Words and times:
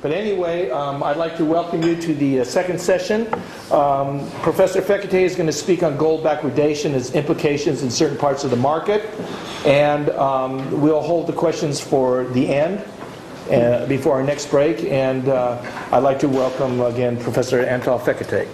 But 0.00 0.12
anyway, 0.12 0.70
um, 0.70 1.02
I'd 1.02 1.16
like 1.16 1.36
to 1.38 1.44
welcome 1.44 1.82
you 1.82 2.00
to 2.00 2.14
the 2.14 2.40
uh, 2.40 2.44
second 2.44 2.80
session. 2.80 3.26
Um, 3.72 4.30
Professor 4.42 4.80
Fekete 4.80 5.14
is 5.14 5.34
going 5.34 5.48
to 5.48 5.52
speak 5.52 5.82
on 5.82 5.96
gold 5.96 6.22
backwardation, 6.22 6.94
its 6.94 7.14
implications 7.14 7.82
in 7.82 7.90
certain 7.90 8.16
parts 8.16 8.44
of 8.44 8.50
the 8.50 8.56
market, 8.56 9.10
and 9.66 10.10
um, 10.10 10.80
we'll 10.80 11.00
hold 11.00 11.26
the 11.26 11.32
questions 11.32 11.80
for 11.80 12.24
the 12.28 12.48
end. 12.48 12.84
Uh, 13.50 13.86
before 13.86 14.12
our 14.12 14.22
next 14.22 14.50
break, 14.50 14.84
and 14.84 15.26
uh, 15.30 15.56
I'd 15.90 16.00
like 16.00 16.18
to 16.18 16.28
welcome 16.28 16.82
again 16.82 17.16
Professor 17.16 17.64
Antal 17.64 17.98
Fekete. 17.98 18.46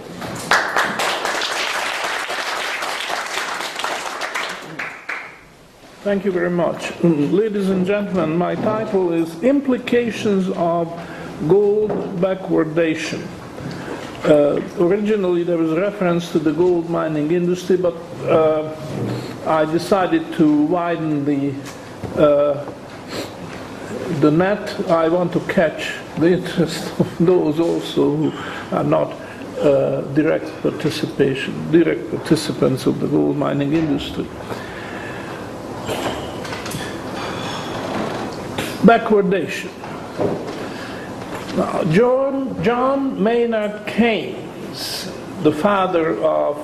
Thank 6.05 6.23
you 6.23 6.31
very 6.31 6.49
much. 6.49 6.93
Ladies 7.03 7.69
and 7.69 7.85
gentlemen, 7.85 8.37
my 8.37 8.55
title 8.55 9.11
is 9.11 9.43
Implications 9.43 10.47
of 10.51 10.87
Gold 11.47 11.91
Backwardation. 12.19 13.25
Uh, 14.23 14.59
originally, 14.79 15.43
there 15.43 15.57
was 15.57 15.77
reference 15.77 16.31
to 16.31 16.39
the 16.39 16.51
gold 16.51 16.89
mining 16.89 17.31
industry, 17.31 17.77
but 17.77 17.95
uh, 18.23 18.75
I 19.45 19.65
decided 19.65 20.33
to 20.33 20.63
widen 20.63 21.25
the 21.25 21.53
uh, 22.19 22.65
the 24.21 24.31
net. 24.31 24.89
I 24.89 25.09
want 25.09 25.33
to 25.33 25.39
catch 25.41 25.93
the 26.17 26.33
interest 26.37 26.99
of 26.99 27.17
those 27.19 27.59
also 27.59 28.15
who 28.15 28.75
are 28.75 28.83
not 28.83 29.11
uh, 29.59 30.01
direct 30.13 30.49
participation, 30.61 31.71
direct 31.71 32.09
participants 32.09 32.87
of 32.87 32.99
the 32.99 33.07
gold 33.07 33.37
mining 33.37 33.73
industry. 33.73 34.25
Backwardation. 38.83 39.69
Now, 41.55 41.85
John, 41.85 42.61
John 42.63 43.23
Maynard 43.23 43.87
Keynes, 43.87 45.09
the 45.41 45.53
father 45.53 46.21
of 46.21 46.57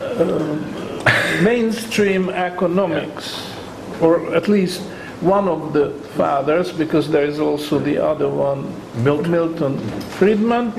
uh, 0.00 1.42
mainstream 1.42 2.30
economics, 2.30 3.52
or 4.00 4.34
at 4.34 4.48
least 4.48 4.80
one 5.20 5.46
of 5.46 5.74
the 5.74 5.90
fathers, 6.16 6.72
because 6.72 7.10
there 7.10 7.26
is 7.26 7.38
also 7.38 7.78
the 7.78 7.98
other 7.98 8.30
one, 8.30 8.72
Milton, 9.04 9.30
Milton 9.30 9.78
Friedman. 10.16 10.72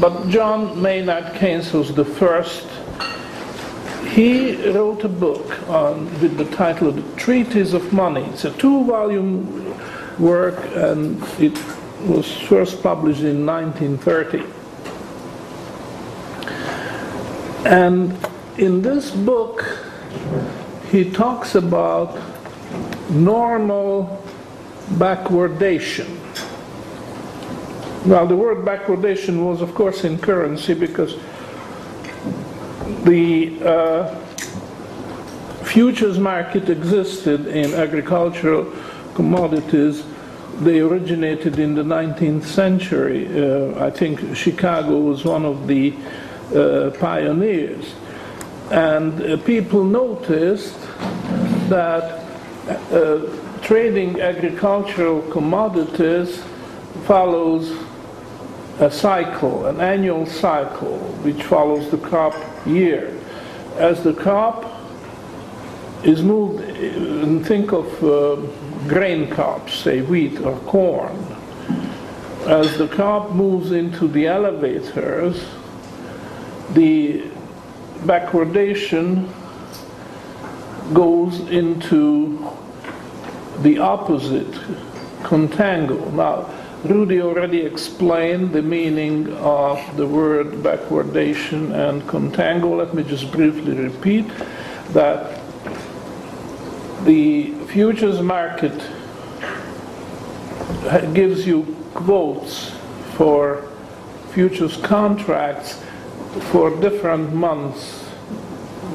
But 0.00 0.28
John 0.28 0.82
Maynard 0.82 1.36
Keynes 1.38 1.72
was 1.72 1.94
the 1.94 2.04
first. 2.04 2.66
He 4.08 4.56
wrote 4.72 5.04
a 5.04 5.08
book 5.08 5.68
on, 5.68 6.06
with 6.20 6.36
the 6.36 6.46
title 6.56 6.88
of 6.88 6.96
The 6.96 7.16
Treatise 7.16 7.74
of 7.74 7.92
Money. 7.92 8.24
It's 8.24 8.44
a 8.44 8.50
two 8.50 8.84
volume 8.86 9.76
work, 10.18 10.58
and 10.74 11.22
it 11.38 11.56
was 12.06 12.30
first 12.42 12.82
published 12.82 13.20
in 13.20 13.44
1930. 13.44 14.44
And 17.66 18.16
in 18.56 18.82
this 18.82 19.10
book, 19.10 19.64
he 20.90 21.10
talks 21.10 21.54
about 21.54 22.18
normal 23.10 24.22
backwardation. 24.92 26.08
Now, 28.06 28.24
the 28.24 28.36
word 28.36 28.58
backwardation 28.58 29.44
was, 29.44 29.60
of 29.60 29.74
course, 29.74 30.04
in 30.04 30.18
currency 30.18 30.72
because 30.72 31.16
the 33.04 33.58
uh, 33.62 34.14
futures 35.64 36.18
market 36.18 36.70
existed 36.70 37.46
in 37.48 37.74
agricultural 37.74 38.72
commodities. 39.14 40.04
They 40.60 40.80
originated 40.80 41.60
in 41.60 41.76
the 41.76 41.84
19th 41.84 42.44
century. 42.44 43.28
Uh, 43.28 43.86
I 43.86 43.90
think 43.90 44.34
Chicago 44.34 44.98
was 44.98 45.24
one 45.24 45.44
of 45.44 45.68
the 45.68 45.94
uh, 46.52 46.90
pioneers. 46.98 47.94
And 48.72 49.22
uh, 49.22 49.36
people 49.44 49.84
noticed 49.84 50.80
that 51.68 52.24
uh, 52.90 53.20
trading 53.62 54.20
agricultural 54.20 55.22
commodities 55.30 56.42
follows 57.04 57.72
a 58.80 58.90
cycle, 58.90 59.66
an 59.66 59.80
annual 59.80 60.26
cycle, 60.26 60.98
which 61.22 61.42
follows 61.44 61.88
the 61.92 61.98
crop 61.98 62.34
year. 62.66 63.16
As 63.76 64.02
the 64.02 64.12
crop 64.12 64.64
is 66.02 66.20
moved, 66.20 66.64
think 67.46 67.72
of 67.72 67.86
uh, 68.02 68.36
grain 68.86 69.28
crops, 69.30 69.74
say 69.74 70.02
wheat 70.02 70.40
or 70.40 70.56
corn. 70.60 71.16
As 72.46 72.78
the 72.78 72.88
crop 72.88 73.32
moves 73.32 73.72
into 73.72 74.08
the 74.08 74.26
elevators, 74.26 75.44
the 76.70 77.24
backwardation 78.00 79.28
goes 80.94 81.40
into 81.50 82.50
the 83.60 83.78
opposite, 83.78 84.50
contango. 85.22 86.12
Now, 86.12 86.48
Rudy 86.84 87.20
already 87.20 87.62
explained 87.62 88.52
the 88.52 88.62
meaning 88.62 89.32
of 89.38 89.96
the 89.96 90.06
word 90.06 90.62
backwardation 90.62 91.72
and 91.72 92.02
contango. 92.02 92.78
Let 92.78 92.94
me 92.94 93.02
just 93.02 93.32
briefly 93.32 93.74
repeat 93.74 94.26
that 94.90 95.40
the 97.04 97.57
futures 97.68 98.20
market 98.20 98.72
gives 101.14 101.46
you 101.46 101.76
quotes 101.94 102.72
for 103.14 103.68
futures 104.32 104.76
contracts 104.78 105.82
for 106.50 106.70
different 106.80 107.32
months 107.32 108.08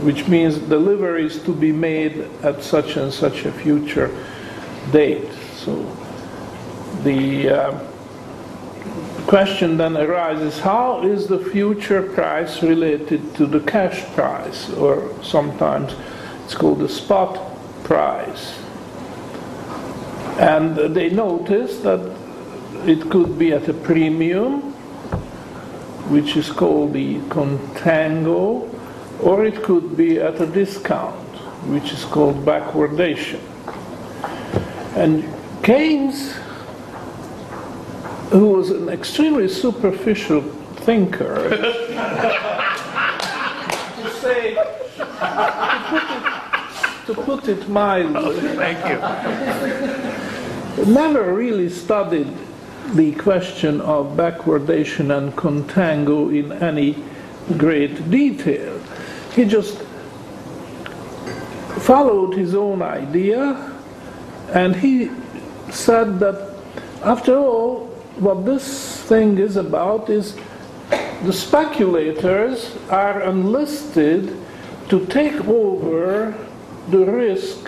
which 0.03 0.27
means 0.27 0.57
deliveries 0.57 1.41
to 1.43 1.53
be 1.53 1.71
made 1.71 2.29
at 2.43 2.61
such 2.61 2.97
and 2.97 3.13
such 3.13 3.45
a 3.45 3.51
future 3.51 4.09
date. 4.91 5.31
So 5.55 5.75
the 7.03 7.49
uh, 7.49 7.79
question 9.27 9.77
then 9.77 9.95
arises 9.95 10.59
how 10.59 11.03
is 11.03 11.27
the 11.27 11.39
future 11.39 12.01
price 12.01 12.61
related 12.61 13.33
to 13.35 13.45
the 13.45 13.61
cash 13.61 14.03
price, 14.13 14.69
or 14.71 15.09
sometimes 15.23 15.95
it's 16.43 16.53
called 16.53 16.79
the 16.79 16.89
spot 16.89 17.39
price? 17.83 18.62
And 20.39 20.75
they 20.95 21.09
noticed 21.09 21.83
that 21.83 21.99
it 22.85 23.09
could 23.09 23.37
be 23.37 23.51
at 23.53 23.67
a 23.69 23.73
premium, 23.73 24.61
which 26.09 26.35
is 26.35 26.51
called 26.51 26.91
the 26.93 27.19
contango, 27.29 28.67
or 29.21 29.45
it 29.45 29.63
could 29.63 29.95
be 29.95 30.19
at 30.19 30.41
a 30.41 30.45
discount, 30.45 31.15
which 31.67 31.93
is 31.93 32.03
called 32.05 32.43
backwardation. 32.45 33.39
And 34.95 35.23
Keynes, 35.63 36.35
who 38.31 38.47
was 38.47 38.69
an 38.69 38.89
extremely 38.89 39.47
superficial 39.47 40.41
thinker, 40.41 41.49
to 41.49 41.63
say, 44.19 44.55
to 44.97 45.05
put 45.89 46.03
it, 46.11 46.23
to 47.05 47.13
put 47.13 47.47
it 47.47 47.69
mildly, 47.69 48.41
Thank 48.57 48.85
you. 48.89 48.99
Never 50.77 51.33
really 51.33 51.69
studied 51.69 52.27
the 52.93 53.13
question 53.13 53.81
of 53.81 54.17
backwardation 54.17 55.15
and 55.17 55.33
contango 55.35 56.29
in 56.37 56.51
any 56.51 56.95
great 57.57 58.09
detail. 58.09 58.79
He 59.33 59.45
just 59.45 59.77
followed 61.81 62.35
his 62.35 62.55
own 62.55 62.81
idea 62.81 63.71
and 64.53 64.75
he 64.75 65.09
said 65.69 66.19
that 66.19 66.55
after 67.03 67.37
all, 67.37 67.87
what 68.17 68.45
this 68.45 69.01
thing 69.03 69.37
is 69.37 69.57
about 69.57 70.09
is 70.09 70.37
the 71.23 71.33
speculators 71.33 72.75
are 72.89 73.21
enlisted 73.23 74.37
to 74.89 75.05
take 75.07 75.33
over 75.47 76.33
the 76.89 77.05
risk 77.05 77.67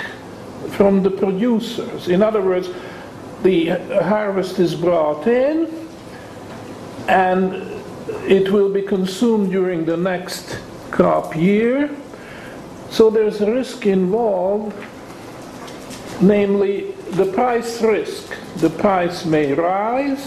from 0.69 1.03
the 1.03 1.09
producers. 1.09 2.07
In 2.07 2.21
other 2.21 2.41
words, 2.41 2.69
the 3.45 3.69
harvest 4.03 4.57
is 4.57 4.73
brought 4.73 5.27
in 5.27 5.71
and 7.07 7.53
it 8.27 8.51
will 8.51 8.73
be 8.73 8.81
consumed 8.81 9.51
during 9.51 9.85
the 9.85 9.95
next 9.95 10.59
crop 10.89 11.35
year. 11.35 11.95
So 12.89 13.11
there's 13.11 13.41
a 13.41 13.51
risk 13.51 13.85
involved, 13.85 14.75
namely 16.21 16.91
the 17.11 17.31
price 17.33 17.83
risk. 17.83 18.35
The 18.55 18.71
price 18.71 19.25
may 19.25 19.53
rise, 19.53 20.25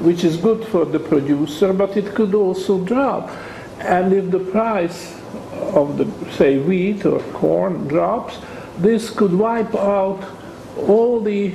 which 0.00 0.22
is 0.22 0.36
good 0.36 0.62
for 0.66 0.84
the 0.84 1.00
producer, 1.00 1.72
but 1.72 1.96
it 1.96 2.14
could 2.14 2.34
also 2.34 2.84
drop. 2.84 3.30
And 3.78 4.12
if 4.12 4.30
the 4.30 4.44
price 4.52 5.18
of 5.72 5.96
the, 5.96 6.06
say, 6.32 6.58
wheat 6.58 7.06
or 7.06 7.20
corn 7.32 7.88
drops, 7.88 8.36
this 8.76 9.08
could 9.08 9.32
wipe 9.32 9.74
out 9.74 10.22
all 10.76 11.20
the 11.20 11.54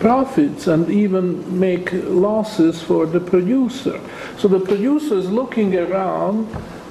profits 0.00 0.66
and 0.66 0.88
even 0.90 1.58
make 1.60 1.92
losses 1.92 2.82
for 2.82 3.06
the 3.06 3.20
producer. 3.20 4.00
So 4.38 4.48
the 4.48 4.58
producer 4.60 5.14
is 5.18 5.30
looking 5.30 5.76
around 5.76 6.46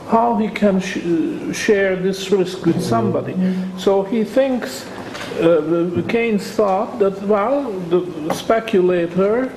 how 0.10 0.38
he 0.38 0.48
can 0.48 0.80
sh- 0.80 1.56
share 1.56 1.96
this 1.96 2.32
risk 2.32 2.66
with 2.66 2.82
somebody. 2.82 3.36
So 3.78 4.04
he 4.04 4.24
thinks, 4.24 4.86
uh, 5.40 5.62
the- 5.62 6.04
Keynes 6.08 6.50
thought 6.52 7.00
that, 7.00 7.22
well, 7.24 7.72
the 7.90 8.34
speculator 8.34 9.52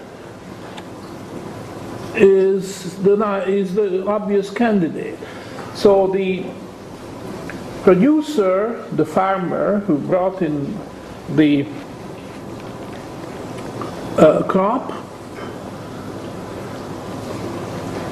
is 2.14 2.96
the, 3.02 3.14
is 3.48 3.74
the 3.74 4.06
obvious 4.06 4.50
candidate. 4.50 5.18
So 5.74 6.06
the 6.08 6.44
producer, 7.82 8.84
the 8.92 9.04
farmer 9.06 9.80
who 9.86 9.98
brought 9.98 10.42
in 10.42 10.76
the 11.36 11.66
uh, 14.18 14.42
crop, 14.44 14.92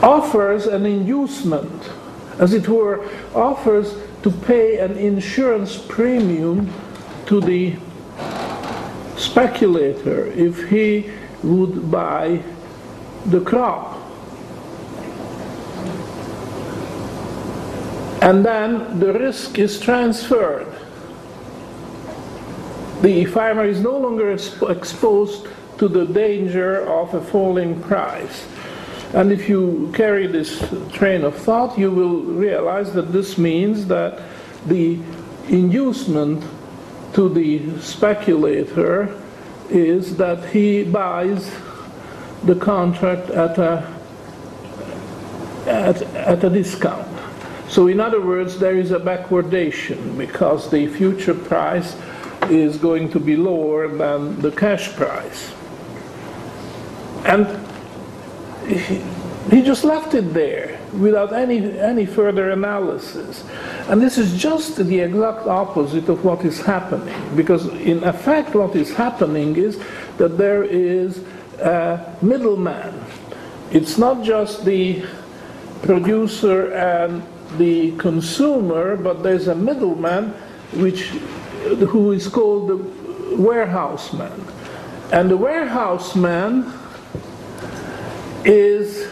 offers 0.02 0.66
an 0.66 0.86
inducement, 0.86 1.90
as 2.38 2.52
it 2.54 2.68
were, 2.68 3.06
offers 3.34 3.94
to 4.22 4.30
pay 4.30 4.78
an 4.78 4.96
insurance 4.96 5.76
premium 5.76 6.72
to 7.26 7.40
the 7.40 7.76
speculator 9.16 10.26
if 10.26 10.68
he 10.68 11.10
would 11.42 11.90
buy 11.90 12.42
the 13.26 13.40
crop. 13.40 13.98
And 18.22 18.44
then 18.44 18.98
the 18.98 19.12
risk 19.14 19.58
is 19.58 19.80
transferred. 19.80 20.66
The 23.00 23.24
farmer 23.24 23.64
is 23.64 23.80
no 23.80 23.96
longer 23.96 24.34
exp- 24.34 24.70
exposed 24.70 25.46
to 25.80 25.88
the 25.88 26.04
danger 26.04 26.86
of 26.86 27.14
a 27.14 27.20
falling 27.22 27.80
price. 27.80 28.46
And 29.14 29.32
if 29.32 29.48
you 29.48 29.90
carry 29.94 30.26
this 30.26 30.62
train 30.92 31.24
of 31.24 31.34
thought, 31.34 31.78
you 31.78 31.90
will 31.90 32.20
realize 32.20 32.92
that 32.92 33.12
this 33.12 33.38
means 33.38 33.86
that 33.86 34.20
the 34.66 35.00
inducement 35.48 36.44
to 37.14 37.30
the 37.30 37.80
speculator 37.80 39.08
is 39.70 40.18
that 40.18 40.50
he 40.50 40.84
buys 40.84 41.50
the 42.44 42.56
contract 42.56 43.30
at 43.30 43.56
a, 43.56 43.98
at, 45.66 46.02
at 46.02 46.44
a 46.44 46.50
discount. 46.50 47.08
So 47.70 47.86
in 47.86 48.00
other 48.00 48.20
words, 48.20 48.58
there 48.58 48.76
is 48.76 48.90
a 48.90 49.00
backwardation 49.00 50.18
because 50.18 50.70
the 50.70 50.88
future 50.88 51.34
price 51.34 51.96
is 52.50 52.76
going 52.76 53.10
to 53.12 53.18
be 53.18 53.34
lower 53.34 53.88
than 53.88 54.42
the 54.42 54.50
cash 54.50 54.92
price. 54.92 55.54
And 57.30 57.46
he, 58.66 59.00
he 59.54 59.62
just 59.62 59.84
left 59.84 60.14
it 60.14 60.34
there 60.34 60.80
without 60.92 61.32
any, 61.32 61.78
any 61.78 62.04
further 62.04 62.50
analysis. 62.50 63.44
And 63.88 64.02
this 64.02 64.18
is 64.18 64.36
just 64.36 64.76
the 64.76 64.98
exact 64.98 65.46
opposite 65.46 66.08
of 66.08 66.24
what 66.24 66.44
is 66.44 66.60
happening. 66.60 67.14
Because 67.36 67.66
in 67.68 68.02
effect, 68.02 68.56
what 68.56 68.74
is 68.74 68.92
happening 68.92 69.54
is 69.54 69.80
that 70.18 70.38
there 70.38 70.64
is 70.64 71.22
a 71.60 72.16
middleman. 72.20 73.00
It's 73.70 73.96
not 73.96 74.24
just 74.24 74.64
the 74.64 75.04
producer 75.82 76.72
and 76.72 77.22
the 77.58 77.96
consumer, 77.96 78.96
but 78.96 79.22
there's 79.22 79.46
a 79.46 79.54
middleman 79.54 80.30
which, 80.74 81.02
who 81.90 82.10
is 82.10 82.26
called 82.26 82.68
the 82.70 83.36
warehouseman. 83.36 84.32
And 85.12 85.30
the 85.30 85.36
warehouseman 85.36 86.72
is 88.44 89.08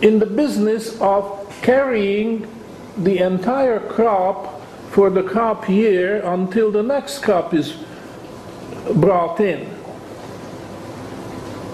in 0.00 0.18
the 0.18 0.26
business 0.26 1.00
of 1.00 1.48
carrying 1.62 2.46
the 2.98 3.18
entire 3.18 3.80
crop 3.80 4.60
for 4.90 5.08
the 5.08 5.22
crop 5.22 5.68
year 5.68 6.20
until 6.26 6.70
the 6.70 6.82
next 6.82 7.20
crop 7.20 7.54
is 7.54 7.76
brought 8.94 9.40
in. 9.40 9.66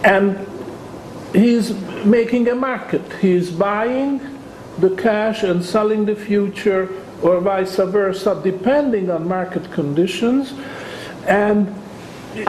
And 0.05 0.47
he's 1.33 1.73
making 2.05 2.49
a 2.49 2.55
market. 2.55 3.03
He's 3.21 3.51
buying 3.51 4.21
the 4.79 4.91
cash 4.91 5.43
and 5.43 5.65
selling 5.65 6.05
the 6.05 6.15
future, 6.15 6.89
or 7.21 7.41
vice 7.41 7.77
versa, 7.77 8.41
depending 8.45 9.11
on 9.11 9.27
market 9.27 9.73
conditions. 9.73 10.55
And 11.27 11.75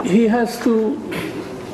he 0.04 0.28
has 0.28 0.60
to 0.62 0.96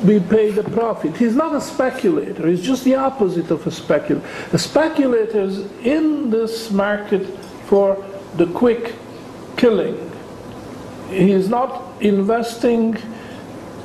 be 0.05 0.19
paid 0.19 0.57
a 0.57 0.63
profit. 0.63 1.17
He's 1.17 1.35
not 1.35 1.55
a 1.55 1.61
speculator, 1.61 2.47
he's 2.47 2.63
just 2.63 2.83
the 2.83 2.95
opposite 2.95 3.51
of 3.51 3.65
a 3.65 3.71
speculator. 3.71 4.27
A 4.53 4.59
speculator 4.59 5.41
is 5.41 5.59
in 5.83 6.29
this 6.29 6.71
market 6.71 7.25
for 7.65 8.03
the 8.35 8.45
quick 8.47 8.93
killing. 9.55 10.11
He 11.09 11.31
is 11.31 11.49
not 11.49 12.01
investing 12.01 12.97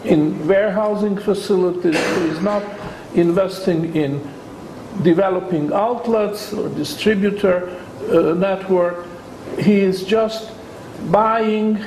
in 0.05 0.47
warehousing 0.47 1.17
facilities, 1.17 1.97
he 1.97 2.25
is 2.25 2.41
not 2.41 2.63
investing 3.15 3.95
in 3.95 4.21
developing 5.03 5.73
outlets 5.73 6.53
or 6.53 6.69
distributor 6.71 7.69
uh, 8.11 8.35
network. 8.35 9.07
He 9.59 9.81
is 9.81 10.05
just 10.05 10.51
buying 11.11 11.83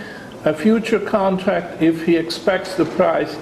a 0.45 0.54
future 0.54 1.00
contract 1.00 1.81
if 1.81 2.06
he 2.06 2.16
expects 2.16 2.75
the 2.75 2.86
price 2.86 3.38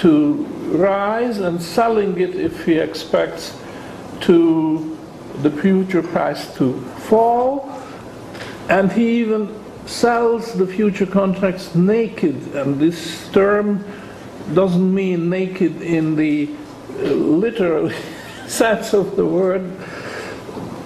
to 0.00 0.46
rise 0.72 1.38
and 1.38 1.60
selling 1.60 2.18
it 2.18 2.34
if 2.34 2.64
he 2.64 2.78
expects 2.78 3.56
to 4.20 4.96
the 5.42 5.50
future 5.50 6.02
price 6.02 6.54
to 6.56 6.80
fall. 7.08 7.70
And 8.68 8.90
he 8.90 9.20
even 9.20 9.54
sells 9.86 10.54
the 10.54 10.66
future 10.66 11.06
contracts 11.06 11.74
naked. 11.74 12.54
And 12.54 12.80
this 12.80 13.28
term 13.32 13.84
doesn't 14.54 14.94
mean 14.94 15.28
naked 15.28 15.82
in 15.82 16.16
the 16.16 16.50
uh, 16.90 17.02
literal 17.02 17.90
sense 18.46 18.94
of 18.94 19.16
the 19.16 19.26
word. 19.26 19.70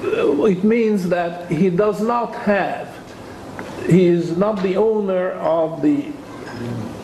It 0.03 0.65
means 0.65 1.09
that 1.09 1.51
he 1.51 1.71
does 1.71 2.01
not 2.01 2.35
have 2.35 2.95
he 3.87 4.07
is 4.07 4.37
not 4.37 4.63
the 4.63 4.77
owner 4.77 5.33
of 5.33 5.83
the 5.83 6.11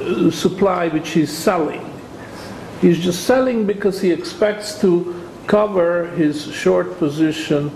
uh, 0.01 0.31
supply 0.31 0.89
which 0.89 1.11
he's 1.11 1.31
selling 1.31 1.90
He's 2.81 2.99
just 2.99 3.25
selling 3.25 3.67
because 3.67 4.01
he 4.01 4.11
expects 4.11 4.81
to 4.81 5.15
cover 5.47 6.07
his 6.17 6.53
short 6.55 6.99
position 6.99 7.69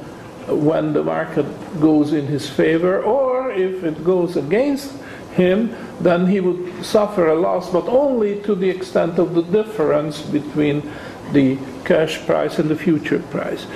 when 0.48 0.92
the 0.92 1.02
market 1.02 1.46
goes 1.80 2.12
in 2.12 2.26
his 2.26 2.48
favor, 2.48 3.02
or 3.02 3.50
if 3.50 3.84
it 3.84 4.04
goes 4.04 4.36
against 4.36 4.92
him, 5.32 5.74
then 6.00 6.26
he 6.26 6.40
would 6.40 6.84
suffer 6.84 7.28
a 7.28 7.34
loss, 7.34 7.70
but 7.70 7.86
only 7.88 8.40
to 8.42 8.54
the 8.54 8.68
extent 8.68 9.18
of 9.18 9.34
the 9.34 9.42
difference 9.42 10.22
between 10.22 10.88
the 11.32 11.58
cash 11.84 12.24
price 12.26 12.58
and 12.58 12.68
the 12.68 12.76
future 12.76 13.18
price. 13.30 13.66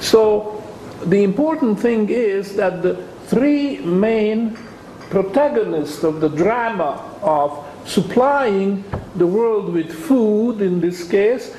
So 0.00 0.62
the 1.04 1.22
important 1.24 1.80
thing 1.80 2.08
is 2.08 2.56
that 2.56 2.82
the 2.82 2.96
three 3.26 3.78
main 3.78 4.56
protagonists 5.10 6.04
of 6.04 6.20
the 6.20 6.28
drama 6.28 7.02
of 7.22 7.66
supplying 7.84 8.84
the 9.16 9.26
world 9.26 9.72
with 9.72 9.92
food, 9.92 10.60
in 10.60 10.80
this 10.80 11.06
case, 11.08 11.56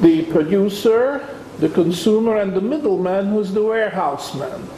the 0.00 0.24
producer, 0.26 1.26
the 1.58 1.68
consumer, 1.68 2.36
and 2.36 2.54
the 2.54 2.60
middleman, 2.60 3.26
who's 3.26 3.52
the 3.52 3.62
warehouseman. 3.62 4.68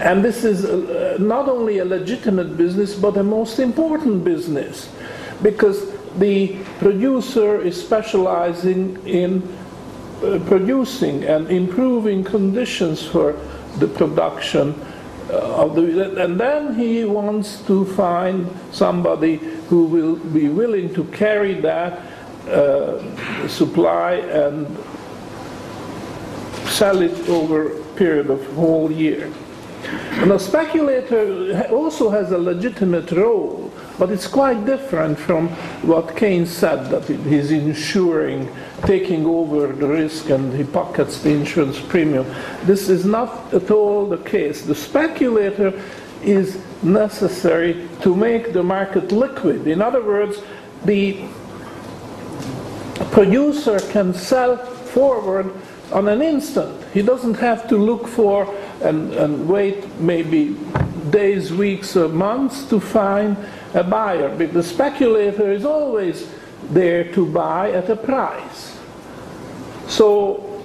And 0.00 0.24
this 0.24 0.44
is 0.44 0.64
uh, 0.64 1.16
not 1.18 1.48
only 1.48 1.78
a 1.78 1.84
legitimate 1.84 2.56
business, 2.56 2.94
but 2.94 3.16
a 3.16 3.22
most 3.22 3.58
important 3.58 4.24
business, 4.24 4.90
because 5.42 5.90
the 6.18 6.56
producer 6.78 7.60
is 7.60 7.80
specializing 7.80 9.04
in 9.06 9.42
uh, 10.22 10.38
producing 10.46 11.24
and 11.24 11.50
improving 11.50 12.22
conditions 12.22 13.04
for 13.04 13.32
the 13.78 13.88
production 13.88 14.74
uh, 15.30 15.64
of 15.64 15.74
the, 15.74 16.22
and 16.22 16.38
then 16.38 16.74
he 16.74 17.04
wants 17.04 17.62
to 17.62 17.84
find 17.94 18.48
somebody 18.72 19.36
who 19.68 19.84
will 19.86 20.16
be 20.16 20.48
willing 20.48 20.92
to 20.94 21.04
carry 21.04 21.54
that 21.54 22.00
uh, 22.48 23.48
supply 23.48 24.14
and 24.14 24.66
sell 26.68 27.00
it 27.00 27.28
over 27.28 27.78
a 27.78 27.84
period 27.94 28.30
of 28.30 28.44
whole 28.54 28.90
year. 28.90 29.32
And 30.20 30.32
a 30.32 30.38
speculator 30.38 31.68
also 31.70 32.10
has 32.10 32.32
a 32.32 32.38
legitimate 32.38 33.10
role, 33.12 33.72
but 33.98 34.10
it's 34.10 34.26
quite 34.26 34.64
different 34.64 35.18
from 35.18 35.48
what 35.82 36.16
Keynes 36.16 36.50
said 36.50 36.90
that 36.90 37.04
he's 37.04 37.50
insuring, 37.50 38.48
taking 38.86 39.26
over 39.26 39.68
the 39.68 39.86
risk, 39.86 40.30
and 40.30 40.52
he 40.54 40.64
pockets 40.64 41.20
the 41.20 41.30
insurance 41.30 41.80
premium. 41.80 42.26
This 42.64 42.88
is 42.88 43.04
not 43.04 43.52
at 43.54 43.70
all 43.70 44.06
the 44.06 44.18
case. 44.18 44.62
The 44.62 44.74
speculator 44.74 45.72
is 46.22 46.58
necessary 46.82 47.88
to 48.02 48.14
make 48.14 48.52
the 48.52 48.62
market 48.62 49.12
liquid. 49.12 49.66
In 49.66 49.82
other 49.82 50.02
words, 50.02 50.38
the 50.84 51.24
producer 53.10 53.80
can 53.90 54.14
sell 54.14 54.56
forward 54.56 55.52
on 55.92 56.08
an 56.08 56.22
instant. 56.22 56.82
He 56.92 57.02
doesn't 57.02 57.34
have 57.34 57.68
to 57.68 57.76
look 57.76 58.06
for 58.08 58.52
and, 58.82 59.12
and 59.14 59.48
wait 59.48 59.86
maybe 60.00 60.56
days, 61.10 61.52
weeks, 61.52 61.96
or 61.96 62.08
months 62.08 62.64
to 62.68 62.80
find 62.80 63.36
a 63.74 63.84
buyer. 63.84 64.34
But 64.36 64.52
the 64.52 64.62
speculator 64.62 65.52
is 65.52 65.64
always 65.64 66.28
there 66.70 67.12
to 67.12 67.26
buy 67.26 67.70
at 67.72 67.90
a 67.90 67.96
price. 67.96 68.73
So 69.88 70.62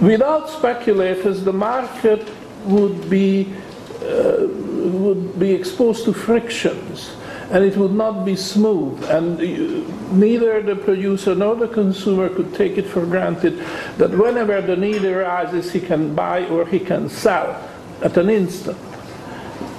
without 0.00 0.50
speculators, 0.50 1.44
the 1.44 1.52
market 1.52 2.28
would 2.64 3.08
be, 3.10 3.52
uh, 4.02 4.46
would 4.46 5.38
be 5.38 5.52
exposed 5.52 6.04
to 6.04 6.12
frictions 6.12 7.16
and 7.52 7.64
it 7.64 7.76
would 7.76 7.92
not 7.92 8.24
be 8.24 8.34
smooth. 8.34 9.04
And 9.10 9.38
neither 10.18 10.62
the 10.62 10.74
producer 10.74 11.34
nor 11.34 11.54
the 11.54 11.68
consumer 11.68 12.30
could 12.30 12.54
take 12.54 12.78
it 12.78 12.86
for 12.86 13.04
granted 13.04 13.58
that 13.98 14.10
whenever 14.10 14.62
the 14.62 14.74
need 14.74 15.04
arises, 15.04 15.70
he 15.70 15.80
can 15.80 16.14
buy 16.14 16.46
or 16.46 16.66
he 16.66 16.78
can 16.78 17.10
sell 17.10 17.68
at 18.00 18.16
an 18.16 18.30
instant. 18.30 18.78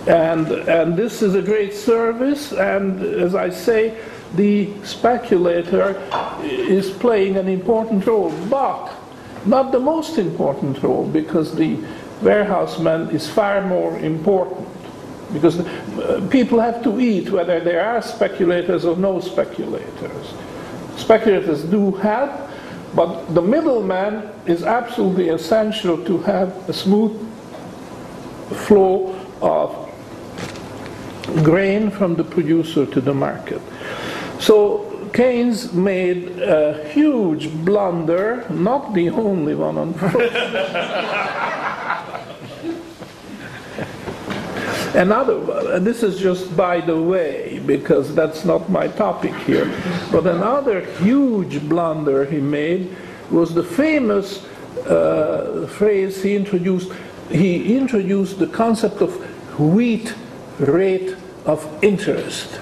And, 0.07 0.47
and 0.51 0.95
this 0.95 1.23
is 1.23 1.33
a 1.33 1.41
great 1.41 1.73
service, 1.73 2.51
and 2.51 3.01
as 3.01 3.33
I 3.33 3.49
say, 3.49 3.97
the 4.35 4.73
speculator 4.83 6.01
is 6.41 6.89
playing 6.89 7.37
an 7.37 7.47
important 7.47 8.05
role, 8.05 8.31
but 8.49 8.91
not 9.45 9.71
the 9.71 9.79
most 9.79 10.17
important 10.17 10.81
role, 10.81 11.07
because 11.07 11.55
the 11.55 11.77
warehouseman 12.21 13.09
is 13.09 13.29
far 13.29 13.61
more 13.61 13.97
important 13.99 14.67
because 15.33 15.59
uh, 15.59 16.25
people 16.29 16.59
have 16.59 16.83
to 16.83 16.99
eat 16.99 17.29
whether 17.31 17.59
there 17.59 17.83
are 17.83 18.01
speculators 18.01 18.85
or 18.85 18.95
no 18.95 19.19
speculators. 19.19 20.33
Speculators 20.95 21.63
do 21.63 21.91
help, 21.91 22.31
but 22.95 23.33
the 23.33 23.41
middleman 23.41 24.29
is 24.45 24.63
absolutely 24.63 25.29
essential 25.29 25.97
to 26.05 26.19
have 26.19 26.69
a 26.69 26.73
smooth 26.73 27.17
flow 28.67 29.15
of 29.41 29.89
grain 31.43 31.89
from 31.89 32.15
the 32.15 32.23
producer 32.23 32.85
to 32.85 33.01
the 33.01 33.13
market. 33.13 33.61
So 34.39 35.09
Keynes 35.13 35.73
made 35.73 36.39
a 36.39 36.89
huge 36.89 37.53
blunder, 37.63 38.45
not 38.49 38.93
the 38.93 39.09
only 39.09 39.53
one, 39.53 39.77
unfortunately. 39.77 40.29
Another, 44.95 45.73
and 45.73 45.85
this 45.87 46.03
is 46.03 46.19
just 46.19 46.55
by 46.55 46.79
the 46.79 47.01
way, 47.01 47.59
because 47.65 48.13
that's 48.13 48.45
not 48.45 48.69
my 48.69 48.87
topic 48.87 49.33
here, 49.37 49.65
but 50.11 50.27
another 50.27 50.81
huge 51.01 51.67
blunder 51.67 52.25
he 52.25 52.39
made 52.39 52.95
was 53.31 53.55
the 53.55 53.63
famous 53.63 54.45
uh, 54.85 55.67
phrase 55.67 56.21
he 56.21 56.35
introduced. 56.35 56.91
He 57.31 57.75
introduced 57.75 58.37
the 58.37 58.45
concept 58.45 59.01
of 59.01 59.15
wheat 59.59 60.13
rate 60.59 61.15
of 61.45 61.67
interest, 61.83 62.59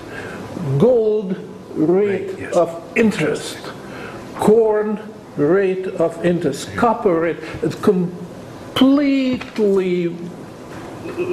gold 0.79 1.35
rate 1.75 2.29
right, 2.29 2.39
yes. 2.39 2.55
of 2.55 2.83
interest, 2.95 3.57
corn 4.35 4.99
rate 5.37 5.87
of 5.87 6.23
interest, 6.25 6.75
copper 6.75 7.19
rate. 7.21 7.37
It's 7.61 7.75
completely 7.75 9.35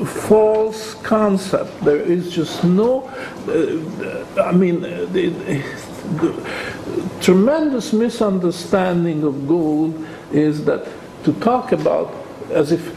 false 0.07 0.95
concept. 0.95 1.80
There 1.85 2.00
is 2.00 2.30
just 2.30 2.64
no, 2.64 3.04
uh, 3.49 4.42
I 4.42 4.52
mean, 4.52 4.80
the, 4.83 5.28
the 6.21 6.33
tremendous 7.21 7.92
misunderstanding 7.92 9.23
of 9.25 9.47
gold 9.47 10.07
is 10.33 10.64
that 10.64 10.87
to 11.25 11.33
talk 11.35 11.73
about 11.73 12.14
as 12.50 12.73
if 12.73 12.95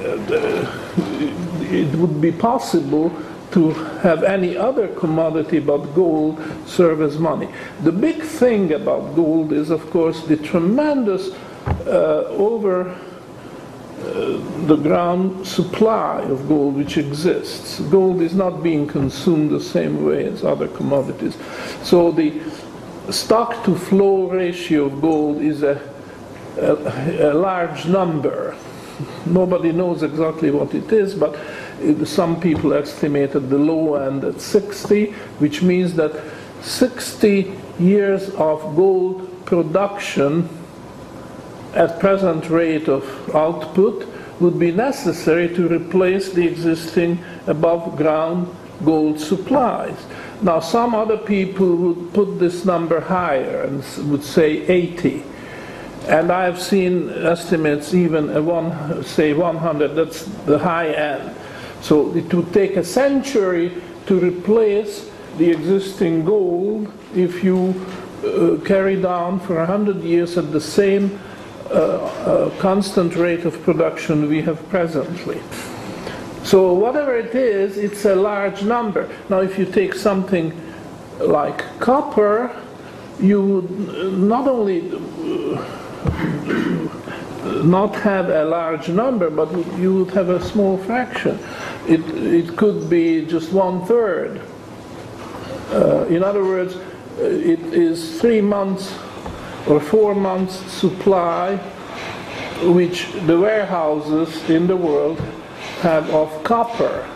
uh, 0.00 0.66
it 1.70 1.94
would 1.96 2.20
be 2.20 2.32
possible 2.32 3.12
to 3.52 3.70
have 4.02 4.22
any 4.22 4.56
other 4.56 4.88
commodity 4.88 5.58
but 5.58 5.78
gold 5.94 6.40
serve 6.66 7.02
as 7.02 7.18
money. 7.18 7.48
The 7.82 7.92
big 7.92 8.22
thing 8.22 8.72
about 8.72 9.14
gold 9.16 9.52
is, 9.52 9.70
of 9.70 9.90
course, 9.90 10.24
the 10.26 10.36
tremendous 10.36 11.30
uh, 11.86 12.24
over 12.28 12.96
the 14.02 14.76
ground 14.76 15.46
supply 15.46 16.20
of 16.22 16.48
gold 16.48 16.76
which 16.76 16.96
exists. 16.96 17.80
Gold 17.80 18.22
is 18.22 18.34
not 18.34 18.62
being 18.62 18.86
consumed 18.86 19.50
the 19.50 19.60
same 19.60 20.04
way 20.04 20.24
as 20.24 20.44
other 20.44 20.68
commodities. 20.68 21.36
So 21.82 22.10
the 22.10 22.40
stock 23.10 23.64
to 23.64 23.76
flow 23.76 24.30
ratio 24.30 24.86
of 24.86 25.00
gold 25.00 25.42
is 25.42 25.62
a, 25.62 25.80
a, 26.56 27.32
a 27.32 27.34
large 27.34 27.86
number. 27.86 28.56
Nobody 29.26 29.72
knows 29.72 30.02
exactly 30.02 30.50
what 30.50 30.74
it 30.74 30.90
is, 30.92 31.14
but 31.14 31.38
some 32.06 32.40
people 32.40 32.72
estimated 32.74 33.50
the 33.50 33.58
low 33.58 33.94
end 33.94 34.24
at 34.24 34.40
60, 34.40 35.12
which 35.38 35.62
means 35.62 35.94
that 35.94 36.12
60 36.62 37.52
years 37.78 38.30
of 38.30 38.76
gold 38.76 39.46
production 39.46 40.48
at 41.74 41.98
present 42.00 42.50
rate 42.50 42.88
of 42.88 43.04
output 43.34 44.06
would 44.40 44.58
be 44.58 44.72
necessary 44.72 45.54
to 45.54 45.68
replace 45.68 46.32
the 46.32 46.46
existing 46.46 47.22
above 47.46 47.96
ground 47.96 48.48
gold 48.84 49.20
supplies. 49.20 49.96
Now, 50.42 50.60
some 50.60 50.94
other 50.94 51.18
people 51.18 51.76
would 51.76 52.14
put 52.14 52.38
this 52.38 52.64
number 52.64 53.00
higher 53.00 53.62
and 53.62 53.84
would 54.10 54.24
say 54.24 54.66
80. 54.66 55.22
And 56.08 56.32
I've 56.32 56.60
seen 56.60 57.10
estimates 57.10 57.92
even 57.92 58.46
one, 58.46 59.04
say 59.04 59.34
100, 59.34 59.88
that's 59.94 60.24
the 60.46 60.58
high 60.58 60.88
end. 60.88 61.36
So 61.82 62.14
it 62.16 62.32
would 62.34 62.52
take 62.52 62.76
a 62.76 62.84
century 62.84 63.72
to 64.06 64.20
replace 64.20 65.10
the 65.38 65.50
existing 65.50 66.24
gold 66.24 66.92
if 67.14 67.42
you 67.42 67.74
uh, 68.24 68.58
carry 68.66 69.00
down 69.00 69.40
for 69.40 69.56
100 69.56 70.02
years 70.02 70.36
at 70.36 70.52
the 70.52 70.60
same 70.60 71.18
uh, 71.70 72.50
constant 72.58 73.14
rate 73.16 73.44
of 73.44 73.62
production 73.62 74.28
we 74.28 74.42
have 74.42 74.68
presently. 74.68 75.40
So 76.42 76.72
whatever 76.72 77.16
it 77.16 77.34
is, 77.34 77.76
it's 77.76 78.04
a 78.04 78.14
large 78.14 78.62
number. 78.62 79.08
Now 79.28 79.40
if 79.40 79.58
you 79.58 79.64
take 79.64 79.94
something 79.94 80.52
like 81.20 81.64
copper, 81.78 82.50
you 83.20 83.42
would 83.42 83.70
not 84.18 84.48
only 84.48 84.90
uh, 84.90 86.79
not 87.64 87.94
have 87.96 88.28
a 88.28 88.44
large 88.44 88.88
number, 88.88 89.30
but 89.30 89.50
you 89.78 89.94
would 89.94 90.14
have 90.14 90.28
a 90.28 90.42
small 90.42 90.78
fraction. 90.78 91.38
It, 91.88 92.00
it 92.16 92.56
could 92.56 92.88
be 92.90 93.26
just 93.26 93.52
one 93.52 93.84
third. 93.86 94.40
Uh, 95.70 96.06
in 96.06 96.22
other 96.22 96.42
words, 96.42 96.76
uh, 96.76 97.22
it 97.22 97.60
is 97.72 98.20
three 98.20 98.40
months 98.40 98.92
or 99.66 99.80
four 99.80 100.14
months 100.14 100.54
supply 100.72 101.56
which 102.62 103.10
the 103.26 103.38
warehouses 103.38 104.48
in 104.50 104.66
the 104.66 104.76
world 104.76 105.18
have 105.80 106.10
of 106.10 106.42
copper 106.44 107.08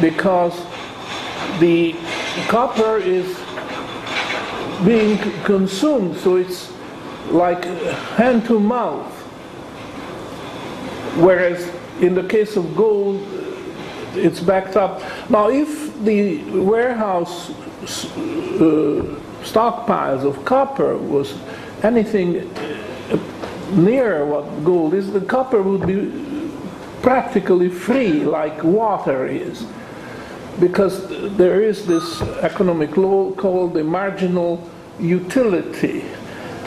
because 0.00 0.54
the 1.60 1.94
copper 2.48 2.96
is 2.96 3.38
being 4.84 5.16
consumed 5.44 6.16
so 6.16 6.36
it's 6.36 6.72
like 7.30 7.64
hand 8.16 8.44
to 8.44 8.58
mouth 8.58 9.23
whereas 11.16 11.70
in 12.00 12.14
the 12.14 12.24
case 12.24 12.56
of 12.56 12.76
gold 12.76 13.22
it's 14.16 14.40
backed 14.40 14.76
up 14.76 15.02
now 15.30 15.48
if 15.48 15.92
the 16.04 16.42
warehouse 16.60 17.50
uh, 17.50 19.20
stockpiles 19.44 20.24
of 20.24 20.44
copper 20.44 20.96
was 20.96 21.38
anything 21.82 22.38
uh, 22.38 23.18
near 23.72 24.24
what 24.24 24.64
gold 24.64 24.94
is, 24.94 25.12
the 25.12 25.20
copper 25.20 25.62
would 25.62 25.86
be 25.86 26.10
practically 27.02 27.68
free 27.68 28.24
like 28.24 28.62
water 28.62 29.26
is. 29.26 29.66
Because 30.60 31.08
there 31.36 31.60
is 31.60 31.86
this 31.86 32.22
economic 32.42 32.96
law 32.96 33.32
called 33.32 33.74
the 33.74 33.84
marginal 33.84 34.68
utility. 34.98 36.04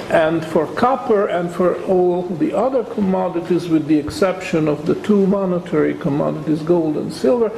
And 0.09 0.45
for 0.45 0.67
copper 0.67 1.27
and 1.27 1.51
for 1.51 1.81
all 1.83 2.23
the 2.23 2.53
other 2.53 2.83
commodities, 2.83 3.67
with 3.67 3.87
the 3.87 3.97
exception 3.97 4.67
of 4.67 4.85
the 4.85 4.95
two 4.95 5.27
monetary 5.27 5.93
commodities, 5.93 6.61
gold 6.61 6.97
and 6.97 7.13
silver, 7.13 7.51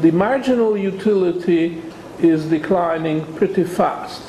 the 0.00 0.12
marginal 0.12 0.76
utility 0.76 1.82
is 2.20 2.46
declining 2.46 3.24
pretty 3.34 3.64
fast. 3.64 4.22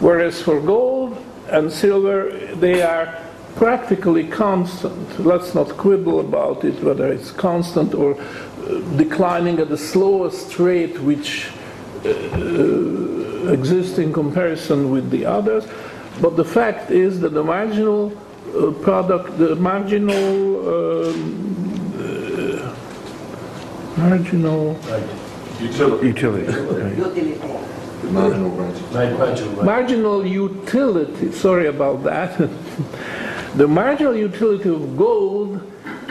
Whereas 0.00 0.42
for 0.42 0.60
gold 0.60 1.16
and 1.48 1.72
silver, 1.72 2.30
they 2.56 2.82
are 2.82 3.22
practically 3.54 4.26
constant. 4.26 5.20
Let's 5.20 5.54
not 5.54 5.68
quibble 5.76 6.20
about 6.20 6.64
it, 6.64 6.82
whether 6.82 7.12
it's 7.12 7.30
constant 7.30 7.94
or 7.94 8.16
declining 8.96 9.58
at 9.58 9.68
the 9.68 9.78
slowest 9.78 10.58
rate 10.58 10.98
which 11.00 11.50
uh, 12.04 12.08
exists 13.52 13.98
in 13.98 14.12
comparison 14.12 14.90
with 14.90 15.10
the 15.10 15.26
others. 15.26 15.66
But 16.22 16.36
the 16.36 16.44
fact 16.44 16.92
is 16.92 17.18
that 17.20 17.30
the 17.34 17.42
marginal 17.42 18.12
uh, 18.56 18.70
product, 18.80 19.36
the 19.38 19.56
marginal, 19.56 21.08
um, 21.08 21.92
uh, 21.98 22.74
marginal, 23.98 24.78
Utility. 25.60 26.06
Utility. 26.06 26.52
utility. 26.52 27.40
Marginal 28.10 28.50
branch. 28.50 28.78
marginal 29.64 30.24
utility, 30.26 31.32
sorry 31.32 31.66
about 31.66 32.04
that. 32.04 32.38
the 33.56 33.66
marginal 33.66 34.14
utility 34.16 34.68
of 34.68 34.96
gold 34.96 35.60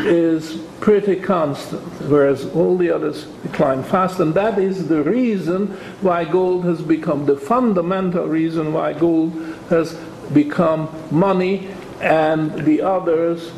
is 0.05 0.57
pretty 0.79 1.15
constant, 1.15 1.81
whereas 2.09 2.45
all 2.55 2.77
the 2.77 2.89
others 2.89 3.25
decline 3.43 3.83
fast, 3.83 4.19
and 4.19 4.33
that 4.33 4.57
is 4.57 4.87
the 4.87 5.03
reason 5.03 5.67
why 6.01 6.25
gold 6.25 6.65
has 6.65 6.81
become 6.81 7.25
the 7.25 7.37
fundamental 7.37 8.27
reason 8.27 8.73
why 8.73 8.93
gold 8.93 9.33
has 9.69 9.93
become 10.33 10.89
money, 11.11 11.69
and 12.01 12.51
the 12.65 12.81
others, 12.81 13.51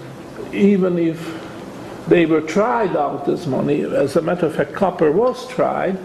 even 0.52 0.98
if 0.98 1.40
they 2.08 2.26
were 2.26 2.42
tried 2.42 2.96
out 2.96 3.28
as 3.30 3.48
money, 3.48 3.82
as 3.82 4.16
a 4.16 4.22
matter 4.22 4.48
of 4.48 4.56
fact, 4.56 4.74
copper 4.74 5.12
was 5.12 5.48
tried 5.48 5.98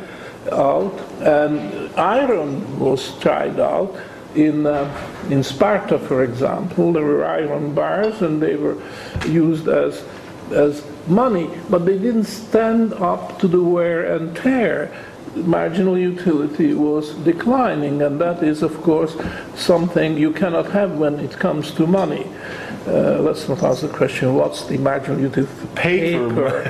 out, 0.52 0.94
and 1.20 1.92
iron 1.96 2.78
was 2.78 3.18
tried 3.18 3.58
out. 3.58 3.96
In, 4.34 4.66
uh, 4.66 4.86
in 5.30 5.42
Sparta, 5.42 5.98
for 5.98 6.22
example, 6.22 6.92
there 6.92 7.02
were 7.02 7.24
iron 7.24 7.74
bars 7.74 8.20
and 8.22 8.40
they 8.40 8.56
were 8.56 8.76
used 9.26 9.66
as, 9.68 10.04
as 10.52 10.84
money, 11.06 11.50
but 11.70 11.84
they 11.84 11.98
didn't 11.98 12.24
stand 12.24 12.92
up 12.94 13.38
to 13.40 13.48
the 13.48 13.62
wear 13.62 14.14
and 14.14 14.36
tear. 14.36 14.90
Marginal 15.34 15.98
utility 15.98 16.74
was 16.74 17.14
declining, 17.16 18.02
and 18.02 18.20
that 18.20 18.42
is, 18.42 18.62
of 18.62 18.80
course, 18.82 19.16
something 19.54 20.16
you 20.16 20.32
cannot 20.32 20.70
have 20.70 20.98
when 20.98 21.20
it 21.20 21.32
comes 21.32 21.70
to 21.72 21.86
money. 21.86 22.26
Uh, 22.86 23.18
let's 23.20 23.48
not 23.48 23.62
ask 23.62 23.82
the 23.82 23.88
question 23.88 24.34
what's 24.34 24.64
the 24.64 24.78
marginal 24.78 25.20
utility 25.20 25.52
of 25.52 25.74
Paper. 25.74 26.64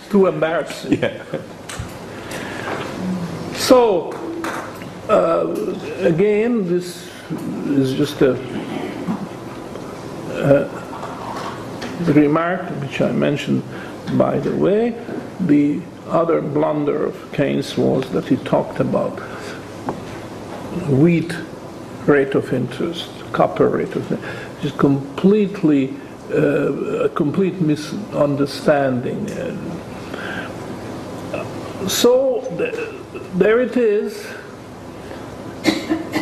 Too 0.10 0.26
embarrassing. 0.26 1.00
So, 3.54 4.12
uh, 5.08 5.46
again, 6.06 6.68
this 6.68 7.10
is 7.68 7.94
just 7.94 8.20
a, 8.22 8.32
a 10.32 10.85
remark 12.04 12.62
which 12.80 13.00
I 13.00 13.12
mentioned 13.12 13.62
by 14.16 14.38
the 14.38 14.54
way. 14.54 14.94
The 15.40 15.80
other 16.08 16.40
blunder 16.40 17.04
of 17.06 17.32
Keynes 17.32 17.76
was 17.76 18.08
that 18.10 18.26
he 18.26 18.36
talked 18.36 18.80
about 18.80 19.18
wheat 20.88 21.34
rate 22.06 22.34
of 22.34 22.52
interest, 22.52 23.10
copper 23.32 23.68
rate 23.68 23.94
of 23.96 24.10
interest, 24.12 24.62
just 24.62 24.78
completely 24.78 25.94
uh, 26.30 27.04
a 27.04 27.08
complete 27.08 27.60
misunderstanding. 27.60 29.28
So 31.88 32.40
th- 32.56 32.74
there 33.34 33.60
it 33.60 33.76
is. 33.76 34.26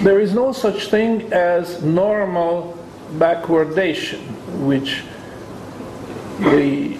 There 0.02 0.20
is 0.20 0.34
no 0.34 0.52
such 0.52 0.88
thing 0.88 1.32
as 1.32 1.82
normal 1.82 2.76
backwardation, 3.16 4.20
which 4.66 5.02
the 6.40 6.98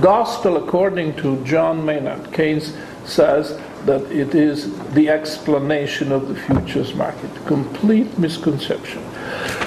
gospel, 0.00 0.56
according 0.56 1.16
to 1.16 1.42
John 1.44 1.84
Maynard 1.84 2.32
Keynes, 2.32 2.74
says 3.04 3.60
that 3.84 4.02
it 4.12 4.34
is 4.34 4.72
the 4.92 5.08
explanation 5.08 6.12
of 6.12 6.28
the 6.28 6.34
futures 6.34 6.94
market. 6.94 7.30
Complete 7.46 8.18
misconception. 8.18 9.02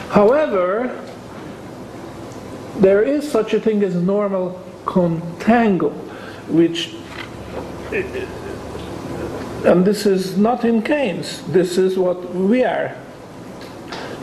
However, 0.10 1.02
there 2.78 3.02
is 3.02 3.30
such 3.30 3.54
a 3.54 3.60
thing 3.60 3.84
as 3.84 3.96
normal 3.96 4.62
contango, 4.86 5.92
which, 6.48 6.96
and 9.66 9.86
this 9.86 10.06
is 10.06 10.38
not 10.38 10.64
in 10.66 10.82
Keynes, 10.82 11.42
this 11.48 11.78
is 11.78 11.98
what 11.98 12.34
we 12.34 12.64
are, 12.64 12.96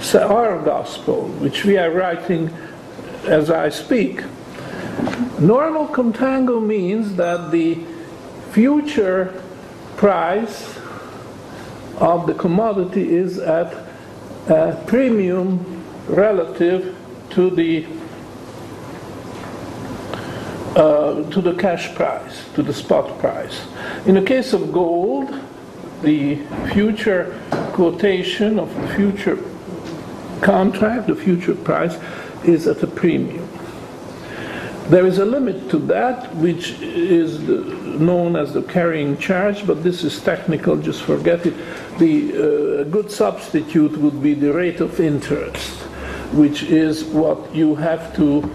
so 0.00 0.26
our 0.28 0.62
gospel, 0.62 1.28
which 1.40 1.64
we 1.64 1.78
are 1.78 1.90
writing 1.90 2.50
as 3.24 3.50
I 3.50 3.68
speak. 3.68 4.22
Normal 5.42 5.88
contango 5.88 6.64
means 6.64 7.16
that 7.16 7.50
the 7.50 7.85
future 8.52 9.42
price 9.96 10.78
of 11.96 12.28
the 12.28 12.35
commodity 12.35 13.12
is 13.12 13.40
at 13.40 13.74
a 14.48 14.81
premium 14.87 15.85
relative 16.07 16.96
to 17.31 17.50
the 17.50 17.85
uh, 20.76 21.28
to 21.31 21.40
the 21.40 21.55
cash 21.55 21.92
price, 21.96 22.48
to 22.55 22.62
the 22.62 22.72
spot 22.72 23.18
price. 23.18 23.66
In 24.07 24.14
the 24.14 24.22
case 24.22 24.52
of 24.52 24.72
gold, 24.72 25.35
the 26.02 26.37
future 26.72 27.37
quotation 27.72 28.61
of 28.61 28.72
the 28.81 28.88
future 28.94 29.38
contract, 30.40 31.09
the 31.09 31.16
future 31.16 31.57
price, 31.57 31.98
is 32.44 32.68
at 32.68 32.81
a 32.85 32.87
premium. 32.87 33.52
There 34.88 35.07
is 35.07 35.18
a 35.18 35.25
limit 35.25 35.71
to 35.71 35.79
that, 35.79 36.35
which 36.37 36.81
is 36.81 37.38
known 37.40 38.37
as 38.37 38.53
the 38.53 38.62
carrying 38.62 39.16
charge, 39.16 39.66
but 39.66 39.83
this 39.83 40.05
is 40.05 40.21
technical, 40.21 40.77
just 40.77 41.03
forget 41.03 41.47
it. 41.47 41.55
The 41.99 42.33
uh, 42.33 42.85
good 42.85 43.11
substitute 43.11 43.97
would 43.99 44.23
be 44.23 44.35
the 44.35 44.53
rate 44.53 44.81
of 44.81 45.01
interest, 45.01 45.73
which 46.33 46.62
is 46.64 47.05
what 47.05 47.55
you 47.55 47.75
have 47.77 48.14
to 48.16 48.51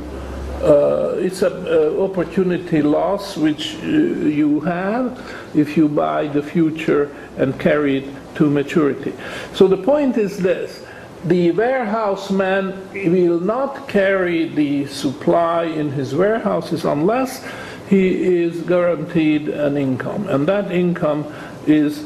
uh, 0.61 1.13
it's 1.19 1.43
an 1.43 1.67
uh, 1.67 2.01
opportunity 2.01 2.81
loss 2.81 3.37
which 3.37 3.75
uh, 3.75 3.85
you 3.85 4.59
have 4.61 5.21
if 5.53 5.77
you 5.77 5.87
buy 5.87 6.27
the 6.27 6.41
future 6.41 7.15
and 7.37 7.59
carry 7.59 7.97
it 7.97 8.35
to 8.35 8.49
maturity. 8.49 9.13
So 9.53 9.67
the 9.67 9.77
point 9.77 10.17
is 10.17 10.39
this 10.39 10.83
the 11.25 11.51
warehouse 11.51 12.29
man 12.29 12.73
will 12.93 13.39
not 13.39 13.87
carry 13.87 14.47
the 14.47 14.85
supply 14.87 15.63
in 15.63 15.91
his 15.91 16.15
warehouses 16.15 16.85
unless 16.85 17.45
he 17.89 18.43
is 18.43 18.61
guaranteed 18.61 19.49
an 19.49 19.77
income, 19.77 20.27
and 20.27 20.47
that 20.47 20.71
income 20.71 21.25
is 21.65 22.05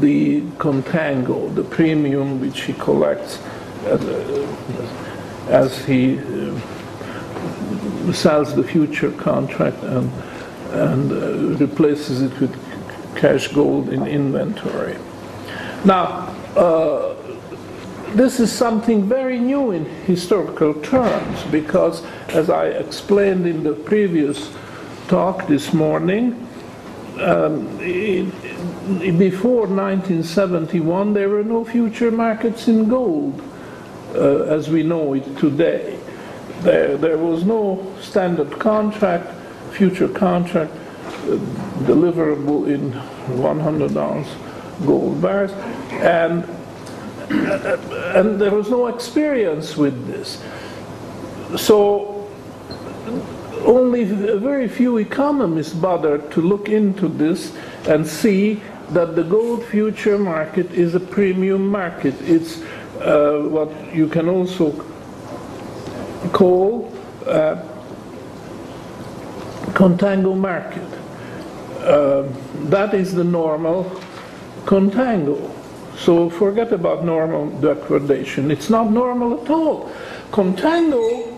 the 0.00 0.40
contango, 0.58 1.54
the 1.54 1.64
premium 1.64 2.40
which 2.40 2.62
he 2.62 2.72
collects 2.74 3.40
as, 3.84 4.00
as 5.48 5.84
he 5.84 6.16
sells 8.12 8.54
the 8.54 8.62
future 8.62 9.10
contract 9.12 9.82
and, 9.82 10.10
and 10.72 11.12
uh, 11.12 11.58
replaces 11.58 12.22
it 12.22 12.40
with 12.40 12.54
cash 13.16 13.48
gold 13.48 13.88
in 13.88 14.06
inventory. 14.06 14.96
Now, 15.84 16.34
uh, 16.56 17.13
this 18.14 18.38
is 18.38 18.52
something 18.52 19.08
very 19.08 19.38
new 19.38 19.72
in 19.72 19.84
historical 20.06 20.74
terms 20.74 21.42
because, 21.50 22.04
as 22.28 22.48
I 22.48 22.66
explained 22.66 23.46
in 23.46 23.64
the 23.64 23.72
previous 23.72 24.54
talk 25.08 25.46
this 25.48 25.72
morning, 25.72 26.40
um, 27.20 27.76
before 29.18 29.66
1971 29.66 31.14
there 31.14 31.28
were 31.28 31.44
no 31.44 31.64
future 31.64 32.10
markets 32.10 32.66
in 32.66 32.88
gold 32.88 33.40
uh, 34.14 34.44
as 34.44 34.68
we 34.68 34.82
know 34.82 35.14
it 35.14 35.36
today. 35.38 35.98
There, 36.60 36.96
there 36.96 37.18
was 37.18 37.44
no 37.44 37.94
standard 38.00 38.58
contract, 38.58 39.30
future 39.72 40.08
contract, 40.08 40.72
uh, 40.72 41.36
deliverable 41.86 42.68
in 42.68 42.92
100 43.40 43.96
ounce 43.96 44.28
gold 44.86 45.20
bars, 45.20 45.52
and, 45.92 46.44
and 47.30 48.40
there 48.40 48.50
was 48.50 48.70
no 48.70 48.86
experience 48.86 49.76
with 49.76 50.06
this. 50.06 50.42
So 51.56 52.14
only 53.64 54.04
very 54.04 54.68
few 54.68 54.98
economists 54.98 55.72
bothered 55.72 56.30
to 56.32 56.40
look 56.40 56.68
into 56.68 57.08
this 57.08 57.56
and 57.86 58.06
see 58.06 58.60
that 58.90 59.16
the 59.16 59.22
gold 59.22 59.64
future 59.64 60.18
market 60.18 60.70
is 60.72 60.94
a 60.94 61.00
premium 61.00 61.66
market. 61.66 62.14
It's 62.22 62.62
uh, 63.00 63.40
what 63.48 63.70
you 63.94 64.08
can 64.08 64.28
also 64.28 64.72
call 66.32 66.92
uh, 67.26 67.62
contango 69.72 70.36
market. 70.36 70.86
Uh, 71.80 72.28
that 72.68 72.94
is 72.94 73.14
the 73.14 73.24
normal 73.24 73.84
contango. 74.64 75.53
So 75.96 76.28
forget 76.28 76.72
about 76.72 77.04
normal 77.04 77.48
degradation. 77.60 78.50
It's 78.50 78.68
not 78.68 78.90
normal 78.90 79.42
at 79.42 79.50
all. 79.50 79.92
Contango 80.30 81.34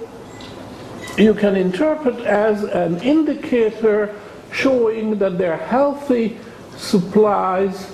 you 1.18 1.32
can 1.32 1.56
interpret 1.56 2.18
as 2.20 2.62
an 2.64 3.00
indicator 3.00 4.14
showing 4.52 5.18
that 5.18 5.38
there 5.38 5.52
are 5.52 5.66
healthy 5.66 6.38
supplies 6.76 7.90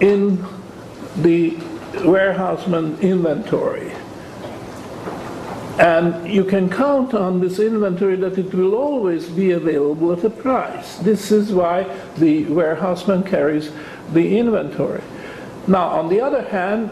in 0.00 0.42
the 1.18 1.58
warehouseman 2.02 2.98
inventory. 3.00 3.92
And 5.78 6.26
you 6.26 6.44
can 6.44 6.70
count 6.70 7.12
on 7.12 7.40
this 7.40 7.58
inventory 7.58 8.16
that 8.16 8.38
it 8.38 8.54
will 8.54 8.74
always 8.74 9.28
be 9.28 9.50
available 9.50 10.12
at 10.12 10.24
a 10.24 10.30
price. 10.30 10.96
This 10.98 11.30
is 11.30 11.52
why 11.52 11.84
the 12.16 12.44
warehouseman 12.44 13.24
carries 13.24 13.70
the 14.14 14.38
inventory. 14.38 15.02
Now, 15.68 15.88
on 15.88 16.08
the 16.08 16.20
other 16.20 16.42
hand, 16.42 16.90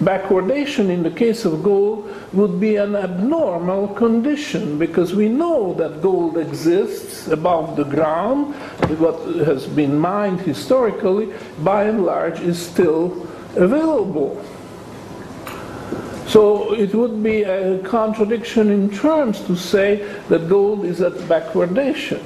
backwardation 0.00 0.88
in 0.88 1.02
the 1.02 1.10
case 1.10 1.44
of 1.44 1.62
gold 1.62 2.08
would 2.32 2.60
be 2.60 2.76
an 2.76 2.94
abnormal 2.94 3.88
condition 3.88 4.78
because 4.78 5.14
we 5.14 5.28
know 5.28 5.74
that 5.74 6.00
gold 6.00 6.38
exists 6.38 7.26
above 7.26 7.76
the 7.76 7.84
ground. 7.84 8.54
What 8.98 9.18
has 9.44 9.66
been 9.66 9.98
mined 9.98 10.40
historically, 10.40 11.32
by 11.64 11.84
and 11.84 12.06
large, 12.06 12.40
is 12.40 12.64
still 12.64 13.26
available. 13.56 14.42
So 16.28 16.72
it 16.74 16.94
would 16.94 17.24
be 17.24 17.42
a 17.42 17.80
contradiction 17.80 18.70
in 18.70 18.88
terms 18.90 19.40
to 19.46 19.56
say 19.56 19.96
that 20.28 20.48
gold 20.48 20.84
is 20.84 21.00
at 21.00 21.14
backwardation. 21.26 22.22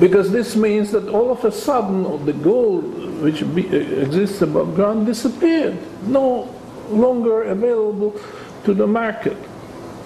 Because 0.00 0.32
this 0.32 0.56
means 0.56 0.90
that 0.92 1.08
all 1.08 1.30
of 1.30 1.44
a 1.44 1.52
sudden 1.52 2.24
the 2.24 2.32
gold 2.32 2.84
which 3.20 3.44
be, 3.54 3.66
exists 3.76 4.40
above 4.40 4.74
ground 4.74 5.04
disappeared, 5.06 5.76
no 6.06 6.52
longer 6.88 7.42
available 7.42 8.18
to 8.64 8.72
the 8.72 8.86
market. 8.86 9.36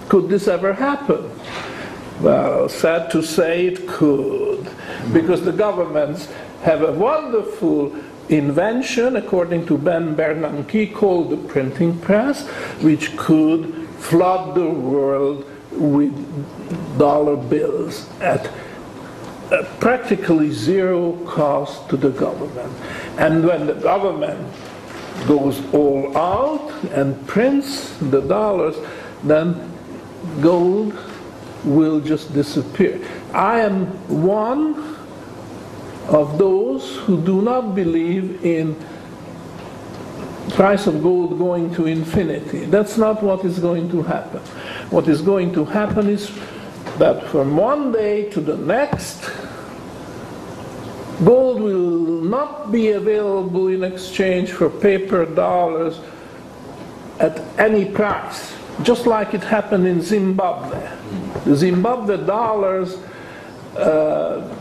Could 0.09 0.27
this 0.27 0.49
ever 0.49 0.73
happen? 0.73 1.31
Well, 2.21 2.67
sad 2.69 3.09
to 3.11 3.23
say 3.23 3.67
it 3.67 3.87
could, 3.87 4.67
because 5.13 5.43
the 5.43 5.51
governments 5.51 6.29
have 6.63 6.81
a 6.81 6.91
wonderful 6.91 7.95
invention, 8.29 9.15
according 9.15 9.65
to 9.67 9.77
Ben 9.77 10.15
Bernanke, 10.15 10.93
called 10.93 11.29
the 11.29 11.37
printing 11.37 11.97
press, 11.99 12.47
which 12.81 13.15
could 13.17 13.87
flood 13.99 14.55
the 14.55 14.69
world 14.69 15.45
with 15.71 16.13
dollar 16.97 17.35
bills 17.35 18.09
at 18.21 18.45
uh, 18.47 18.51
Uh, 19.51 19.63
practically 19.79 20.49
zero 20.49 21.13
cost 21.25 21.87
to 21.87 21.95
the 21.95 22.09
government. 22.09 22.73
And 23.19 23.45
when 23.45 23.67
the 23.67 23.75
government 23.75 24.41
goes 25.27 25.61
all 25.71 26.17
out 26.17 26.71
and 26.91 27.15
prints 27.27 27.95
the 27.97 28.21
dollars, 28.21 28.75
then 29.23 29.71
gold 30.41 30.97
will 31.63 31.99
just 31.99 32.33
disappear. 32.33 32.99
I 33.33 33.59
am 33.59 33.85
one 34.07 34.97
of 36.07 36.39
those 36.39 36.97
who 37.05 37.21
do 37.21 37.43
not 37.43 37.75
believe 37.75 38.43
in 38.43 38.75
price 40.55 40.87
of 40.87 41.03
gold 41.03 41.37
going 41.37 41.73
to 41.75 41.85
infinity. 41.85 42.65
That's 42.65 42.97
not 42.97 43.21
what 43.21 43.45
is 43.45 43.59
going 43.59 43.89
to 43.91 44.01
happen. 44.01 44.39
What 44.89 45.07
is 45.07 45.21
going 45.21 45.53
to 45.53 45.65
happen 45.65 46.09
is 46.09 46.31
that 46.97 47.27
from 47.27 47.57
one 47.57 47.91
day 47.91 48.29
to 48.31 48.41
the 48.41 48.57
next, 48.57 49.29
gold 51.23 51.61
will 51.61 52.21
not 52.23 52.71
be 52.71 52.91
available 52.91 53.67
in 53.67 53.83
exchange 53.83 54.51
for 54.51 54.69
paper 54.69 55.25
dollars 55.25 55.99
at 57.19 57.41
any 57.59 57.85
price, 57.85 58.53
just 58.83 59.05
like 59.05 59.33
it 59.33 59.43
happened 59.43 59.87
in 59.87 60.01
Zimbabwe. 60.01 60.89
The 61.45 61.55
Zimbabwe 61.55 62.17
dollars 62.25 62.97
uh, 63.77 64.55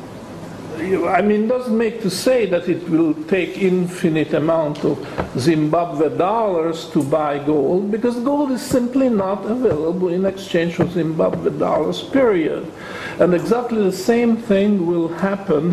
I 0.85 1.23
mean, 1.23 1.45
it 1.45 1.49
doesn't 1.49 1.77
make 1.77 2.03
to 2.03 2.11
say 2.11 2.45
that 2.47 2.69
it 2.69 2.87
will 2.91 3.15
take 3.25 3.57
infinite 3.57 4.35
amount 4.35 4.85
of 4.85 4.99
Zimbabwe 5.39 6.15
dollars 6.17 6.91
to 6.91 7.03
buy 7.03 7.39
gold, 7.39 7.91
because 7.91 8.17
gold 8.21 8.51
is 8.51 8.61
simply 8.61 9.09
not 9.09 9.47
available 9.47 10.09
in 10.09 10.27
exchange 10.27 10.75
for 10.75 10.87
Zimbabwe 10.87 11.59
dollars, 11.59 12.03
period. 12.03 12.71
And 13.19 13.33
exactly 13.33 13.83
the 13.83 13.93
same 13.93 14.37
thing 14.37 14.87
will 14.87 15.09
happen 15.09 15.73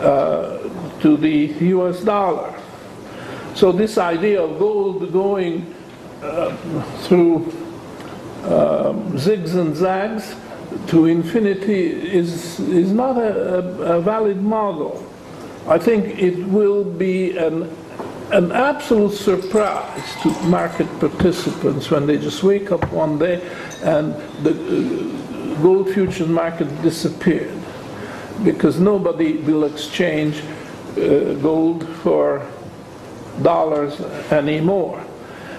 uh, 0.00 0.58
to 1.02 1.16
the 1.16 1.54
US 1.76 2.02
dollar. 2.02 2.52
So 3.54 3.70
this 3.70 3.96
idea 3.96 4.42
of 4.42 4.58
gold 4.58 5.12
going 5.12 5.72
uh, 6.20 6.56
through 7.02 7.36
um, 8.42 9.12
zigs 9.12 9.54
and 9.54 9.76
zags 9.76 10.34
to 10.88 11.06
infinity 11.06 11.84
is, 11.90 12.60
is 12.60 12.92
not 12.92 13.16
a, 13.16 13.96
a, 13.96 14.00
valid 14.00 14.42
model. 14.42 15.06
I 15.66 15.78
think 15.78 16.18
it 16.18 16.46
will 16.48 16.84
be 16.84 17.36
an, 17.36 17.74
an 18.32 18.52
absolute 18.52 19.12
surprise 19.12 20.22
to 20.22 20.30
market 20.42 20.86
participants 20.98 21.90
when 21.90 22.06
they 22.06 22.18
just 22.18 22.42
wake 22.42 22.72
up 22.72 22.92
one 22.92 23.18
day 23.18 23.40
and 23.82 24.14
the 24.42 24.52
uh, 24.52 25.62
gold 25.62 25.90
futures 25.90 26.28
market 26.28 26.68
disappeared 26.82 27.58
because 28.44 28.80
nobody 28.80 29.36
will 29.38 29.64
exchange 29.64 30.42
uh, 30.96 31.34
gold 31.34 31.88
for 32.02 32.46
dollars 33.42 34.00
anymore. 34.30 35.02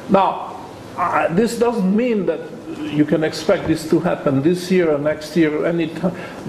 Now, 0.10 0.60
uh, 0.98 1.34
this 1.34 1.58
doesn't 1.58 1.96
mean 1.96 2.26
that 2.28 2.53
you 2.84 3.06
can 3.06 3.24
expect 3.24 3.68
this 3.68 3.90
to 3.90 4.00
happen 4.00 4.42
this 4.42 4.72
year 4.72 4.92
or 4.92 4.98
next 4.98 5.36
year 5.36 5.56
or 5.56 5.66
any 5.66 5.88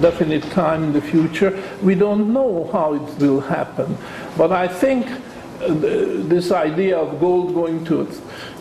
definite 0.00 0.42
time 0.50 0.84
in 0.84 0.92
the 0.92 1.00
future. 1.00 1.62
We 1.82 1.94
don't 1.94 2.32
know 2.32 2.68
how 2.72 2.94
it 2.94 3.18
will 3.18 3.40
happen. 3.40 3.96
But 4.36 4.52
I 4.52 4.68
think 4.68 5.06
uh, 5.06 5.68
this 5.68 6.50
idea 6.52 6.98
of 6.98 7.20
gold 7.20 7.54
going 7.54 7.84
to 7.86 8.08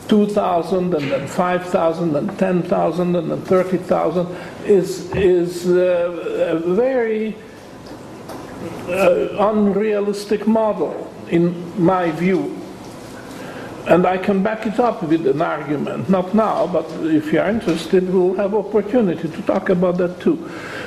2,000 0.07 0.93
and 0.93 1.11
then 1.11 1.27
5,000 1.27 2.15
and 2.15 2.37
10,000 2.37 3.15
and 3.15 3.31
then 3.31 3.41
30,000 3.41 4.27
is, 4.65 5.11
is 5.11 5.67
uh, 5.67 6.55
a 6.55 6.59
very 6.59 7.35
uh, 8.87 9.49
unrealistic 9.49 10.45
model 10.45 11.11
in 11.29 11.83
my 11.83 12.11
view. 12.11 12.62
And 13.85 14.05
I 14.05 14.17
can 14.17 14.41
back 14.41 14.65
it 14.65 14.79
up 14.79 15.03
with 15.03 15.27
an 15.27 15.41
argument, 15.41 16.09
not 16.09 16.33
now, 16.33 16.67
but 16.67 16.85
if 17.01 17.33
you're 17.33 17.45
interested, 17.45 18.09
we'll 18.13 18.35
have 18.35 18.53
opportunity 18.53 19.27
to 19.27 19.41
talk 19.41 19.69
about 19.69 19.97
that 19.97 20.21
too. 20.21 20.37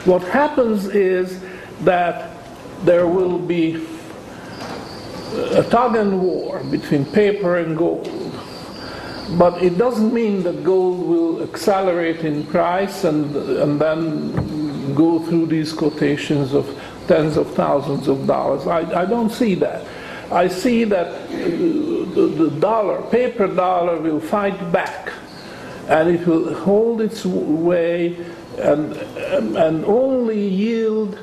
What 0.07 0.23
happens 0.23 0.87
is 0.87 1.43
that 1.81 2.31
there 2.85 3.07
will 3.07 3.39
be 3.39 3.87
a 5.53 5.63
tug 5.65 5.97
and 5.97 6.23
war 6.23 6.63
between 6.65 7.05
paper 7.05 7.57
and 7.57 7.77
gold. 7.77 8.11
But 9.39 9.63
it 9.63 9.77
doesn't 9.77 10.15
mean 10.15 10.43
that 10.45 10.63
gold 10.65 11.07
will 11.07 11.43
accelerate 11.43 12.21
in 12.21 12.47
price 12.47 13.05
and, 13.05 13.35
and 13.37 13.81
then 13.81 14.95
go 14.95 15.19
through 15.21 15.47
these 15.47 15.73
quotations 15.73 16.55
of 16.55 16.67
tens 17.09 17.37
of 17.37 17.53
thousands 17.55 18.09
of 18.09 18.27
dollars. 18.27 18.67
I, 18.67 19.03
I 19.03 19.05
don't 19.05 19.31
see 19.31 19.55
that. 19.57 19.87
I 20.31 20.49
see 20.49 20.85
that 20.85 21.29
the, 21.31 22.57
dollar, 22.59 23.03
paper 23.11 23.47
dollar, 23.47 23.99
will 24.01 24.21
fight 24.21 24.73
back 24.73 25.13
and 25.89 26.09
it 26.11 26.27
will 26.27 26.53
hold 26.55 27.01
its 27.01 27.25
way 27.25 28.17
and, 28.59 28.97
and 29.57 29.85
only 29.85 30.49
yield 30.49 31.19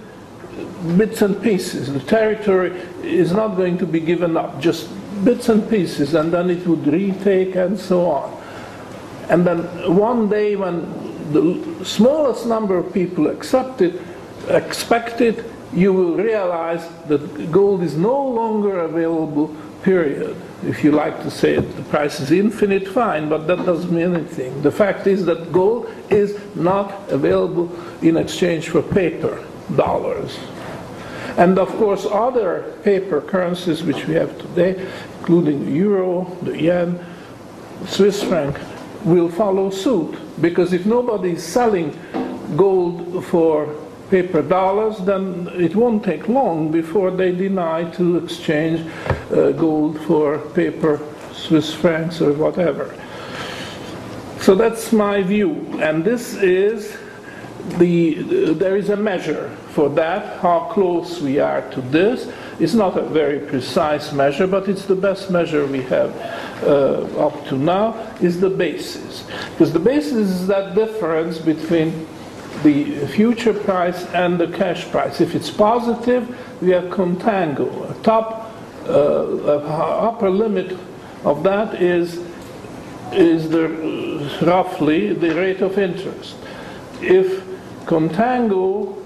bits 0.98 1.22
and 1.22 1.42
pieces. 1.42 1.92
The 1.92 2.00
territory 2.00 2.72
is 3.02 3.32
not 3.34 3.56
going 3.56 3.78
to 3.80 3.86
be 3.86 4.00
given 4.00 4.38
up, 4.38 4.62
just 4.62 4.90
bits 5.26 5.50
and 5.50 5.68
pieces, 5.70 6.14
and 6.14 6.32
then 6.32 6.50
it 6.50 6.66
would 6.68 6.86
retake 6.88 7.56
and 7.56 7.78
so 7.78 8.10
on. 8.10 8.42
And 9.30 9.46
then 9.46 9.60
one 9.96 10.30
day, 10.30 10.56
when 10.56 10.82
the 11.34 11.86
smallest 11.86 12.46
number 12.46 12.78
of 12.78 12.94
people 12.94 13.28
accept 13.28 13.82
it, 13.82 14.00
expect 14.48 15.22
it, 15.22 15.44
you 15.74 15.92
will 15.94 16.16
realize 16.16 16.88
that 17.08 17.52
gold 17.52 17.84
is 17.84 17.96
no 17.96 18.28
longer 18.28 18.80
available, 18.82 19.56
period. 19.82 20.36
If 20.64 20.84
you 20.84 20.92
like 20.92 21.22
to 21.24 21.32
say 21.32 21.56
it, 21.56 21.76
the 21.76 21.84
price 21.84 22.20
is 22.20 22.32
infinite, 22.32 22.88
fine, 22.88 23.28
but 23.28 23.48
that 23.48 23.66
doesn't 23.66 23.92
mean 23.92 24.16
anything. 24.16 24.62
The 24.62 24.72
fact 24.72 25.08
is 25.08 25.26
that 25.26 25.52
gold 25.52 25.92
is 26.10 26.40
not 26.56 27.10
available 27.10 27.70
in 28.02 28.18
exchange 28.18 28.70
for 28.70 28.82
paper 28.82 29.44
dollars. 29.76 30.38
And 31.38 31.58
of 31.58 31.70
course, 31.78 32.06
other 32.06 32.76
paper 32.84 33.20
currencies 33.20 33.84
which 33.84 34.06
we 34.06 34.14
have 34.14 34.38
today, 34.38 34.88
including 35.20 35.66
the 35.66 35.72
euro, 35.72 36.26
the 36.44 36.62
yen, 36.62 37.04
Swiss 37.88 38.24
franc, 38.24 38.60
will 39.04 39.30
follow 39.30 39.70
suit. 39.70 40.18
Because 40.40 40.72
if 40.74 40.86
nobody 40.86 41.32
is 41.32 41.44
selling 41.44 41.98
gold 42.56 43.26
for 43.26 43.83
paper 44.14 44.44
dollars, 44.44 44.96
then 45.10 45.50
it 45.68 45.74
won't 45.76 46.04
take 46.04 46.24
long 46.28 46.72
before 46.72 47.10
they 47.10 47.32
deny 47.32 47.80
to 47.98 48.18
exchange 48.18 48.78
uh, 49.32 49.52
gold 49.64 50.00
for 50.02 50.38
paper 50.54 51.00
Swiss 51.34 51.74
francs 51.74 52.22
or 52.22 52.32
whatever. 52.34 52.86
So 54.40 54.54
that's 54.54 54.94
my 54.94 55.24
view, 55.24 55.52
and 55.82 56.06
this 56.06 56.36
is 56.36 56.96
the, 57.80 58.54
there 58.54 58.78
is 58.78 58.90
a 58.90 58.98
measure 58.98 59.50
for 59.70 59.90
that, 59.90 60.40
how 60.42 60.70
close 60.72 61.20
we 61.20 61.40
are 61.40 61.62
to 61.72 61.82
this. 61.82 62.32
It's 62.60 62.76
not 62.76 62.98
a 62.98 63.02
very 63.02 63.40
precise 63.40 64.14
measure, 64.14 64.46
but 64.46 64.70
it's 64.70 64.86
the 64.86 65.00
best 65.08 65.32
measure 65.32 65.66
we 65.66 65.82
have 65.84 66.12
uh, 66.62 67.26
up 67.28 67.48
to 67.48 67.56
now, 67.56 67.96
is 68.22 68.40
the 68.40 68.50
basis. 68.50 69.26
Because 69.52 69.74
the 69.74 69.80
basis 69.80 70.30
is 70.30 70.48
that 70.48 70.76
difference 70.76 71.40
between 71.40 72.06
the 72.64 73.06
future 73.08 73.54
price 73.54 74.06
and 74.14 74.40
the 74.40 74.48
cash 74.48 74.90
price. 74.90 75.22
If 75.22 75.36
it's 75.36 75.52
positive, 75.52 76.28
we 76.62 76.72
have 76.72 76.86
contango. 76.86 77.92
A 77.92 78.04
top, 78.04 78.52
uh, 78.88 79.58
upper 80.08 80.30
limit 80.30 80.78
of 81.24 81.44
that 81.44 81.82
is 81.82 82.20
is 83.12 83.50
the 83.50 83.70
roughly 84.42 85.14
the 85.14 85.36
rate 85.36 85.62
of 85.62 85.78
interest. 85.78 86.36
If 87.02 87.44
contango, 87.86 88.98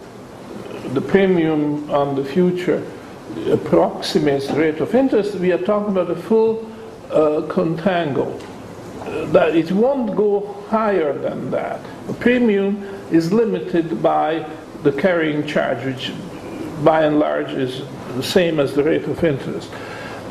the 0.94 1.02
premium 1.02 1.90
on 1.92 2.16
the 2.16 2.24
future 2.24 2.86
approximates 3.52 4.48
the 4.48 4.60
rate 4.60 4.80
of 4.80 4.96
interest, 4.96 5.36
we 5.36 5.52
are 5.52 5.58
talking 5.58 5.90
about 5.90 6.10
a 6.10 6.16
full 6.16 6.66
uh, 7.10 7.42
contango. 7.48 8.42
That 9.32 9.56
it 9.56 9.72
won't 9.72 10.16
go 10.16 10.64
higher 10.70 11.18
than 11.18 11.52
that. 11.52 11.82
The 12.08 12.14
premium 12.14 12.97
is 13.12 13.32
limited 13.32 14.02
by 14.02 14.48
the 14.84 14.92
carrying 14.92 15.46
charge, 15.48 15.84
which 15.86 16.12
by 16.84 17.04
and 17.04 17.20
large 17.20 17.52
is 17.52 17.82
the 18.16 18.24
same 18.24 18.60
as 18.60 18.74
the 18.74 18.84
rate 18.84 19.04
of 19.04 19.24
interest. 19.24 19.72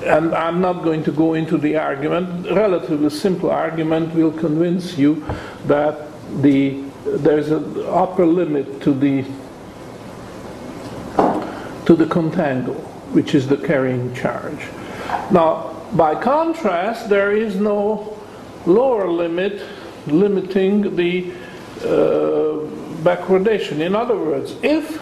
And 0.04 0.34
I'm 0.34 0.60
not 0.60 0.84
going 0.84 1.02
to 1.04 1.12
go 1.12 1.34
into 1.34 1.58
the 1.58 1.76
argument. 1.76 2.46
Relatively 2.50 3.10
simple 3.10 3.50
argument 3.50 4.14
will 4.14 4.32
convince 4.32 4.96
you 4.96 5.24
that 5.66 6.08
the 6.42 6.82
there's 7.04 7.50
an 7.50 7.84
upper 7.86 8.26
limit 8.26 8.82
to 8.82 8.92
the 8.92 9.24
to 11.86 11.94
the 11.94 12.04
contango, 12.04 12.74
which 13.12 13.34
is 13.34 13.46
the 13.46 13.56
carrying 13.56 14.12
charge. 14.14 14.58
Now, 15.30 15.72
by 15.92 16.20
contrast, 16.20 17.08
there 17.08 17.32
is 17.32 17.56
no 17.56 18.18
lower 18.66 19.08
limit 19.08 19.62
limiting 20.08 20.96
the 20.96 21.32
Uh, 21.86 22.66
backwardation. 23.04 23.78
In 23.78 23.94
other 23.94 24.16
words, 24.16 24.56
if 24.60 25.00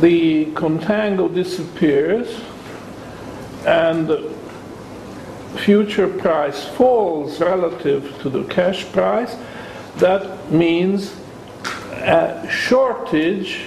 the 0.00 0.46
contango 0.54 1.28
disappears 1.32 2.40
and 3.66 4.08
the 4.08 4.32
future 5.58 6.08
price 6.08 6.64
falls 6.64 7.38
relative 7.40 8.18
to 8.22 8.30
the 8.30 8.44
cash 8.44 8.90
price, 8.92 9.36
that 9.96 10.50
means 10.50 11.14
a 11.92 12.48
shortage, 12.50 13.64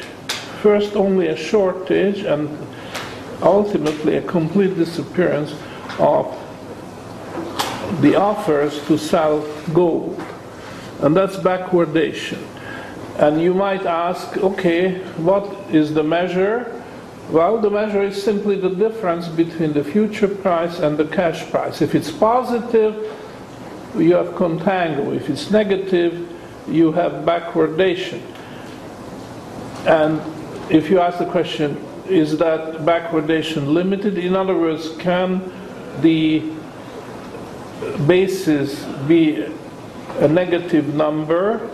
first 0.64 0.96
only 0.96 1.28
a 1.28 1.36
shortage 1.36 2.24
and 2.24 2.50
ultimately 3.44 4.18
a 4.18 4.22
complete 4.24 4.76
disappearance 4.76 5.54
of 6.00 6.26
the 8.02 8.16
offers 8.16 8.84
to 8.88 8.98
sell 8.98 9.46
gold. 9.74 10.20
And 11.02 11.16
that's 11.16 11.36
backwardation. 11.36 12.46
And 13.18 13.42
you 13.42 13.54
might 13.54 13.86
ask, 13.86 14.38
okay, 14.38 15.00
what 15.18 15.46
is 15.72 15.94
the 15.94 16.04
measure? 16.04 16.82
Well, 17.30 17.60
the 17.60 17.70
measure 17.70 18.02
is 18.02 18.22
simply 18.22 18.56
the 18.56 18.70
difference 18.70 19.28
between 19.28 19.74
the 19.74 19.84
future 19.84 20.28
price 20.28 20.80
and 20.80 20.98
the 20.98 21.06
cash 21.06 21.50
price. 21.50 21.82
If 21.82 21.96
it's 21.96 22.12
positive, 22.12 22.96
you 23.98 24.14
have 24.16 24.28
contango. 24.36 25.16
If 25.16 25.30
it's 25.30 25.52
negative, 25.52 26.30
you 26.68 26.92
have 26.92 27.26
backwardation. 27.26 28.22
And 29.86 30.22
if 30.72 30.90
you 30.90 31.00
ask 31.00 31.18
the 31.20 31.26
question, 31.26 31.78
is 32.08 32.38
that 32.38 32.80
backwardation 32.80 33.74
limited? 33.74 34.18
In 34.18 34.36
other 34.36 34.58
words, 34.58 34.96
can 34.98 35.52
the 36.02 36.44
basis 38.06 38.84
be 39.08 39.48
a 40.20 40.28
negative 40.28 40.94
number 40.94 41.70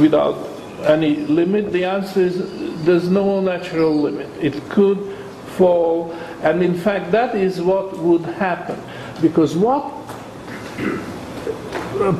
without 0.00 0.36
any 0.84 1.16
limit? 1.16 1.72
The 1.72 1.84
answer 1.84 2.20
is 2.20 2.84
there's 2.84 3.08
no 3.08 3.40
natural 3.40 3.94
limit. 3.94 4.28
It 4.40 4.68
could 4.70 5.16
fall, 5.56 6.12
and 6.42 6.62
in 6.62 6.74
fact, 6.74 7.10
that 7.12 7.34
is 7.34 7.60
what 7.60 7.98
would 7.98 8.22
happen. 8.22 8.80
Because 9.20 9.56
what 9.56 9.84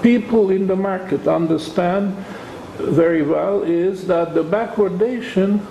people 0.03 0.51
in 0.51 0.67
the 0.67 0.77
market 0.77 1.27
understand 1.27 2.15
very 2.79 3.23
well 3.23 3.63
is 3.63 4.07
that 4.07 4.35
the 4.35 4.45
backwardation 4.45 5.65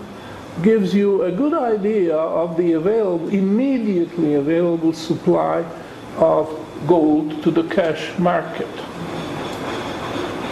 gives 0.63 0.93
you 0.93 1.23
a 1.23 1.31
good 1.31 1.53
idea 1.53 2.15
of 2.15 2.57
the 2.57 2.73
available, 2.73 3.29
immediately 3.29 4.33
available 4.33 4.93
supply 4.93 5.63
of 6.17 6.49
gold 6.87 7.41
to 7.43 7.51
the 7.51 7.63
cash 7.63 8.17
market. 8.17 8.67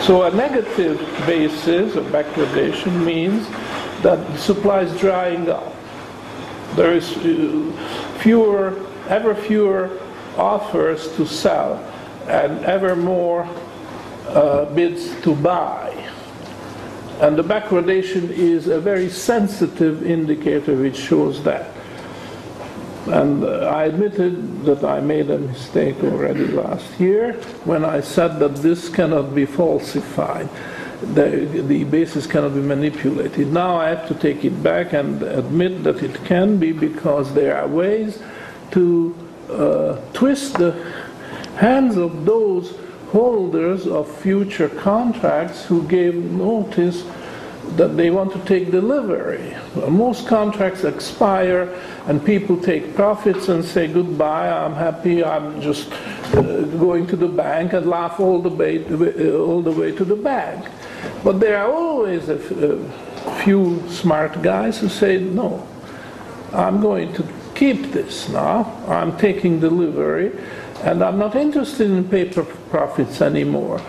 So 0.02 0.24
a 0.24 0.32
negative 0.32 1.00
basis 1.26 1.96
of 1.96 2.06
backwardation 2.06 3.04
means 3.04 3.48
that 4.04 4.26
the 4.28 4.38
supply 4.38 4.82
is 4.82 5.00
drying 5.00 5.50
up. 5.50 5.76
There 6.76 6.94
is 6.94 7.18
uh, 7.18 8.18
fewer, 8.20 8.86
ever 9.10 9.36
fewer 9.36 10.00
offers 10.38 11.14
to 11.16 11.26
sell 11.26 11.78
and 12.28 12.64
ever 12.66 12.96
more 12.96 13.48
uh, 14.28 14.66
bids 14.66 15.20
to 15.22 15.36
buy. 15.36 15.92
And 17.20 17.36
the 17.36 17.44
backwardation 17.44 18.30
is 18.30 18.68
a 18.68 18.80
very 18.80 19.10
sensitive 19.10 20.06
indicator 20.06 20.76
which 20.76 20.98
shows 20.98 21.44
that. 21.44 21.72
And 23.10 23.46
I 23.46 23.86
admitted 23.86 24.65
that 24.65 24.84
I 24.84 25.00
made 25.00 25.30
a 25.30 25.38
mistake 25.38 26.04
already 26.04 26.48
last 26.48 27.00
year 27.00 27.34
when 27.63 27.86
I 27.86 28.02
said 28.02 28.39
that 28.39 28.58
this 28.58 28.89
cannot 28.89 29.34
be 29.34 29.46
falsified. 29.46 30.50
The, 31.02 31.46
the 31.67 31.84
basis 31.84 32.26
cannot 32.26 32.54
be 32.54 32.62
manipulated. 32.62 33.48
Now 33.54 33.78
I 33.78 33.89
have 33.89 34.08
to 34.08 34.15
take 34.15 34.43
it 34.43 34.62
back 34.62 34.93
and 34.93 35.22
admit 35.22 35.84
that 35.84 36.04
it 36.04 36.26
can 36.26 36.58
be 36.58 36.72
because 36.72 37.34
there 37.34 37.56
are 37.58 37.67
ways 37.67 38.22
to 38.72 39.15
uh, 39.50 40.02
twist 40.13 40.56
the 40.56 40.72
hands 41.58 41.98
of 41.98 42.26
those 42.26 42.76
holders 43.12 43.88
of 43.88 44.13
future 44.17 44.70
contracts 44.70 45.65
who 45.65 45.88
gave 45.88 46.15
notice 46.15 47.04
that 47.75 47.97
they 47.97 48.10
want 48.10 48.32
to 48.34 48.39
take 48.45 48.71
delivery. 48.71 49.56
Most 49.89 50.27
contracts 50.27 50.84
expire 50.84 51.69
and 52.08 52.23
people 52.23 52.58
take 52.58 52.95
profits 52.95 53.49
and 53.49 53.63
say 53.63 53.88
goodbye, 53.88 54.49
I'm 54.49 54.73
happy, 54.73 55.23
I'm 55.23 55.62
just 55.62 55.91
uh, 56.34 56.62
going 56.77 57.08
to 57.08 57.15
the 57.15 57.27
bank 57.27 57.73
and 57.73 57.86
laugh 57.88 58.19
all 58.19 58.41
the, 58.41 58.49
way, 58.49 58.84
all 59.34 59.62
the 59.62 59.71
way 59.71 59.91
to 59.91 60.06
the 60.06 60.15
bank. 60.15 60.65
But 61.23 61.39
there 61.39 61.58
are 61.58 61.71
always 61.71 62.30
a 62.30 62.39
few 63.43 63.84
smart 63.89 64.41
guys 64.41 64.80
who 64.80 64.89
say, 64.89 65.19
no, 65.19 65.67
I'm 66.53 66.82
going 66.82 67.13
to 67.13 67.27
keep 67.53 67.91
this 67.91 68.30
now, 68.30 68.71
I'm 68.88 69.17
taking 69.17 69.60
delivery, 69.60 70.32
and 70.84 71.03
I'm 71.03 71.17
not 71.17 71.36
interested 71.36 71.89
in 71.89 72.08
paper 72.08 72.43
profits 72.43 73.21
anymore 73.21 73.82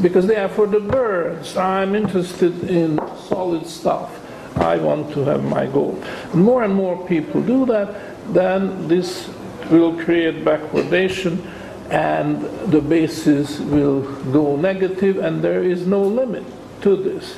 because 0.00 0.26
they 0.26 0.36
are 0.36 0.48
for 0.48 0.66
the 0.66 0.80
birds. 0.80 1.56
I'm 1.56 1.94
interested 1.94 2.64
in 2.70 2.98
solid 3.28 3.66
stuff. 3.66 4.16
I 4.56 4.76
want 4.76 5.12
to 5.14 5.20
have 5.24 5.44
my 5.44 5.66
gold. 5.66 6.04
More 6.34 6.62
and 6.62 6.74
more 6.74 7.06
people 7.06 7.40
do 7.42 7.66
that, 7.66 8.32
then 8.32 8.88
this 8.88 9.28
will 9.70 9.96
create 10.02 10.44
backwardation 10.44 11.44
and 11.90 12.42
the 12.70 12.80
basis 12.80 13.58
will 13.58 14.02
go 14.32 14.56
negative 14.56 15.18
and 15.18 15.42
there 15.42 15.62
is 15.62 15.86
no 15.86 16.02
limit 16.02 16.44
to 16.82 16.96
this. 16.96 17.36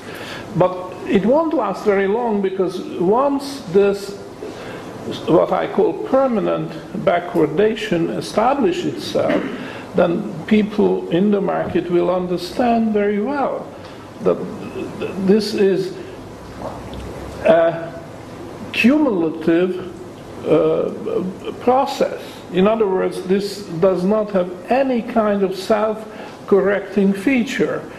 But 0.57 0.93
it 1.07 1.25
won't 1.25 1.55
last 1.55 1.85
very 1.85 2.07
long 2.07 2.43
because 2.43 2.81
once 3.01 3.61
this 3.73 4.19
what 5.27 5.53
I 5.53 5.67
call 5.67 5.95
permanent 6.07 6.71
backwardation 7.05 8.17
establish 8.17 8.85
itself, 8.85 9.43
then 9.95 10.33
people 10.47 11.09
in 11.11 11.31
the 11.31 11.41
market 11.41 11.91
will 11.91 12.11
understand 12.11 12.93
very 12.93 13.21
well 13.21 13.67
that 14.23 14.37
this 15.27 15.55
is 15.55 15.97
a 17.45 18.01
cumulative 18.73 19.93
uh, 20.47 21.23
process. 21.61 22.23
In 22.53 22.67
other 22.67 22.87
words, 22.87 23.23
this 23.25 23.65
does 23.81 24.05
not 24.05 24.31
have 24.33 24.51
any 24.71 25.03
kind 25.03 25.43
of 25.43 25.57
self 25.57 26.07
correcting 26.47 27.13
feature. 27.13 27.91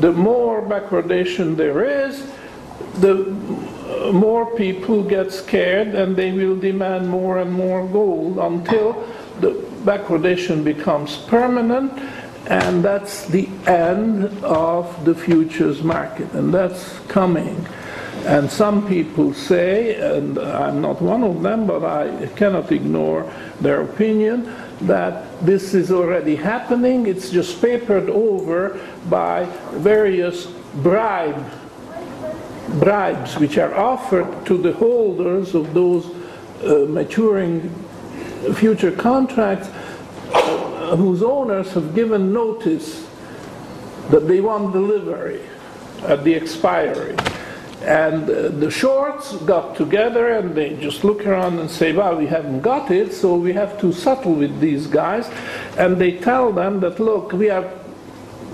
The 0.00 0.12
more 0.12 0.62
backwardation 0.62 1.56
there 1.56 2.06
is, 2.06 2.30
the 3.00 3.14
more 4.12 4.54
people 4.56 5.02
get 5.02 5.32
scared 5.32 5.88
and 5.88 6.16
they 6.16 6.32
will 6.32 6.56
demand 6.56 7.08
more 7.08 7.38
and 7.38 7.52
more 7.52 7.86
gold 7.86 8.38
until 8.38 9.06
the 9.40 9.73
backwardation 9.84 10.64
becomes 10.64 11.16
permanent 11.16 11.92
and 12.46 12.84
that's 12.84 13.26
the 13.26 13.48
end 13.66 14.24
of 14.44 15.04
the 15.04 15.14
futures 15.14 15.82
market, 15.82 16.30
and 16.32 16.52
that's 16.52 16.98
coming. 17.08 17.66
And 18.26 18.50
some 18.50 18.86
people 18.86 19.34
say, 19.34 19.94
and 19.94 20.38
I'm 20.38 20.80
not 20.80 21.00
one 21.00 21.24
of 21.24 21.42
them, 21.42 21.66
but 21.66 21.84
I 21.84 22.26
cannot 22.36 22.70
ignore 22.70 23.30
their 23.60 23.82
opinion, 23.82 24.54
that 24.82 25.44
this 25.44 25.74
is 25.74 25.90
already 25.90 26.36
happening. 26.36 27.06
It's 27.06 27.30
just 27.30 27.60
papered 27.62 28.10
over 28.10 28.80
by 29.08 29.44
various 29.72 30.46
bribe, 30.76 31.50
bribes 32.80 33.38
which 33.38 33.56
are 33.56 33.74
offered 33.74 34.46
to 34.46 34.58
the 34.58 34.72
holders 34.72 35.54
of 35.54 35.72
those 35.72 36.06
uh, 36.62 36.86
maturing 36.88 37.83
future 38.52 38.92
contracts 38.92 39.68
whose 40.96 41.22
owners 41.22 41.72
have 41.72 41.94
given 41.94 42.32
notice 42.32 43.08
that 44.10 44.28
they 44.28 44.40
want 44.40 44.72
delivery 44.72 45.40
at 46.02 46.24
the 46.24 46.34
expiry. 46.34 47.16
And 47.82 48.24
uh, 48.24 48.48
the 48.48 48.70
shorts 48.70 49.36
got 49.38 49.76
together 49.76 50.28
and 50.28 50.54
they 50.54 50.74
just 50.76 51.04
look 51.04 51.26
around 51.26 51.58
and 51.58 51.70
say, 51.70 51.92
well, 51.92 52.16
we 52.16 52.26
haven't 52.26 52.60
got 52.60 52.90
it, 52.90 53.12
so 53.12 53.36
we 53.36 53.52
have 53.52 53.78
to 53.80 53.92
settle 53.92 54.34
with 54.34 54.58
these 54.60 54.86
guys. 54.86 55.28
And 55.76 55.98
they 55.98 56.18
tell 56.18 56.52
them 56.52 56.80
that, 56.80 56.98
look, 56.98 57.32
we 57.32 57.50
are 57.50 57.70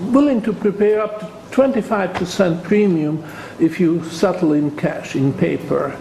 willing 0.01 0.43
to 0.43 0.53
prepare 0.53 1.01
up 1.01 1.21
to 1.21 1.27
25% 1.57 2.63
premium 2.65 3.25
if 3.61 3.79
you 3.79 4.03
settle 4.05 4.53
in 4.53 4.77
cash, 4.77 5.15
in 5.15 5.33
paper. 5.33 5.97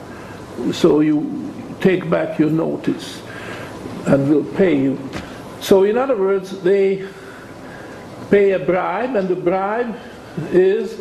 So 0.72 1.02
you 1.02 1.54
take 1.82 2.10
back 2.10 2.40
your 2.40 2.50
notice 2.50 3.22
and 4.08 4.30
we'll 4.30 4.54
pay 4.56 4.80
you. 4.80 4.98
So, 5.62 5.84
in 5.84 5.98
other 5.98 6.16
words, 6.16 6.62
they 6.62 7.08
pay 8.30 8.52
a 8.52 8.60
bribe, 8.60 9.16
and 9.16 9.28
the 9.28 9.36
bribe 9.36 9.96
is 10.52 11.00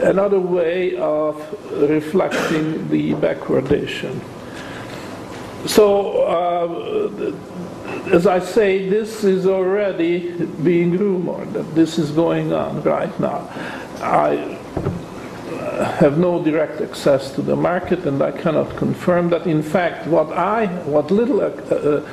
another 0.00 0.40
way 0.40 0.96
of 0.96 1.36
reflecting 1.72 2.88
the 2.88 3.12
backwardation. 3.14 4.20
So, 5.66 6.22
uh, 6.22 7.32
as 8.14 8.26
I 8.26 8.38
say, 8.38 8.88
this 8.88 9.24
is 9.24 9.46
already 9.46 10.32
being 10.62 10.96
rumored 10.96 11.52
that 11.52 11.74
this 11.74 11.98
is 11.98 12.10
going 12.10 12.52
on 12.52 12.82
right 12.82 13.20
now. 13.20 13.48
I 14.00 14.58
have 15.98 16.18
no 16.18 16.42
direct 16.42 16.80
access 16.80 17.32
to 17.34 17.42
the 17.42 17.56
market, 17.56 18.06
and 18.06 18.22
I 18.22 18.32
cannot 18.32 18.76
confirm 18.76 19.30
that. 19.30 19.46
In 19.46 19.62
fact, 19.62 20.06
what 20.06 20.32
I, 20.32 20.66
what 20.84 21.10
little 21.10 21.40
uh, 21.40 21.46
uh, 21.46 22.08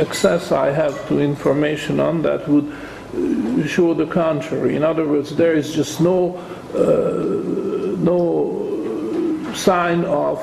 access 0.00 0.52
I 0.52 0.70
have 0.70 1.06
to 1.08 1.20
information 1.20 2.00
on 2.00 2.22
that 2.22 2.48
would 2.48 2.72
show 3.68 3.94
the 3.94 4.06
contrary. 4.06 4.76
In 4.76 4.82
other 4.82 5.06
words, 5.06 5.36
there 5.36 5.54
is 5.54 5.74
just 5.74 6.00
no 6.00 6.36
uh, 6.74 7.96
no 7.98 9.52
sign 9.54 10.04
of 10.04 10.38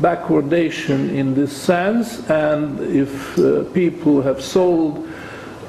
backwardation 0.00 1.10
in 1.10 1.34
this 1.34 1.54
sense, 1.54 2.28
and 2.30 2.80
if 2.80 3.38
uh, 3.38 3.64
people 3.74 4.22
have 4.22 4.40
sold 4.40 5.06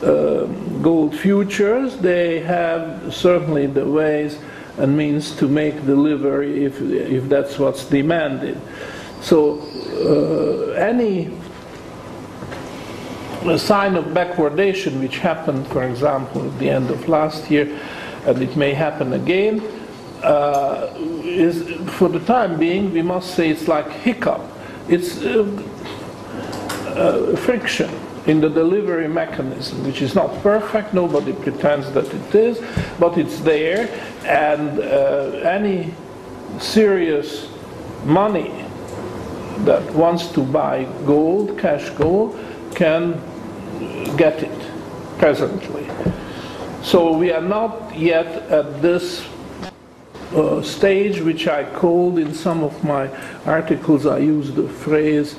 uh, 0.03 0.45
gold 0.81 1.15
futures, 1.15 1.97
they 1.97 2.39
have 2.41 3.13
certainly 3.13 3.67
the 3.67 3.85
ways 3.85 4.37
and 4.77 4.97
means 4.97 5.35
to 5.35 5.47
make 5.47 5.75
delivery 5.85 6.65
if, 6.65 6.81
if 6.81 7.29
that's 7.29 7.59
what's 7.59 7.85
demanded. 7.85 8.59
So 9.21 9.59
uh, 10.01 10.73
any 13.45 13.57
sign 13.57 13.95
of 13.95 14.05
backwardation 14.05 14.99
which 14.99 15.19
happened, 15.19 15.67
for 15.67 15.83
example, 15.83 16.45
at 16.45 16.59
the 16.59 16.69
end 16.69 16.89
of 16.89 17.07
last 17.07 17.49
year, 17.51 17.79
and 18.25 18.41
it 18.41 18.55
may 18.55 18.73
happen 18.73 19.13
again, 19.13 19.61
uh, 20.23 20.93
is 21.23 21.63
for 21.91 22.07
the 22.07 22.19
time 22.21 22.57
being, 22.57 22.91
we 22.93 23.01
must 23.01 23.35
say 23.35 23.49
it's 23.49 23.67
like 23.67 23.89
hiccup. 23.89 24.41
It's 24.87 25.21
uh, 25.21 25.43
uh, 26.95 27.35
friction 27.37 27.89
in 28.25 28.39
the 28.39 28.49
delivery 28.49 29.07
mechanism, 29.07 29.83
which 29.85 30.01
is 30.01 30.15
not 30.15 30.33
perfect. 30.41 30.93
Nobody 30.93 31.33
pretends 31.33 31.91
that 31.91 32.05
it 32.13 32.35
is, 32.35 32.61
but 32.99 33.17
it's 33.17 33.39
there. 33.41 33.89
And 34.25 34.79
uh, 34.79 35.41
any 35.43 35.93
serious 36.59 37.49
money 38.05 38.65
that 39.65 39.93
wants 39.93 40.27
to 40.27 40.41
buy 40.41 40.85
gold, 41.05 41.59
cash 41.59 41.89
gold, 41.91 42.39
can 42.75 43.21
get 44.17 44.43
it 44.43 44.71
presently. 45.17 45.87
So 46.83 47.15
we 47.17 47.31
are 47.31 47.41
not 47.41 47.97
yet 47.97 48.27
at 48.51 48.81
this 48.81 49.25
uh, 50.33 50.61
stage, 50.61 51.21
which 51.21 51.47
I 51.47 51.63
called 51.63 52.19
in 52.19 52.33
some 52.33 52.63
of 52.63 52.83
my 52.83 53.09
articles, 53.45 54.05
I 54.05 54.17
used 54.17 54.55
the 54.55 54.67
phrase 54.67 55.35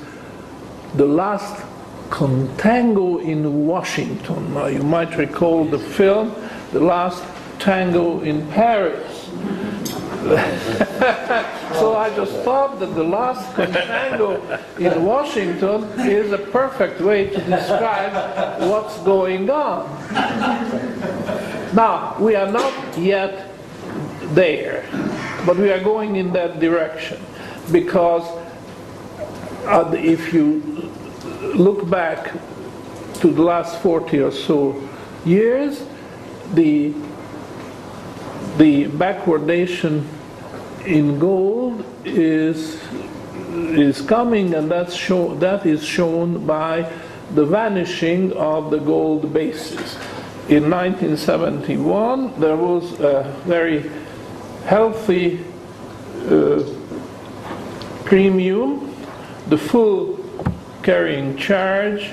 the 0.95 1.07
last 1.07 1.65
contango 2.11 3.21
in 3.23 3.67
Washington. 3.67 4.55
Now, 4.55 4.67
you 4.67 4.83
might 4.85 5.17
recall 5.17 5.65
the 5.65 5.79
film, 5.79 6.35
The 6.73 6.81
Last 6.81 7.25
Tango 7.59 8.21
in 8.21 8.47
Paris. 8.53 9.29
so 11.75 11.97
I 11.97 12.11
just 12.17 12.33
thought 12.45 12.81
that 12.81 12.95
the 12.95 13.05
last 13.05 13.55
contango 13.55 14.41
in 14.79 15.05
Washington 15.05 15.85
is 16.01 16.33
a 16.33 16.39
perfect 16.39 17.01
way 17.01 17.29
to 17.29 17.41
describe 17.43 18.61
what's 18.71 18.99
going 19.01 19.51
on. 19.51 19.85
Now, 21.75 22.17
we 22.19 22.35
are 22.37 22.51
not 22.51 22.99
yet 22.99 23.55
there. 24.35 24.85
But 25.47 25.59
we 25.59 25.71
are 25.71 25.83
going 25.83 26.17
in 26.17 26.33
that 26.33 26.59
direction 26.59 27.21
because 27.71 28.25
uh, 29.67 29.91
if 29.95 30.33
you 30.33 30.91
look 31.55 31.89
back 31.89 32.33
to 33.21 33.31
the 33.31 33.43
last 33.43 33.81
40 33.83 34.21
or 34.21 34.31
so 34.31 34.89
years, 35.25 35.85
the, 36.55 36.95
the 38.57 38.87
backwardation 38.87 40.07
in 40.87 41.19
gold 41.19 41.85
is, 42.05 42.81
is 43.53 44.01
coming, 44.03 44.55
and 44.55 44.71
that's 44.71 44.95
show, 44.95 45.35
that 45.37 45.67
is 45.67 45.85
shown 45.85 46.47
by 46.47 46.91
the 47.35 47.45
vanishing 47.45 48.33
of 48.35 48.71
the 48.71 48.79
gold 48.79 49.33
basis. 49.33 49.97
In 50.49 50.71
1971, 50.71 52.39
there 52.39 52.57
was 52.57 53.01
a 53.01 53.23
very 53.45 53.91
healthy 54.67 55.45
uh, 56.29 56.63
premium, 58.05 58.95
the 59.49 59.59
full 59.59 60.21
carrying 60.83 61.37
charge, 61.37 62.11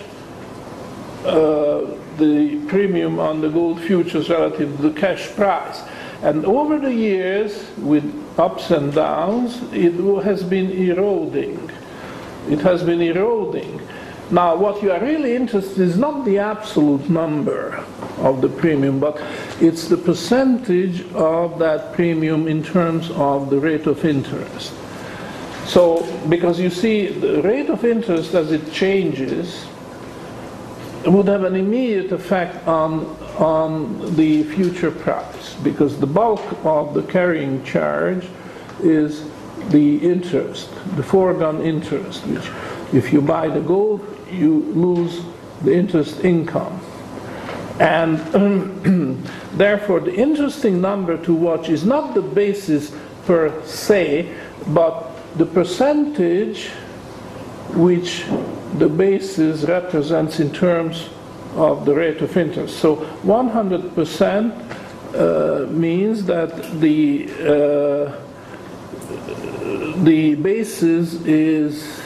uh, 1.26 1.86
the 2.18 2.64
premium 2.68 3.20
on 3.20 3.42
the 3.42 3.50
gold 3.50 3.82
futures 3.82 4.30
relative 4.30 4.76
to 4.78 4.90
the 4.90 5.00
cash 5.00 5.28
price. 5.36 5.82
And 6.22 6.46
over 6.46 6.80
the 6.80 6.94
years, 6.94 7.66
with 7.78 8.04
ups 8.38 8.70
and 8.72 8.94
downs, 8.94 9.62
it 9.74 9.94
has 10.24 10.44
been 10.44 10.72
eroding. 10.72 11.72
It 12.50 12.60
has 12.60 12.84
been 12.84 13.02
eroding. 13.02 13.82
Now, 14.30 14.56
what 14.56 14.82
you 14.82 14.92
are 14.92 15.00
really 15.00 15.36
interested 15.36 15.80
in 15.80 15.90
is 15.90 15.98
not 15.98 16.24
the 16.24 16.38
absolute 16.38 17.10
number 17.10 17.84
of 18.20 18.40
the 18.40 18.48
premium, 18.48 19.00
but 19.00 19.22
it's 19.60 19.90
the 19.90 19.98
percentage 19.98 21.02
of 21.14 21.60
that 21.60 21.94
premium 21.94 22.48
in 22.48 22.64
terms 22.64 23.12
of 23.12 23.50
the 23.50 23.60
rate 23.60 23.88
of 23.88 24.06
interest. 24.06 24.74
So, 25.66 26.06
because 26.30 26.60
you 26.60 26.70
see, 26.70 27.08
the 27.08 27.42
rate 27.42 27.70
of 27.70 27.84
interest 27.84 28.34
as 28.34 28.52
it 28.52 28.72
changes 28.72 29.66
would 31.06 31.28
have 31.28 31.44
an 31.44 31.56
immediate 31.56 32.12
effect 32.12 32.66
on, 32.68 33.18
on 33.38 34.16
the 34.16 34.44
future 34.44 34.92
price, 34.92 35.56
because 35.64 36.00
the 36.00 36.08
bulk 36.08 36.42
of 36.64 36.94
the 36.94 37.04
carrying 37.04 37.64
charge 37.64 38.28
is 38.82 39.30
the 39.70 39.98
interest, 39.98 40.70
the 40.96 41.04
foregone 41.04 41.62
interest, 41.62 42.26
which 42.28 42.50
if 42.94 43.14
you 43.14 43.22
buy 43.22 43.48
the 43.48 43.62
gold, 43.62 44.06
you 44.30 44.62
lose 44.74 45.24
the 45.64 45.74
interest 45.74 46.24
income. 46.24 46.80
And 47.80 49.18
therefore, 49.54 50.02
the 50.02 50.14
interesting 50.14 50.82
number 50.82 51.18
to 51.24 51.34
watch 51.34 51.70
is 51.70 51.86
not 51.86 52.14
the 52.14 52.22
basis 52.22 52.96
per 53.26 53.64
se, 53.66 54.36
but 54.68 55.12
the 55.38 55.46
percentage 55.46 56.70
which 57.74 58.26
the 58.78 58.90
basis 58.90 59.64
represents 59.64 60.40
in 60.40 60.52
terms 60.52 61.10
of 61.56 61.86
the 61.86 61.94
rate 61.94 62.22
of 62.22 62.36
interest. 62.38 62.78
So 62.80 62.98
100% 63.24 64.52
uh, 65.14 65.68
means 65.72 66.26
that 66.26 66.80
the 66.80 67.30
uh, 67.42 68.16
the 70.04 70.36
basis 70.36 71.14
is 71.26 72.02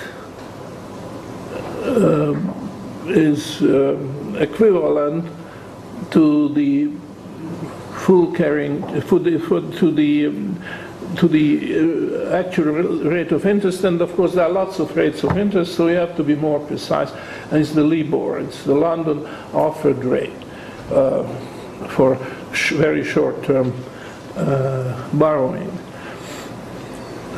uh, 1.83 2.35
is 3.07 3.61
uh, 3.61 3.95
equivalent 4.39 5.29
to 6.11 6.49
the 6.53 6.91
full 8.05 8.31
carrying, 8.33 9.01
for 9.01 9.19
the, 9.19 9.39
for, 9.39 9.61
to 9.61 9.91
the, 9.91 10.27
um, 10.27 10.54
to 11.17 11.27
the 11.27 12.29
uh, 12.29 12.35
actual 12.35 12.73
rate 12.73 13.31
of 13.31 13.45
interest, 13.45 13.83
and 13.83 14.01
of 14.01 14.15
course 14.15 14.33
there 14.33 14.45
are 14.45 14.51
lots 14.51 14.79
of 14.79 14.95
rates 14.95 15.23
of 15.23 15.37
interest, 15.37 15.75
so 15.75 15.87
you 15.87 15.95
have 15.95 16.15
to 16.17 16.23
be 16.23 16.35
more 16.35 16.59
precise. 16.59 17.11
And 17.51 17.61
it's 17.61 17.71
the 17.71 17.83
LIBOR, 17.83 18.39
it's 18.39 18.63
the 18.63 18.75
London 18.75 19.25
offered 19.53 20.03
rate 20.03 20.31
uh, 20.91 21.23
for 21.89 22.17
sh- 22.53 22.71
very 22.73 23.03
short-term 23.03 23.73
uh, 24.35 25.09
borrowing. 25.13 25.71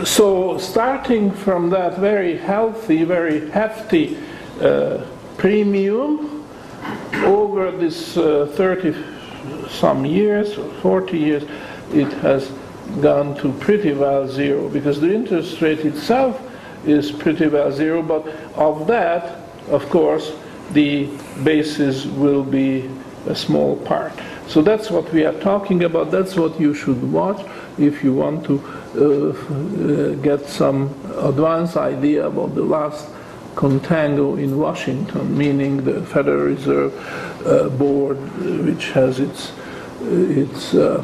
So 0.03 0.57
starting 0.59 1.31
from 1.31 1.69
that 1.71 1.97
very 1.97 2.37
healthy, 2.37 3.03
very 3.03 3.49
hefty 3.49 4.17
uh, 4.61 5.03
premium 5.37 6.45
over 7.23 7.71
this 7.71 8.15
uh, 8.15 8.51
30 8.53 8.95
some 9.69 10.05
years, 10.05 10.53
40 10.81 11.17
years, 11.17 11.43
it 11.93 12.11
has 12.13 12.51
gone 13.01 13.35
to 13.37 13.51
pretty 13.53 13.93
well 13.93 14.27
zero 14.27 14.69
because 14.69 14.99
the 14.99 15.13
interest 15.13 15.61
rate 15.61 15.79
itself 15.79 16.41
is 16.85 17.11
pretty 17.11 17.47
well 17.47 17.71
zero, 17.71 18.01
but 18.01 18.27
of 18.55 18.87
that, 18.87 19.39
of 19.69 19.89
course, 19.89 20.31
the 20.71 21.09
basis 21.43 22.05
will 22.05 22.43
be 22.43 22.89
a 23.27 23.35
small 23.35 23.75
part. 23.77 24.13
So 24.47 24.61
that's 24.61 24.89
what 24.89 25.11
we 25.11 25.25
are 25.25 25.37
talking 25.39 25.83
about. 25.83 26.11
That's 26.11 26.35
what 26.35 26.59
you 26.59 26.73
should 26.73 27.11
watch 27.11 27.45
if 27.77 28.03
you 28.03 28.13
want 28.13 28.45
to 28.45 28.63
uh, 28.95 29.01
uh, 29.01 30.15
get 30.15 30.47
some 30.47 30.89
advance 31.17 31.75
idea 31.75 32.27
about 32.27 32.55
the 32.55 32.63
last 32.63 33.09
contango 33.55 34.41
in 34.41 34.57
Washington, 34.57 35.37
meaning 35.37 35.83
the 35.83 36.01
Federal 36.05 36.45
Reserve 36.45 36.93
uh, 37.45 37.69
Board, 37.69 38.17
which 38.65 38.91
has 38.91 39.19
its 39.19 39.51
its 40.01 40.73
uh, 40.73 41.03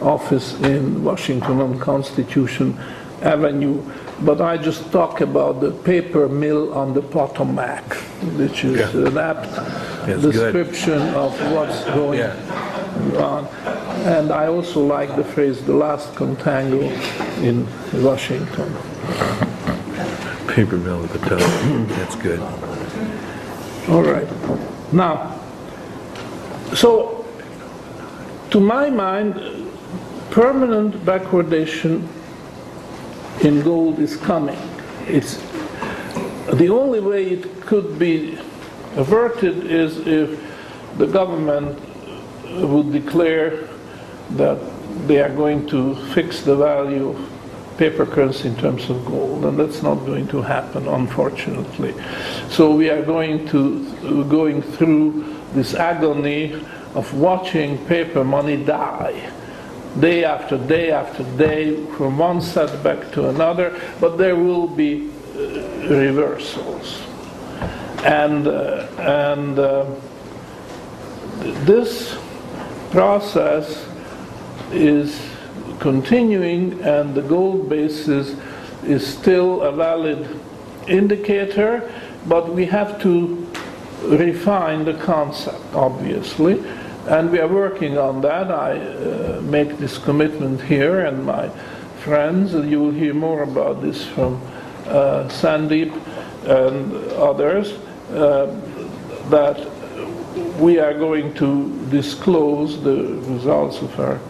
office 0.00 0.54
in 0.60 1.02
Washington 1.04 1.60
on 1.60 1.78
Constitution 1.78 2.78
Avenue. 3.22 3.82
But 4.22 4.40
I 4.40 4.56
just 4.56 4.90
talk 4.92 5.20
about 5.20 5.60
the 5.60 5.70
paper 5.70 6.28
mill 6.28 6.72
on 6.72 6.94
the 6.94 7.02
Potomac, 7.02 7.94
which 8.38 8.64
is 8.64 8.94
Yeah. 8.94 9.08
an 9.08 9.18
apt 9.18 9.48
good. 10.06 10.22
description 10.22 11.02
of 11.14 11.32
what's 11.52 11.84
going 11.84 12.20
Yeah. 12.20 12.32
on. 13.18 13.46
And 14.04 14.30
I 14.32 14.46
also 14.46 14.80
like 14.80 15.16
the 15.16 15.24
phrase 15.24 15.60
"the 15.62 15.74
last 15.74 16.14
contango 16.14 16.80
in 17.42 17.66
Washington." 18.02 18.74
Paper 20.48 20.76
mill 20.76 21.02
at 21.04 21.12
the 21.12 21.18
top. 21.18 21.40
That's 21.98 22.16
good. 22.16 22.40
All 23.90 24.02
right. 24.02 24.28
Now, 24.92 25.32
so 26.74 27.24
to 28.50 28.60
my 28.60 28.88
mind, 28.88 29.34
permanent 30.36 30.94
backwardation 31.06 32.06
in 33.42 33.62
gold 33.62 33.98
is 33.98 34.18
coming. 34.18 34.58
It's 35.06 35.38
the 36.52 36.68
only 36.68 37.00
way 37.00 37.26
it 37.28 37.62
could 37.62 37.98
be 37.98 38.38
averted 38.96 39.64
is 39.64 39.96
if 40.06 40.38
the 40.98 41.06
government 41.06 41.80
would 42.60 42.92
declare 42.92 43.66
that 44.32 44.58
they 45.08 45.22
are 45.22 45.34
going 45.34 45.66
to 45.68 45.94
fix 46.12 46.42
the 46.42 46.54
value 46.54 47.08
of 47.08 47.78
paper 47.78 48.04
currency 48.04 48.48
in 48.48 48.56
terms 48.56 48.90
of 48.90 49.02
gold, 49.06 49.42
and 49.46 49.58
that's 49.58 49.82
not 49.82 49.94
going 50.04 50.28
to 50.28 50.42
happen, 50.42 50.86
unfortunately. 50.86 51.94
So 52.50 52.76
we 52.76 52.90
are 52.90 53.00
going 53.00 53.48
to 53.48 54.24
going 54.24 54.60
through 54.60 55.34
this 55.54 55.72
agony 55.72 56.62
of 56.94 57.14
watching 57.14 57.78
paper 57.86 58.22
money 58.22 58.62
die, 58.62 59.32
day 60.00 60.24
after 60.24 60.58
day 60.58 60.90
after 60.90 61.24
day, 61.36 61.84
from 61.96 62.18
one 62.18 62.40
setback 62.40 63.12
to 63.12 63.28
another. 63.28 63.80
But 64.00 64.16
there 64.16 64.36
will 64.36 64.68
be 64.68 65.10
uh, 65.34 65.38
reversals, 65.88 67.02
and 68.04 68.46
uh, 68.46 68.86
and. 68.98 69.58
Uh, 69.58 69.86
this 71.64 72.18
process 72.90 73.86
is 74.72 75.20
continuing 75.80 76.80
and 76.82 77.14
the 77.14 77.22
gold 77.22 77.68
basis 77.68 78.36
is 78.84 79.06
still 79.06 79.62
a 79.62 79.72
valid 79.72 80.40
indicator, 80.88 81.92
but 82.26 82.52
we 82.52 82.64
have 82.64 83.00
to 83.02 83.46
refine 84.02 84.84
the 84.84 84.94
concept, 84.94 85.60
obviously, 85.74 86.64
and 87.06 87.30
we 87.30 87.38
are 87.38 87.48
working 87.48 87.98
on 87.98 88.20
that. 88.22 88.50
I 88.50 88.78
uh, 88.78 89.40
make 89.42 89.78
this 89.78 89.98
commitment 89.98 90.60
here, 90.60 91.06
and 91.06 91.24
my 91.24 91.48
friends, 92.02 92.52
you 92.52 92.80
will 92.80 92.90
hear 92.90 93.14
more 93.14 93.42
about 93.42 93.80
this 93.80 94.04
from 94.04 94.40
uh, 94.86 95.28
Sandeep 95.28 95.92
and 96.46 96.92
others, 97.12 97.72
uh, 98.10 98.46
that 99.30 99.58
we 100.58 100.78
are 100.78 100.94
going 100.94 101.32
to 101.34 101.86
disclose 101.90 102.82
the 102.82 103.20
results 103.28 103.80
of 103.82 103.98
our 104.00 104.20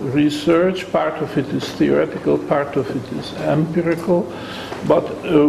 research. 0.00 0.90
Part 0.90 1.14
of 1.22 1.36
it 1.36 1.46
is 1.48 1.68
theoretical, 1.72 2.38
part 2.38 2.76
of 2.76 2.88
it 2.90 3.18
is 3.18 3.32
empirical, 3.34 4.32
but 4.88 5.04
uh, 5.24 5.48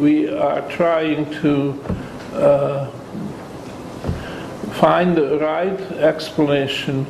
we 0.00 0.28
are 0.28 0.62
trying 0.68 1.30
to 1.40 1.78
uh, 2.34 2.90
find 4.78 5.16
the 5.16 5.38
right 5.38 5.80
explanation 5.98 7.04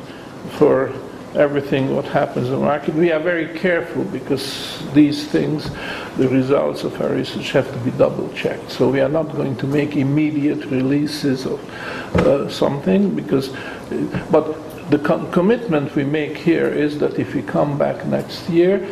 for 0.57 0.91
everything 1.35 1.95
what 1.95 2.05
happens 2.05 2.47
in 2.47 2.53
the 2.53 2.59
market. 2.59 2.95
We 2.95 3.11
are 3.11 3.19
very 3.19 3.47
careful 3.59 4.03
because 4.05 4.81
these 4.93 5.27
things, 5.27 5.69
the 6.17 6.27
results 6.27 6.83
of 6.83 6.99
our 6.99 7.09
research 7.09 7.51
have 7.51 7.71
to 7.71 7.77
be 7.79 7.91
double 7.91 8.33
checked. 8.33 8.71
So 8.71 8.89
we 8.89 9.01
are 9.01 9.09
not 9.09 9.35
going 9.35 9.55
to 9.57 9.67
make 9.67 9.95
immediate 9.95 10.65
releases 10.65 11.45
of 11.45 11.59
uh, 12.15 12.49
something 12.49 13.15
because, 13.15 13.49
but 14.31 14.89
the 14.89 14.97
com- 14.97 15.31
commitment 15.31 15.95
we 15.95 16.03
make 16.03 16.35
here 16.35 16.67
is 16.67 16.97
that 16.97 17.19
if 17.19 17.35
we 17.35 17.43
come 17.43 17.77
back 17.77 18.05
next 18.07 18.49
year 18.49 18.91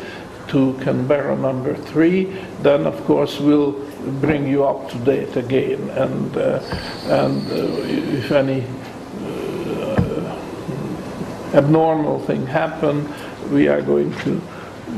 to 0.50 0.74
Canberra 0.84 1.36
number 1.36 1.76
three, 1.76 2.26
then 2.62 2.86
of 2.86 3.04
course 3.06 3.40
we'll 3.40 3.74
bring 4.22 4.48
you 4.48 4.64
up 4.64 4.90
to 4.92 4.98
date 5.00 5.36
again. 5.36 5.90
And, 5.90 6.38
uh, 6.38 6.60
and 7.06 7.48
uh, 7.52 8.18
if 8.18 8.32
any 8.32 8.64
abnormal 11.54 12.20
thing 12.20 12.46
happen, 12.46 13.12
we 13.52 13.68
are 13.68 13.82
going 13.82 14.14
to 14.20 14.42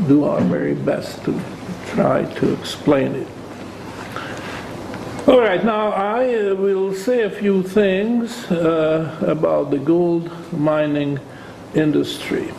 do 0.08 0.24
our 0.26 0.42
very 0.42 0.76
best 0.76 1.24
to 1.26 1.40
try 1.88 2.24
to 2.36 2.54
explain 2.54 3.16
it. 3.16 3.28
All 5.28 5.40
right, 5.40 5.64
now 5.64 5.90
I 5.90 6.34
uh, 6.34 6.56
will 6.56 6.94
say 6.94 7.22
a 7.22 7.30
few 7.30 7.62
things 7.62 8.50
uh, 8.52 9.16
about 9.28 9.70
the 9.70 9.78
gold 9.78 10.32
mining 10.52 11.20
industry, 11.76 12.52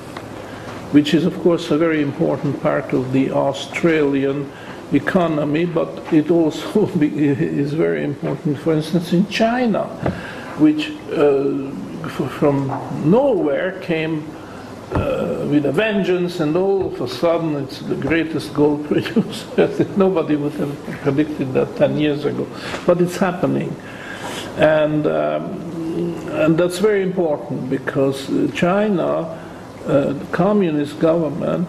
which 0.92 1.14
is, 1.14 1.24
of 1.24 1.38
course, 1.40 1.70
a 1.70 1.78
very 1.78 2.02
important 2.02 2.60
part 2.62 2.92
of 2.92 3.12
the 3.12 3.30
Australian 3.30 4.50
economy, 4.92 5.64
but 5.64 5.88
it 6.12 6.30
also 6.30 6.88
is 7.00 7.72
very 7.72 8.04
important, 8.04 8.58
for 8.58 8.72
instance, 8.72 9.12
in 9.12 9.28
China, 9.28 9.84
which 10.58 10.90
uh, 11.12 11.70
from 12.38 12.68
nowhere 13.04 13.78
came 13.80 14.26
uh, 14.92 15.46
with 15.48 15.66
a 15.66 15.72
vengeance, 15.72 16.40
and 16.40 16.56
all 16.56 16.86
of 16.86 17.00
a 17.00 17.08
sudden 17.08 17.54
it's 17.56 17.78
the 17.80 17.94
greatest 17.94 18.52
gold 18.52 18.84
producer. 18.88 19.86
Nobody 19.96 20.34
would 20.34 20.52
have 20.54 20.76
predicted 21.02 21.52
that 21.52 21.76
10 21.76 21.98
years 21.98 22.24
ago, 22.24 22.46
but 22.86 23.00
it's 23.00 23.16
happening. 23.16 23.74
And, 24.56 25.06
um, 25.06 25.44
and 26.30 26.58
that's 26.58 26.78
very 26.78 27.02
important 27.02 27.70
because 27.70 28.28
China, 28.52 29.38
uh, 29.86 30.12
the 30.12 30.26
communist 30.32 30.98
government, 30.98 31.68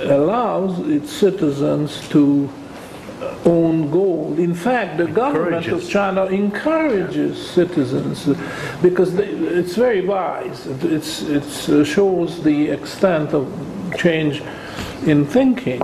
allows 0.00 0.78
its 0.88 1.12
citizens 1.12 2.08
to 2.08 2.50
uh, 3.20 3.36
own 3.44 3.90
gold. 3.90 4.38
In 4.38 4.54
fact, 4.54 4.98
the 4.98 5.06
government 5.06 5.66
of 5.68 5.88
China 5.88 6.26
encourages 6.26 7.50
citizens 7.50 8.28
because 8.82 9.14
they, 9.14 9.28
it's 9.28 9.76
very 9.76 10.04
wise. 10.04 10.66
It 10.66 10.84
it's, 10.84 11.22
it's, 11.22 11.68
uh, 11.68 11.84
shows 11.84 12.42
the 12.42 12.70
extent 12.70 13.32
of 13.32 13.46
change 13.96 14.42
in 15.06 15.26
thinking. 15.26 15.82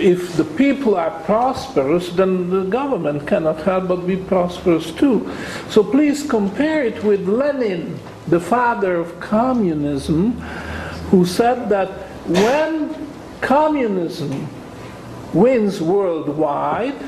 If 0.00 0.36
the 0.36 0.44
people 0.44 0.96
are 0.96 1.10
prosperous, 1.24 2.10
then 2.10 2.50
the 2.50 2.64
government 2.64 3.26
cannot 3.26 3.62
help 3.62 3.88
but 3.88 4.06
be 4.06 4.16
prosperous 4.16 4.90
too. 4.92 5.32
So 5.70 5.82
please 5.82 6.22
compare 6.28 6.84
it 6.84 7.02
with 7.02 7.26
Lenin, 7.26 7.98
the 8.26 8.40
father 8.40 8.96
of 8.96 9.18
communism, 9.18 10.42
who 11.10 11.24
said 11.24 11.68
that 11.68 11.88
when 12.26 12.94
communism 13.40 14.48
wins 15.32 15.80
worldwide, 15.80 16.98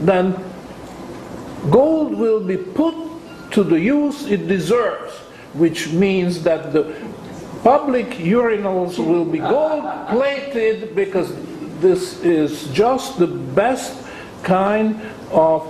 then 0.00 0.34
gold 1.70 2.14
will 2.14 2.40
be 2.40 2.56
put 2.56 2.94
to 3.52 3.62
the 3.62 3.78
use 3.78 4.26
it 4.26 4.48
deserves. 4.48 5.12
which 5.54 5.92
means 5.92 6.42
that 6.42 6.72
the 6.72 6.94
public 7.62 8.06
urinals 8.18 8.98
will 8.98 9.24
be 9.24 9.38
gold 9.38 9.84
plated 10.08 10.96
because 10.96 11.34
this 11.80 12.22
is 12.22 12.68
just 12.68 13.18
the 13.18 13.26
best 13.26 14.06
kind 14.42 15.00
of 15.30 15.62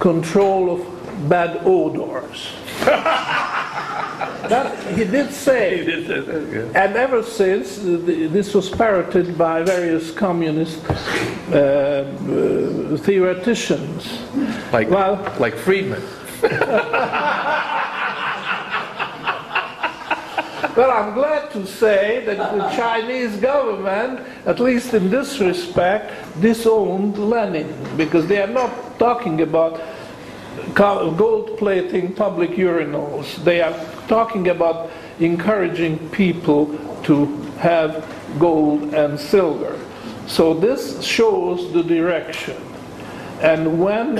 control 0.00 0.70
of 0.70 1.28
bad 1.28 1.60
odors. 1.66 2.48
That 4.48 4.78
he 4.96 5.04
did 5.04 5.30
say. 5.32 5.84
And 6.74 6.96
ever 6.96 7.22
since, 7.22 7.78
this 7.78 8.54
was 8.54 8.68
parroted 8.70 9.36
by 9.36 9.62
various 9.62 10.10
communist 10.10 10.82
uh, 10.88 10.94
uh, 11.52 12.96
theoreticians. 12.98 14.20
Like, 14.72 14.90
Well- 14.90 15.22
like 15.38 15.54
Friedman. 15.56 16.02
Well, 20.76 20.90
I'm 20.92 21.14
glad 21.14 21.50
to 21.50 21.66
say 21.66 22.22
that 22.26 22.38
the 22.56 22.68
Chinese 22.76 23.36
government, 23.36 24.20
at 24.46 24.60
least 24.60 24.94
in 24.94 25.10
this 25.10 25.38
respect, 25.40 26.12
disowned 26.40 27.18
Lenin 27.18 27.68
because 27.96 28.26
they 28.26 28.40
are 28.40 28.46
not 28.46 28.98
talking 28.98 29.42
about 29.42 29.80
gold 30.74 31.58
plating 31.58 32.14
public 32.14 32.50
urinals. 32.50 33.36
They 33.44 33.60
are 33.60 33.74
talking 34.10 34.48
about 34.48 34.90
encouraging 35.20 35.96
people 36.10 36.66
to 37.04 37.26
have 37.58 38.04
gold 38.40 38.92
and 38.92 39.18
silver. 39.18 39.78
So 40.26 40.52
this 40.52 41.02
shows 41.02 41.72
the 41.72 41.84
direction. 41.84 42.60
And 43.40 43.80
when 43.80 44.16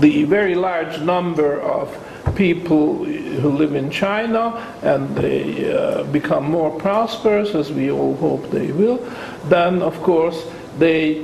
the 0.00 0.24
very 0.24 0.54
large 0.54 1.00
number 1.00 1.60
of 1.60 1.94
people 2.34 3.04
who 3.04 3.50
live 3.50 3.74
in 3.74 3.90
China 3.90 4.56
and 4.82 5.14
they 5.14 5.72
uh, 5.72 6.04
become 6.04 6.44
more 6.50 6.70
prosperous, 6.80 7.54
as 7.54 7.70
we 7.70 7.90
all 7.90 8.16
hope 8.16 8.50
they 8.50 8.72
will, 8.72 8.98
then 9.44 9.82
of 9.82 9.94
course 10.02 10.46
they 10.78 11.20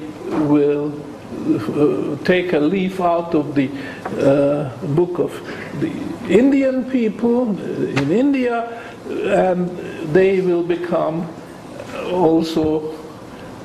will 0.50 0.90
take 2.24 2.52
a 2.52 2.60
leaf 2.60 3.00
out 3.00 3.34
of 3.34 3.54
the 3.54 3.70
uh, 4.20 4.68
book 4.88 5.18
of 5.18 5.32
the 5.80 5.90
Indian 6.28 6.88
people 6.90 7.58
in 7.58 8.10
India 8.10 8.82
and 9.08 9.68
they 10.14 10.40
will 10.40 10.62
become 10.62 11.28
also 12.10 12.96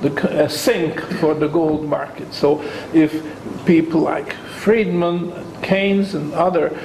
the, 0.02 0.44
a 0.44 0.50
sink 0.50 1.00
for 1.20 1.34
the 1.34 1.48
gold 1.48 1.86
market. 1.86 2.34
So 2.34 2.62
if 2.94 3.24
people 3.66 4.02
like 4.02 4.34
Friedman, 4.34 5.34
Keynes, 5.62 6.14
and 6.14 6.34
other 6.34 6.78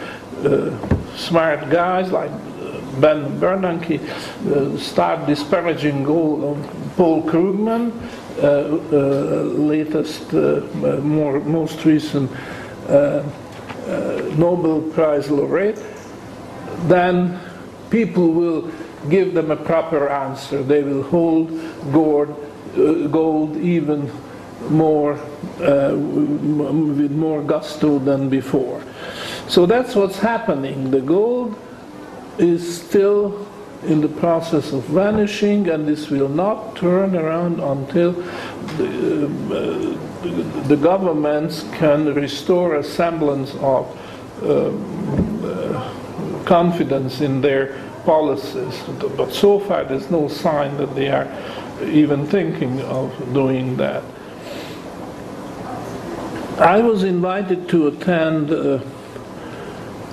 uh, 0.44 1.16
smart 1.16 1.70
guys 1.70 2.10
like 2.10 2.30
uh, 2.30 3.00
Ben 3.00 3.38
Bernanke 3.38 4.00
uh, 4.00 4.78
start 4.78 5.26
disparaging 5.26 6.04
gold 6.04 6.68
Paul 6.96 7.22
Krugman, 7.22 7.92
uh, 7.92 7.94
uh, 7.94 8.21
latest, 8.40 10.32
uh, 10.34 10.60
more, 11.02 11.40
most 11.40 11.84
recent 11.84 12.30
uh, 12.88 12.92
uh, 12.92 14.32
Nobel 14.36 14.82
Prize 14.92 15.30
laureate, 15.30 15.82
then 16.86 17.38
people 17.90 18.28
will 18.32 18.70
give 19.10 19.34
them 19.34 19.50
a 19.50 19.56
proper 19.56 20.08
answer. 20.08 20.62
They 20.62 20.82
will 20.82 21.02
hold 21.02 21.50
gold, 21.92 22.30
uh, 22.76 23.08
gold 23.08 23.56
even 23.56 24.10
more 24.70 25.14
uh, 25.60 25.94
with 25.94 27.10
more 27.10 27.42
gusto 27.42 27.98
than 27.98 28.28
before. 28.28 28.82
So 29.48 29.66
that's 29.66 29.94
what's 29.94 30.18
happening. 30.18 30.90
The 30.90 31.00
gold 31.00 31.58
is 32.38 32.82
still 32.82 33.46
in 33.84 34.00
the 34.00 34.08
process 34.08 34.72
of 34.72 34.84
vanishing, 34.84 35.68
and 35.68 35.86
this 35.86 36.08
will 36.08 36.28
not 36.28 36.76
turn 36.76 37.16
around 37.16 37.60
until 37.60 38.12
the, 38.76 39.26
uh, 39.26 40.68
the 40.68 40.76
governments 40.76 41.64
can 41.74 42.14
restore 42.14 42.76
a 42.76 42.84
semblance 42.84 43.54
of 43.56 43.86
confidence 46.44 47.20
in 47.20 47.40
their 47.40 47.78
policies. 48.04 48.82
But 49.16 49.32
so 49.32 49.60
far, 49.60 49.84
there's 49.84 50.10
no 50.10 50.28
sign 50.28 50.76
that 50.78 50.94
they 50.94 51.08
are 51.08 51.28
even 51.84 52.26
thinking 52.26 52.80
of 52.82 53.12
doing 53.32 53.76
that. 53.76 54.02
I 56.58 56.80
was 56.80 57.02
invited 57.02 57.68
to 57.70 57.88
attend 57.88 58.50
uh, 58.50 58.80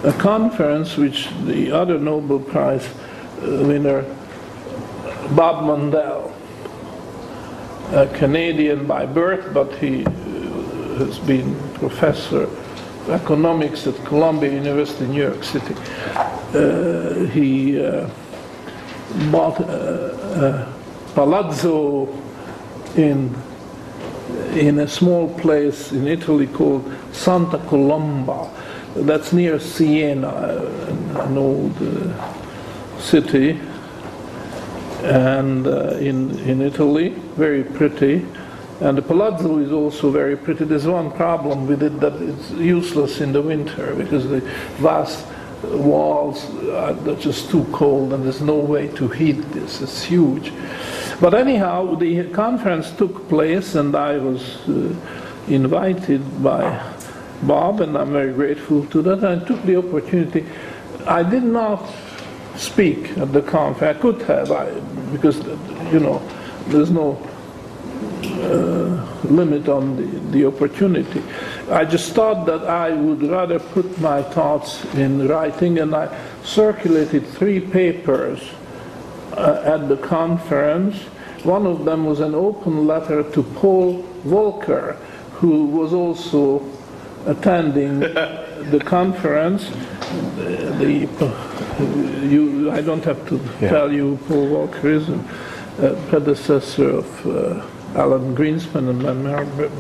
a 0.04 0.14
conference 0.14 0.98
which 0.98 1.30
the 1.46 1.72
other 1.72 2.00
Nobel 2.00 2.40
Prize 2.40 2.88
uh, 2.88 2.99
winner, 3.42 4.04
Bob 5.36 5.64
Mundell, 5.64 6.34
a 7.92 8.08
Canadian 8.18 8.86
by 8.86 9.06
birth, 9.06 9.54
but 9.54 9.74
he 9.76 10.06
uh, 10.06 10.10
has 11.00 11.20
been 11.20 11.56
professor 11.74 12.44
of 12.44 13.10
economics 13.10 13.88
at 13.88 13.96
Columbia 14.06 14.52
University 14.52 15.06
in 15.06 15.12
New 15.12 15.24
York 15.24 15.44
City. 15.44 15.76
Uh, 16.54 17.26
he 17.32 17.84
uh, 17.84 18.10
bought 19.32 19.60
a, 19.60 20.68
a 20.68 21.14
palazzo 21.16 22.08
in 22.96 23.36
in 24.54 24.80
a 24.80 24.88
small 24.88 25.34
place 25.40 25.92
in 25.92 26.08
Italy 26.08 26.48
called 26.48 26.84
Santa 27.12 27.58
Colomba. 27.58 28.50
That's 28.96 29.32
near 29.34 29.60
Siena, 29.60 30.30
an 31.20 31.38
old 31.38 31.76
uh, 31.82 32.39
city, 33.00 33.60
and 35.04 35.68
uh, 35.68 35.96
in 35.98 36.38
in 36.40 36.62
Italy, 36.62 37.10
very 37.36 37.64
pretty. 37.64 38.26
And 38.82 38.98
the 38.98 39.02
palazzo 39.02 39.58
is 39.58 39.74
also 39.74 40.10
very 40.10 40.38
pretty. 40.38 40.64
There's 40.64 40.88
one 40.88 41.12
problem 41.12 41.68
with 41.68 41.84
it 41.84 42.00
that 42.00 42.14
it's 42.22 42.52
useless 42.52 43.20
in 43.20 43.34
the 43.34 43.42
winter 43.42 43.94
because 43.94 44.30
the 44.30 44.40
vast 44.78 45.26
walls 45.64 46.46
are 46.70 46.94
just 47.16 47.50
too 47.50 47.66
cold 47.74 48.14
and 48.14 48.24
there's 48.24 48.42
no 48.42 48.56
way 48.56 48.88
to 48.96 49.08
heat 49.10 49.42
this. 49.52 49.82
It's 49.82 50.04
huge. 50.04 50.54
But 51.20 51.34
anyhow, 51.34 51.96
the 51.96 52.30
conference 52.30 52.92
took 52.92 53.28
place 53.28 53.76
and 53.76 53.96
I 53.96 54.18
was 54.18 54.42
uh, 54.70 54.96
invited 55.50 56.42
by 56.42 56.80
Bob 57.44 57.82
and 57.82 57.98
I'm 57.98 58.14
very 58.14 58.32
grateful 58.32 58.86
to 58.88 59.02
that. 59.02 59.24
I 59.24 59.44
took 59.46 59.62
the 59.64 59.76
opportunity. 59.76 60.46
I 61.06 61.24
did 61.24 61.44
not 61.44 61.84
speak 62.60 63.18
at 63.18 63.32
the 63.32 63.42
conference. 63.42 63.98
I 63.98 64.02
could 64.02 64.22
have, 64.24 64.52
I, 64.52 64.70
because, 65.12 65.38
you 65.94 66.00
know, 66.00 66.22
there's 66.68 66.92
no 66.92 67.18
limit 69.24 69.70
on 69.70 69.96
the, 69.96 70.06
the 70.32 70.46
opportunity. 70.46 71.22
I 71.70 71.86
just 71.86 72.14
thought 72.14 72.46
that 72.46 72.66
I 72.66 72.92
would 72.92 73.22
rather 73.24 73.60
put 73.60 74.00
my 74.00 74.24
thoughts 74.24 74.84
in 74.96 75.28
writing, 75.28 75.80
and 75.80 75.96
I 75.96 76.16
circulated 76.44 77.28
three 77.28 77.60
papers 77.60 78.42
uh, 79.34 79.62
at 79.66 79.90
the 79.90 79.98
conference. 79.98 80.98
One 81.44 81.66
of 81.66 81.86
them 81.86 82.06
was 82.06 82.20
an 82.20 82.36
open 82.36 82.88
letter 82.88 83.24
to 83.24 83.44
Paul 83.44 84.04
Volcker, 84.26 84.96
who 85.40 85.66
was 85.66 85.94
also 85.94 86.64
attending 87.26 88.02
the 88.72 88.80
conference. 88.80 89.70
The, 90.80 91.08
you, 92.24 92.72
I 92.72 92.82
don't 92.82 93.04
have 93.06 93.28
to 93.30 93.40
tell 93.60 93.92
you 93.92 94.18
Paul 94.28 94.68
Volcker 94.68 94.86
is, 94.86 95.10
a 95.80 95.96
predecessor 96.10 96.90
of 96.90 97.26
uh, 97.26 97.66
Alan 97.96 98.36
Greenspan 98.36 98.90
and 98.90 99.02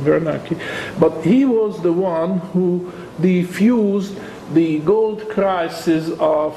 Bernanke, 0.05 0.57
but 0.97 1.21
he 1.23 1.43
was 1.45 1.81
the 1.81 1.91
one 1.91 2.37
who 2.53 2.89
diffused 3.21 4.17
the 4.53 4.79
gold 4.79 5.27
crisis 5.29 6.09
of 6.19 6.55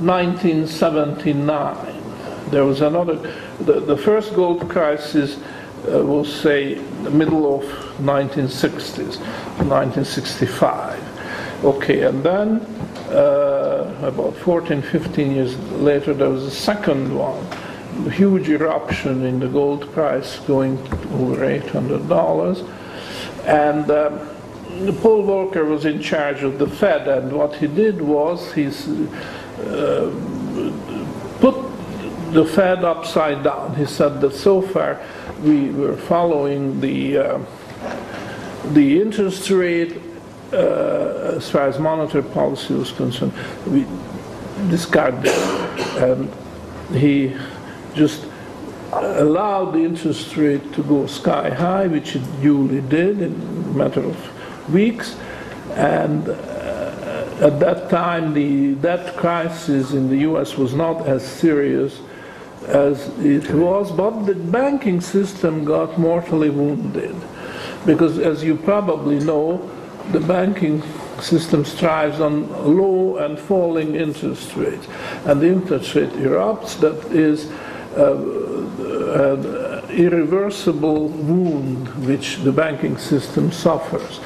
1979. 0.00 2.02
There 2.50 2.64
was 2.64 2.82
another, 2.82 3.16
the, 3.60 3.80
the 3.80 3.96
first 3.96 4.34
gold 4.34 4.68
crisis 4.68 5.38
uh, 5.38 6.04
was, 6.04 6.30
say, 6.32 6.74
the 6.74 7.10
middle 7.10 7.56
of 7.56 7.64
1960s, 7.98 9.18
1965. 9.58 11.11
Okay, 11.64 12.02
and 12.02 12.22
then 12.24 12.60
uh, 13.10 13.96
about 14.02 14.36
14, 14.36 14.82
15 14.82 15.30
years 15.30 15.58
later, 15.72 16.12
there 16.12 16.28
was 16.28 16.44
a 16.44 16.50
second 16.50 17.16
one 17.16 17.46
a 18.06 18.10
huge 18.10 18.48
eruption 18.48 19.24
in 19.24 19.38
the 19.38 19.46
gold 19.46 19.90
price 19.92 20.38
going 20.40 20.78
over 21.12 21.36
$800. 21.46 22.68
And 23.44 23.90
um, 23.90 24.94
Paul 25.00 25.24
Volcker 25.24 25.68
was 25.68 25.84
in 25.84 26.00
charge 26.00 26.42
of 26.42 26.58
the 26.58 26.66
Fed, 26.66 27.06
and 27.06 27.32
what 27.32 27.56
he 27.56 27.66
did 27.66 28.00
was 28.00 28.52
he 28.54 28.66
uh, 28.66 30.10
put 31.38 31.54
the 32.32 32.44
Fed 32.44 32.82
upside 32.82 33.44
down. 33.44 33.76
He 33.76 33.84
said 33.84 34.20
that 34.22 34.34
so 34.34 34.62
far 34.62 35.00
we 35.42 35.70
were 35.70 35.96
following 35.96 36.80
the, 36.80 37.18
uh, 37.18 37.40
the 38.72 39.00
interest 39.02 39.50
rate 39.50 40.01
uh, 40.52 41.34
as 41.36 41.50
far 41.50 41.68
as 41.68 41.78
monetary 41.78 42.24
policy 42.24 42.74
was 42.74 42.92
concerned. 42.92 43.32
We, 43.66 43.86
discard 44.68 45.22
this. 45.22 45.98
And 45.98 46.32
he 46.94 47.36
just 47.94 48.26
allowed 48.92 49.72
the 49.72 49.84
interest 49.84 50.36
rate 50.36 50.72
to 50.74 50.82
go 50.82 51.06
sky 51.06 51.50
high, 51.50 51.86
which 51.86 52.16
it 52.16 52.42
duly 52.42 52.80
did 52.82 53.20
in 53.20 53.32
a 53.32 53.76
matter 53.76 54.00
of 54.00 54.72
weeks. 54.72 55.16
And 55.74 56.28
uh, 56.28 57.38
at 57.40 57.58
that 57.60 57.88
time, 57.90 58.34
the 58.34 58.74
debt 58.74 59.16
crisis 59.16 59.92
in 59.92 60.08
the 60.08 60.18
US 60.18 60.56
was 60.56 60.74
not 60.74 61.06
as 61.06 61.26
serious 61.26 62.00
as 62.66 63.08
it 63.18 63.50
was, 63.50 63.90
but 63.90 64.24
the 64.24 64.34
banking 64.34 65.00
system 65.00 65.64
got 65.64 65.98
mortally 65.98 66.50
wounded. 66.50 67.16
Because, 67.84 68.18
as 68.18 68.44
you 68.44 68.56
probably 68.56 69.18
know, 69.18 69.68
the 70.10 70.20
banking 70.20 70.82
system 71.20 71.64
strives 71.64 72.20
on 72.20 72.50
low 72.76 73.18
and 73.18 73.38
falling 73.38 73.94
interest 73.94 74.56
rates. 74.56 74.86
And 75.24 75.40
the 75.40 75.48
interest 75.48 75.94
rate 75.94 76.10
erupts, 76.10 76.78
that 76.80 77.12
is 77.12 77.50
uh, 77.96 78.16
an 79.14 79.90
irreversible 79.90 81.08
wound 81.08 81.88
which 82.06 82.38
the 82.38 82.52
banking 82.52 82.96
system 82.96 83.52
suffers. 83.52 84.20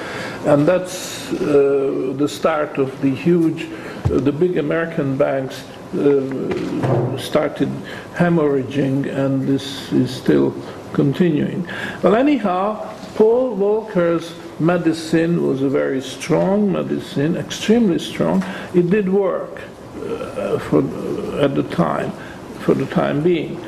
And 0.47 0.67
that's 0.67 1.33
uh, 1.33 2.15
the 2.17 2.29
start 2.29 2.79
of 2.79 3.01
the 3.01 3.15
huge, 3.15 3.65
uh, 3.65 4.21
the 4.21 4.33
big 4.33 4.57
American 4.57 5.17
banks 5.17 5.65
uh, 5.95 7.19
started 7.19 7.69
hemorrhaging, 8.15 9.07
and 9.13 9.47
this 9.47 9.93
is 9.93 10.15
still 10.15 10.55
continuing. 10.93 11.67
Well, 12.03 12.15
anyhow, 12.15 12.95
Paul 13.17 13.57
Volcker's 13.57 14.33
medicine 14.59 15.47
was 15.47 15.63
a 15.63 15.69
very 15.69 16.01
strong 16.01 16.73
medicine, 16.73 17.37
extremely 17.37 17.99
strong. 17.99 18.45
It 18.75 18.91
did 18.91 19.09
work 19.09 19.61
uh, 19.97 20.59
for, 20.59 20.83
uh, 20.83 21.45
at 21.45 21.55
the 21.55 21.63
time, 21.65 22.13
for 22.61 22.75
the 22.75 22.87
time 22.87 23.23
being. 23.23 23.65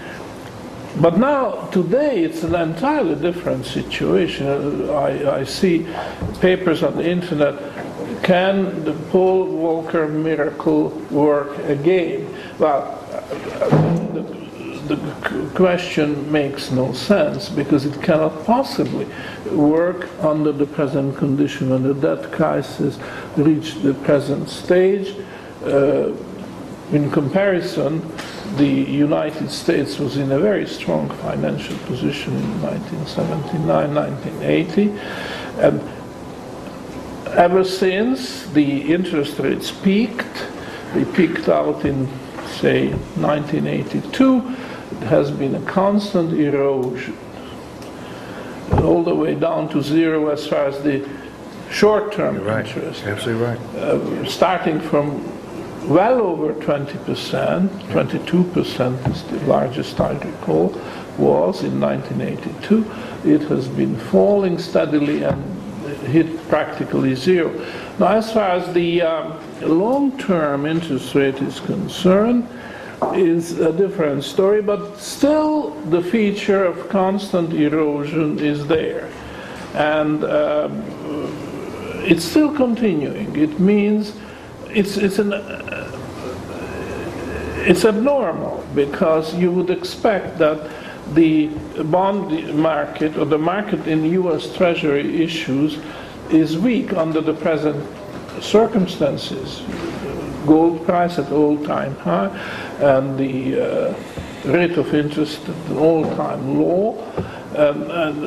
But 1.01 1.19
now, 1.19 1.69
today, 1.71 2.25
it's 2.25 2.43
an 2.43 2.55
entirely 2.55 3.15
different 3.15 3.67
situation. 3.67 4.47
Uh, 4.47 4.93
I, 4.93 5.41
I 5.41 5.45
see 5.45 5.87
papers 6.41 6.83
on 6.83 6.97
the 6.97 7.09
internet. 7.09 7.55
Can 8.23 8.85
the 8.85 8.95
Paul 9.11 9.47
Volcker 9.47 10.11
miracle 10.11 10.89
work 11.11 11.57
again? 11.59 12.35
Well, 12.59 12.83
uh, 13.61 13.98
the, 14.89 15.51
question 15.55 16.31
makes 16.31 16.71
no 16.71 16.93
sense 16.93 17.49
because 17.49 17.85
it 17.85 18.01
cannot 18.03 18.45
possibly 18.45 19.07
work 19.51 20.09
under 20.23 20.53
the 20.53 20.67
present 20.67 21.17
condition 21.17 21.71
when 21.71 21.83
the 21.83 21.95
debt 21.95 22.31
crisis 22.33 22.99
reached 23.37 23.83
the 23.83 23.95
present 23.95 24.49
stage. 24.49 25.15
Uh, 25.65 26.13
in 26.93 27.11
comparison, 27.11 28.01
the 28.57 28.67
United 28.67 29.51
States 29.51 29.99
was 29.99 30.17
in 30.17 30.33
a 30.33 30.39
very 30.39 30.67
strong 30.67 31.09
financial 31.17 31.77
position 31.79 32.35
in 32.35 32.63
1979, 32.63 33.95
1980, 33.95 34.91
and 35.59 35.81
ever 37.37 37.63
since 37.63 38.47
the 38.47 38.93
interest 38.93 39.39
rates 39.39 39.71
peaked, 39.71 40.47
they 40.95 41.05
peaked 41.05 41.49
out 41.49 41.85
in, 41.85 42.07
say, 42.47 42.89
1982, 42.89 44.39
it 44.39 44.68
has 45.05 45.31
been 45.31 45.55
a 45.55 45.61
constant 45.63 46.33
erosion, 46.33 47.17
all 48.83 49.03
the 49.03 49.15
way 49.15 49.35
down 49.35 49.69
to 49.71 49.83
zero 49.83 50.29
as 50.29 50.47
far 50.47 50.67
as 50.67 50.83
the 50.83 51.09
short-term 51.71 52.43
right, 52.43 52.67
interest 52.67 53.05
absolutely 53.05 53.45
right. 53.45 53.59
uh, 53.77 54.25
starting 54.25 54.81
from 54.81 55.23
well 55.89 56.21
over 56.21 56.53
20%, 56.53 57.69
22% 57.69 59.11
is 59.11 59.23
the 59.25 59.41
largest 59.47 59.99
I 60.01 60.13
recall, 60.13 60.69
was 61.17 61.63
in 61.63 61.81
1982. 61.81 62.85
It 63.25 63.43
has 63.49 63.69
been 63.69 63.97
falling 63.97 64.59
steadily 64.59 65.23
and 65.23 65.43
hit 66.07 66.47
practically 66.49 67.15
zero. 67.15 67.53
Now, 67.99 68.09
as 68.09 68.33
far 68.33 68.51
as 68.51 68.73
the 68.75 69.03
um, 69.03 69.41
long-term 69.63 70.67
interest 70.67 71.15
rate 71.15 71.37
is 71.37 71.61
concerned, 71.61 72.47
is 73.15 73.59
a 73.59 73.73
different 73.73 74.25
story, 74.25 74.63
but 74.63 74.97
still 74.99 75.71
the 75.91 76.03
feature 76.03 76.65
of 76.65 76.89
constant 76.89 77.53
erosion 77.53 78.39
is 78.39 78.67
there. 78.67 79.09
And 79.75 80.25
um, 80.25 80.83
it's 82.05 82.25
still 82.25 82.55
continuing. 82.55 83.37
It 83.37 83.61
means 83.61 84.15
it's, 84.69 84.97
it's, 84.97 85.19
an, 85.19 85.33
uh, 85.33 85.91
it's 87.67 87.85
abnormal 87.85 88.67
because 88.75 89.35
you 89.35 89.53
would 89.53 89.71
expect 89.71 90.39
that 90.39 90.71
the 91.15 91.49
bond 91.85 92.55
market 92.55 93.17
or 93.17 93.25
the 93.25 93.39
market 93.39 93.87
in 93.87 94.05
US 94.05 94.55
Treasury 94.55 95.23
issues 95.23 95.79
is 96.31 96.59
weak 96.59 96.93
under 96.93 97.21
the 97.21 97.35
present 97.35 97.87
circumstances. 98.43 99.63
Gold 100.47 100.85
price 100.85 101.19
at 101.19 101.33
all-time 101.33 101.95
high 101.97 102.31
and 102.81 103.19
the 103.19 103.61
uh, 103.61 103.95
rate 104.45 104.77
of 104.79 104.95
interest 104.95 105.43
at 105.49 105.71
an 105.71 105.79
all-time 105.79 106.59
low. 106.59 106.99
Um, 107.57 107.91
and, 107.91 108.25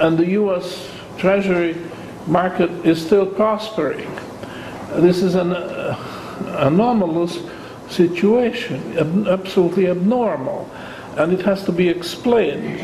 and 0.00 0.18
the 0.18 0.30
US 0.32 0.88
Treasury 1.16 1.76
market 2.26 2.70
is 2.84 3.04
still 3.04 3.26
prospering. 3.26 4.10
This 4.96 5.22
is 5.22 5.34
an 5.34 5.52
uh, 5.52 5.96
anomalous 6.58 7.38
situation, 7.88 8.98
ab- 8.98 9.28
absolutely 9.28 9.88
abnormal, 9.88 10.70
and 11.16 11.32
it 11.32 11.40
has 11.42 11.64
to 11.64 11.72
be 11.72 11.88
explained. 11.88 12.80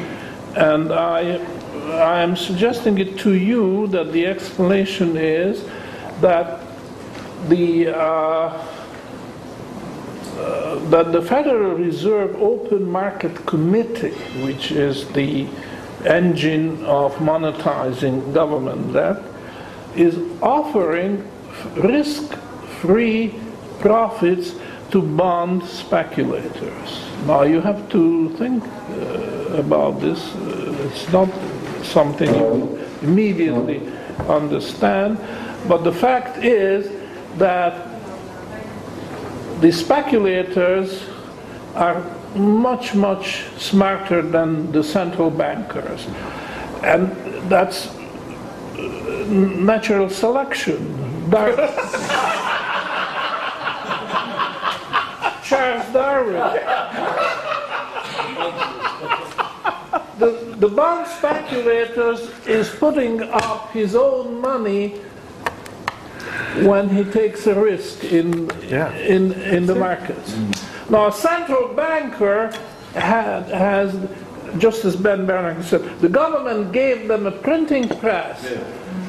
And 0.56 0.92
I, 0.92 1.44
I 1.92 2.22
am 2.22 2.36
suggesting 2.36 2.98
it 2.98 3.18
to 3.20 3.34
you 3.34 3.88
that 3.88 4.12
the 4.12 4.26
explanation 4.26 5.16
is 5.16 5.64
that 6.20 6.60
the 7.48 7.88
uh, 7.88 8.71
uh, 10.38 10.76
that 10.90 11.12
the 11.12 11.22
Federal 11.22 11.74
Reserve 11.74 12.34
Open 12.40 12.90
Market 12.90 13.46
Committee, 13.46 14.14
which 14.44 14.72
is 14.72 15.06
the 15.12 15.46
engine 16.04 16.84
of 16.84 17.14
monetizing 17.16 18.32
government 18.34 18.92
debt, 18.92 19.22
is 19.94 20.18
offering 20.42 21.22
risk-free 21.76 23.34
profits 23.80 24.54
to 24.90 25.02
bond 25.02 25.64
speculators. 25.64 27.04
Now 27.26 27.42
you 27.42 27.60
have 27.60 27.88
to 27.90 28.28
think 28.36 28.62
uh, 28.64 29.58
about 29.58 30.00
this. 30.00 30.34
Uh, 30.34 30.88
it's 30.88 31.10
not 31.12 31.28
something 31.82 32.32
you 32.34 32.78
immediately 33.02 33.80
understand, 34.28 35.18
but 35.68 35.84
the 35.84 35.92
fact 35.92 36.44
is 36.44 36.90
that 37.38 37.91
the 39.62 39.70
speculators 39.70 41.04
are 41.76 42.02
much, 42.34 42.94
much 42.96 43.44
smarter 43.58 44.20
than 44.20 44.72
the 44.72 44.82
central 44.82 45.30
bankers. 45.30 46.06
And 46.82 47.12
that's 47.48 47.86
uh, 47.86 49.26
natural 49.28 50.10
selection. 50.10 51.30
Charles 55.44 55.92
Darwin. 55.92 56.42
The, 60.18 60.56
the 60.58 60.68
bond 60.68 61.06
speculators 61.06 62.30
is 62.46 62.68
putting 62.70 63.22
up 63.22 63.70
his 63.70 63.94
own 63.94 64.40
money 64.40 65.00
when 66.60 66.88
he 66.88 67.04
takes 67.04 67.46
a 67.46 67.54
risk 67.54 68.04
in, 68.04 68.50
Yeah. 68.68 68.92
in, 68.96 69.32
in 69.32 69.66
the 69.66 69.74
markets. 69.74 70.36
Now, 70.90 71.08
a 71.08 71.12
central 71.12 71.68
banker 71.68 72.52
had, 72.94 73.44
has, 73.48 73.96
just 74.58 74.84
as 74.84 74.96
Ben 74.96 75.26
Bernanke 75.26 75.64
said, 75.64 76.00
the 76.00 76.08
government 76.08 76.72
gave 76.72 77.08
them 77.08 77.26
a 77.26 77.32
printing 77.32 77.88
press. 77.88 78.46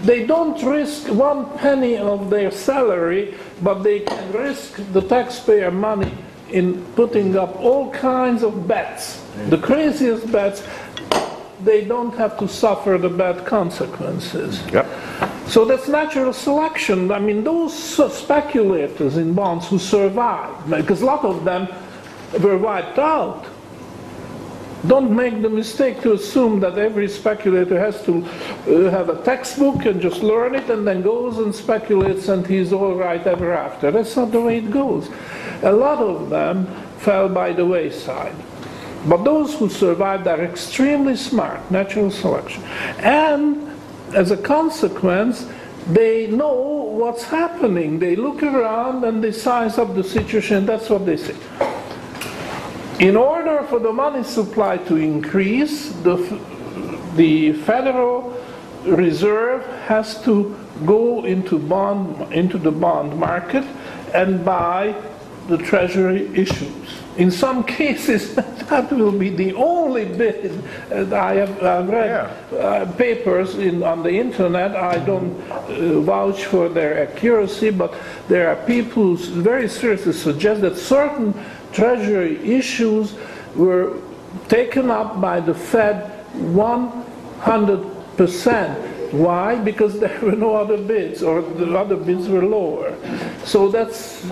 They 0.03 0.25
don't 0.25 0.61
risk 0.63 1.07
one 1.09 1.45
penny 1.57 1.97
of 1.97 2.29
their 2.29 2.51
salary, 2.51 3.35
but 3.61 3.83
they 3.83 4.01
can 4.01 4.31
risk 4.33 4.79
the 4.93 5.01
taxpayer 5.01 5.71
money 5.71 6.11
in 6.51 6.85
putting 6.95 7.35
up 7.37 7.55
all 7.59 7.89
kinds 7.91 8.43
of 8.43 8.67
bets, 8.67 9.21
the 9.49 9.57
craziest 9.57 10.31
bets. 10.31 10.61
They 11.63 11.85
don't 11.85 12.13
have 12.15 12.37
to 12.39 12.47
suffer 12.47 12.97
the 12.97 13.09
bad 13.09 13.45
consequences. 13.45 14.61
Yep. 14.71 14.87
So 15.47 15.65
that's 15.65 15.87
natural 15.87 16.33
selection. 16.33 17.11
I 17.11 17.19
mean, 17.19 17.43
those 17.43 17.73
speculators 17.73 19.17
in 19.17 19.33
bonds 19.33 19.67
who 19.67 19.77
survived, 19.79 20.69
because 20.69 21.01
a 21.01 21.05
lot 21.05 21.23
of 21.25 21.43
them 21.43 21.67
were 22.41 22.57
wiped 22.57 22.99
out. 22.99 23.45
don't 24.85 25.11
make 25.11 25.41
the 25.41 25.49
mistake 25.49 26.01
to 26.01 26.13
assume 26.13 26.59
that 26.59 26.77
every 26.77 27.07
speculator 27.07 27.79
has 27.79 28.03
to 28.03 28.23
uh, 28.67 28.91
have 28.91 29.07
a 29.09 29.21
textbook 29.23 29.85
and 29.85 30.01
just 30.01 30.21
learn 30.21 30.55
it 30.55 30.69
and 30.69 30.85
then 30.85 31.01
goes 31.01 31.37
and 31.37 31.55
speculates 31.55 32.27
and 32.27 32.45
he's 32.45 32.73
all 32.73 32.95
right 32.95 33.25
ever 33.25 33.53
after. 33.53 33.91
That's 33.91 34.15
not 34.15 34.31
the 34.31 34.41
way 34.41 34.57
it 34.57 34.71
goes. 34.71 35.09
A 35.61 35.71
lot 35.71 35.99
of 35.99 36.29
them 36.29 36.67
fell 36.97 37.29
by 37.29 37.53
the 37.53 37.65
wayside. 37.65 38.35
But 39.07 39.23
those 39.23 39.55
who 39.55 39.69
survived 39.69 40.27
are 40.27 40.41
extremely 40.41 41.15
smart, 41.15 41.69
natural 41.69 42.09
selection. 42.09 42.63
And 42.99 43.69
as 44.13 44.31
a 44.31 44.37
consequence, 44.37 45.47
they 45.87 46.27
know 46.27 46.53
what's 46.53 47.23
happening. 47.23 47.99
They 47.99 48.15
look 48.15 48.41
around 48.43 49.03
and 49.03 49.23
they 49.23 49.33
size 49.33 49.77
up 49.77 49.93
the 49.95 50.03
situation. 50.03 50.65
That's 50.65 50.89
what 50.89 51.05
they 51.05 51.17
say. 51.17 51.35
In 52.99 53.17
order 53.17 53.63
for 53.69 53.79
the 53.79 53.91
money 53.91 54.23
supply 54.23 54.77
to 54.77 54.95
increase, 54.95 55.89
the, 56.03 56.15
the 57.15 57.53
Federal 57.53 58.39
Reserve 58.85 59.65
has 59.87 60.23
to 60.23 60.55
go 60.85 61.25
into, 61.25 61.59
bond, 61.59 62.33
into 62.33 62.57
the 62.57 62.71
bond 62.71 63.17
market 63.17 63.63
and 64.13 64.45
buy 64.45 64.95
the 65.47 65.57
treasury 65.57 66.27
issues. 66.37 67.02
In 67.17 67.29
some 67.29 67.63
cases, 67.63 68.33
that 68.35 68.91
will 68.91 69.11
be 69.11 69.29
the 69.29 69.53
only 69.53 70.05
bit. 70.05 70.51
I 71.13 71.35
have 71.35 71.63
I've 71.63 71.89
read 71.89 72.31
uh, 72.53 72.91
papers 72.93 73.53
in, 73.55 73.83
on 73.83 74.01
the 74.01 74.11
internet. 74.11 74.75
I 74.75 74.97
don't 75.05 75.39
uh, 75.51 75.99
vouch 76.01 76.45
for 76.45 76.69
their 76.69 77.03
accuracy, 77.03 77.69
but 77.69 77.93
there 78.27 78.49
are 78.49 78.55
people 78.65 79.15
who 79.15 79.41
very 79.41 79.69
seriously 79.69 80.13
suggest 80.13 80.61
that 80.61 80.77
certain 80.77 81.35
treasury 81.71 82.39
issues 82.43 83.13
were 83.55 83.99
taken 84.47 84.89
up 84.89 85.21
by 85.21 85.39
the 85.39 85.53
Fed 85.53 86.25
100%. 86.35 89.13
Why? 89.13 89.59
Because 89.59 89.99
there 89.99 90.19
were 90.21 90.35
no 90.35 90.55
other 90.55 90.77
bids, 90.77 91.21
or 91.21 91.43
the 91.43 91.77
other 91.77 91.95
bids 91.95 92.27
were 92.27 92.43
lower. 92.43 92.97
So 93.45 93.69
that's 93.69 94.25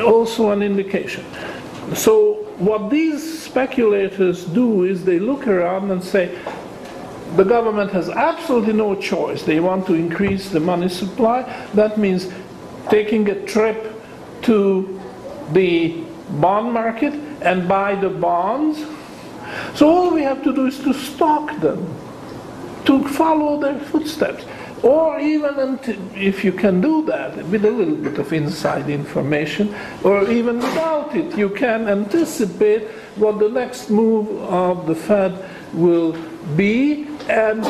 also 0.00 0.50
an 0.50 0.62
indication. 0.62 1.24
So 1.94 2.44
what 2.58 2.90
these 2.90 3.42
speculators 3.42 4.44
do 4.44 4.84
is 4.84 5.04
they 5.04 5.18
look 5.18 5.46
around 5.46 5.90
and 5.90 6.02
say, 6.02 6.38
the 7.36 7.44
government 7.44 7.90
has 7.92 8.10
absolutely 8.10 8.74
no 8.74 8.94
choice. 8.94 9.42
They 9.42 9.58
want 9.58 9.86
to 9.86 9.94
increase 9.94 10.50
the 10.50 10.60
money 10.60 10.88
supply. 10.88 11.42
That 11.74 11.98
means 11.98 12.28
taking 12.90 13.28
a 13.30 13.46
trip 13.46 14.02
to 14.42 15.00
the 15.52 16.04
bond 16.40 16.72
market 16.72 17.14
and 17.42 17.66
buy 17.66 17.94
the 17.94 18.10
bonds. 18.10 18.84
So 19.74 19.88
all 19.88 20.10
we 20.14 20.22
have 20.22 20.42
to 20.44 20.54
do 20.54 20.66
is 20.66 20.78
to 20.80 20.92
stalk 20.92 21.58
them, 21.60 21.86
to 22.84 23.06
follow 23.08 23.60
their 23.60 23.78
footsteps. 23.78 24.44
Or 24.82 25.20
even 25.20 25.78
if 26.16 26.42
you 26.42 26.50
can 26.50 26.80
do 26.80 27.04
that 27.06 27.36
with 27.46 27.64
a 27.64 27.70
little 27.70 27.94
bit 27.94 28.18
of 28.18 28.32
inside 28.32 28.90
information, 28.90 29.72
or 30.02 30.28
even 30.28 30.56
without 30.56 31.14
it, 31.14 31.38
you 31.38 31.50
can 31.50 31.88
anticipate 31.88 32.88
what 33.14 33.38
the 33.38 33.48
next 33.48 33.90
move 33.90 34.28
of 34.42 34.86
the 34.86 34.96
Fed 34.96 35.38
will 35.72 36.16
be 36.56 37.06
and 37.28 37.62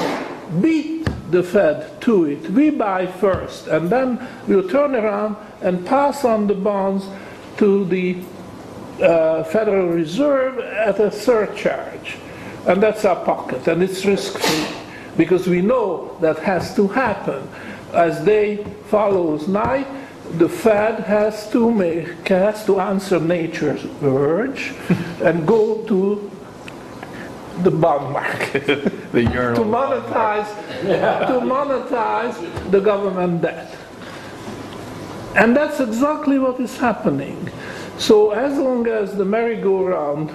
beat 0.63 1.07
the 1.31 1.43
Fed 1.43 2.01
to 2.01 2.25
it. 2.25 2.49
We 2.49 2.71
buy 2.71 3.07
first, 3.07 3.67
and 3.67 3.91
then 3.91 4.27
we'll 4.47 4.69
turn 4.69 4.95
around 4.95 5.37
and 5.61 5.85
pass 5.85 6.25
on 6.25 6.47
the 6.47 6.55
bonds 6.55 7.07
to 7.59 7.85
the 7.85 8.17
uh, 9.03 9.45
Federal 9.45 9.89
Reserve 9.89 10.59
at 10.61 10.99
a 10.99 11.11
surcharge. 11.11 12.17
And 12.67 12.83
that's 12.83 13.05
our 13.05 13.23
pocket, 13.23 13.67
and 13.69 13.83
it's 13.83 14.07
risk 14.07 14.39
free 14.39 14.82
because 15.17 15.47
we 15.47 15.61
know 15.61 16.17
that 16.21 16.39
has 16.39 16.75
to 16.77 16.89
happen. 16.89 17.49
As 17.93 18.25
day 18.25 18.65
follows 18.89 19.49
night, 19.49 19.87
the 20.39 20.49
Fed 20.49 21.01
has 21.01 21.51
to 21.51 21.71
make 21.71 22.29
has 22.29 22.65
to 22.67 22.81
answer 22.81 23.21
nature's 23.21 23.85
urge 24.03 24.73
and 25.23 25.47
go 25.47 25.85
to 25.87 26.31
the 27.63 27.71
bond 27.71 28.13
market 28.13 28.67
The 29.13 29.25
to 29.25 29.61
monetize 29.61 30.49
to 31.27 31.41
monetize 31.41 32.71
the 32.71 32.81
government 32.81 33.43
debt. 33.43 33.77
And 35.35 35.55
that's 35.57 35.81
exactly 35.81 36.39
what 36.39 36.59
is 36.61 36.77
happening. 36.79 37.51
So 37.99 38.31
as 38.31 38.59
long 38.59 38.87
as 38.87 39.17
the 39.17 39.25
merry-go-round 39.25 40.31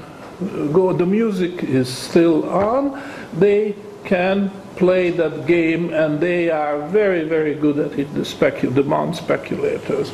go, 0.74 0.94
the 0.94 1.06
music 1.06 1.64
is 1.64 1.90
still 1.90 2.50
on, 2.50 3.02
they 3.34 3.76
can 4.04 4.52
play 4.78 5.10
that 5.12 5.46
game, 5.46 5.94
and 5.94 6.20
they 6.20 6.50
are 6.50 6.88
very, 6.88 7.24
very 7.24 7.56
good 7.56 7.80
at 7.80 7.98
it, 8.00 8.14
the, 8.14 8.22
specu- 8.22 8.74
the 8.74 9.14
speculators. 9.14 10.12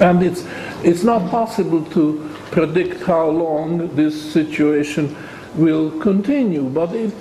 And 0.00 0.22
it's, 0.22 0.44
it's 0.84 1.02
not 1.02 1.30
possible 1.30 1.84
to 1.86 2.30
predict 2.50 3.02
how 3.02 3.28
long 3.28 3.94
this 3.94 4.32
situation 4.32 5.16
will 5.54 5.90
continue, 6.00 6.64
but 6.68 6.92
it, 6.94 7.12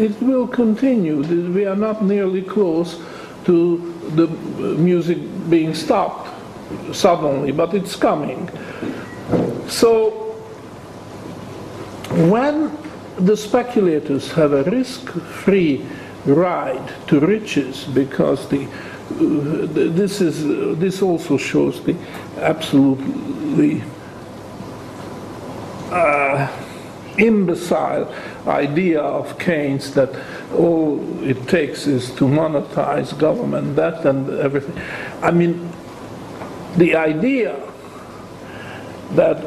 it 0.00 0.20
will 0.22 0.46
continue. 0.46 1.22
We 1.52 1.66
are 1.66 1.76
not 1.76 2.04
nearly 2.04 2.42
close 2.42 3.00
to 3.44 3.78
the 4.14 4.26
music 4.76 5.18
being 5.48 5.74
stopped 5.74 6.28
suddenly, 6.92 7.52
but 7.52 7.74
it's 7.74 7.96
coming. 7.96 8.48
So, 9.68 10.10
when 12.28 12.76
the 13.16 13.36
speculators 13.36 14.32
have 14.32 14.52
a 14.52 14.64
risk-free 14.64 15.84
ride 16.26 16.92
to 17.08 17.20
riches 17.20 17.84
because 17.84 18.48
the 18.48 18.68
this 19.18 20.20
is 20.20 20.78
this 20.78 21.02
also 21.02 21.36
shows 21.36 21.82
the 21.82 21.96
absolutely 22.38 23.82
uh, 25.90 26.48
imbecile 27.18 28.12
idea 28.46 29.00
of 29.00 29.38
Keynes 29.38 29.92
that 29.94 30.14
all 30.54 31.00
it 31.22 31.48
takes 31.48 31.86
is 31.86 32.10
to 32.14 32.24
monetize 32.24 33.16
government 33.18 33.76
debt 33.76 34.04
and 34.06 34.30
everything. 34.38 34.80
I 35.22 35.30
mean, 35.30 35.72
the 36.76 36.94
idea 36.94 37.60
that 39.12 39.44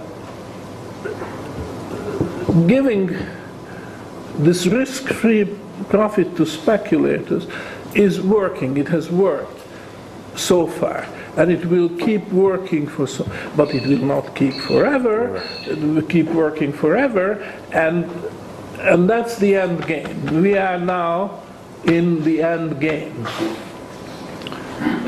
giving 2.68 3.16
this 4.38 4.66
risk-free 4.66 5.46
profit 5.90 6.36
to 6.38 6.46
speculators 6.46 7.48
is 7.96 8.22
working. 8.22 8.78
It 8.78 8.88
has 8.88 9.10
worked 9.10 9.62
so 10.36 10.68
far, 10.68 11.08
and 11.38 11.52
it 11.52 11.66
will 11.66 11.90
keep 11.90 12.28
working 12.30 12.88
for 12.88 13.08
so. 13.08 13.30
But 13.56 13.74
it 13.74 13.86
will 13.86 14.06
not 14.06 14.36
keep 14.36 14.56
forever. 14.56 15.44
It 15.68 15.78
will 15.78 16.02
keep 16.02 16.28
working 16.28 16.74
forever, 16.74 17.44
and 17.72 18.10
and 18.80 19.10
that's 19.10 19.38
the 19.38 19.56
end 19.56 19.86
game. 19.88 20.42
We 20.42 20.58
are 20.58 20.80
now 20.80 21.44
in 21.86 22.24
the 22.24 22.42
end 22.42 22.82
game, 22.82 23.28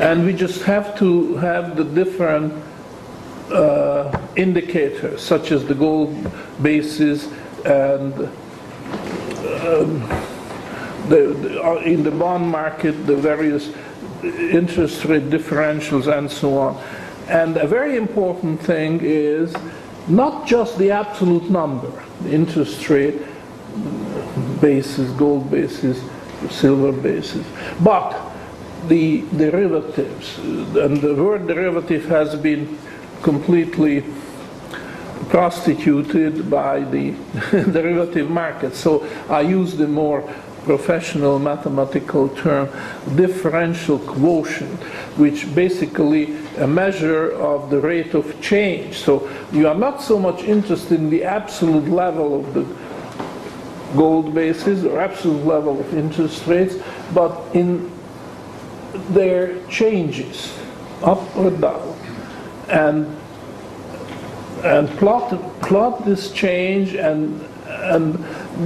and 0.00 0.24
we 0.24 0.32
just 0.32 0.62
have 0.62 0.96
to 0.98 1.36
have 1.36 1.76
the 1.76 1.84
different 1.84 2.52
uh, 3.52 4.26
indicators, 4.36 5.22
such 5.22 5.52
as 5.52 5.64
the 5.64 5.74
gold 5.74 6.14
basis 6.62 7.28
and 7.64 8.30
um, 9.66 10.00
the, 11.08 11.34
the, 11.40 11.62
uh, 11.62 11.76
in 11.76 12.02
the 12.02 12.10
bond 12.10 12.48
market, 12.48 12.92
the 13.06 13.16
various 13.16 13.72
interest 14.22 15.04
rate 15.04 15.30
differentials 15.30 16.06
and 16.06 16.30
so 16.30 16.58
on. 16.58 16.82
And 17.28 17.56
a 17.56 17.66
very 17.66 17.96
important 17.96 18.60
thing 18.60 19.00
is 19.02 19.54
not 20.08 20.46
just 20.46 20.78
the 20.78 20.90
absolute 20.90 21.50
number, 21.50 21.90
the 22.22 22.32
interest 22.32 22.88
rate 22.88 23.20
basis, 24.60 25.10
gold 25.12 25.50
basis, 25.50 26.00
silver 26.50 26.92
basis, 26.92 27.46
but 27.82 28.32
the 28.88 29.22
derivatives. 29.36 30.38
And 30.38 30.98
the 30.98 31.14
word 31.14 31.46
derivative 31.48 32.04
has 32.06 32.36
been 32.36 32.78
completely 33.22 34.04
prostituted 35.28 36.50
by 36.50 36.80
the 36.80 37.10
derivative 37.50 38.30
market. 38.30 38.74
So 38.74 39.06
I 39.28 39.40
use 39.40 39.76
the 39.76 39.88
more 39.88 40.22
professional 40.64 41.38
mathematical 41.38 42.28
term 42.28 42.68
differential 43.14 44.00
quotient, 44.00 44.82
which 45.16 45.54
basically 45.54 46.36
a 46.58 46.66
measure 46.66 47.30
of 47.32 47.70
the 47.70 47.80
rate 47.80 48.14
of 48.14 48.40
change. 48.40 48.98
So 48.98 49.30
you 49.52 49.68
are 49.68 49.76
not 49.76 50.02
so 50.02 50.18
much 50.18 50.42
interested 50.42 50.98
in 50.98 51.08
the 51.08 51.22
absolute 51.22 51.88
level 51.88 52.40
of 52.40 52.52
the 52.52 52.66
gold 53.96 54.34
basis 54.34 54.84
or 54.84 55.00
absolute 55.00 55.46
level 55.46 55.80
of 55.80 55.94
interest 55.94 56.46
rates, 56.46 56.76
but 57.14 57.32
in 57.54 57.90
their 59.10 59.64
changes, 59.68 60.52
up 61.02 61.36
or 61.36 61.50
down. 61.50 61.96
And 62.68 63.16
and 64.64 64.88
plot 64.98 65.30
plot 65.60 66.04
this 66.04 66.32
change 66.32 66.94
and 66.94 67.40
and 67.66 68.16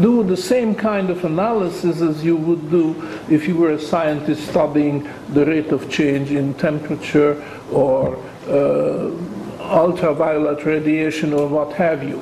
do 0.00 0.22
the 0.22 0.36
same 0.36 0.74
kind 0.74 1.10
of 1.10 1.24
analysis 1.24 2.00
as 2.00 2.24
you 2.24 2.36
would 2.36 2.70
do 2.70 2.94
if 3.28 3.48
you 3.48 3.56
were 3.56 3.72
a 3.72 3.80
scientist 3.80 4.48
studying 4.48 5.08
the 5.30 5.44
rate 5.44 5.72
of 5.72 5.90
change 5.90 6.30
in 6.30 6.54
temperature 6.54 7.44
or 7.70 8.16
uh, 8.48 9.10
ultraviolet 9.60 10.64
radiation 10.64 11.32
or 11.32 11.48
what 11.48 11.72
have 11.72 12.02
you. 12.02 12.20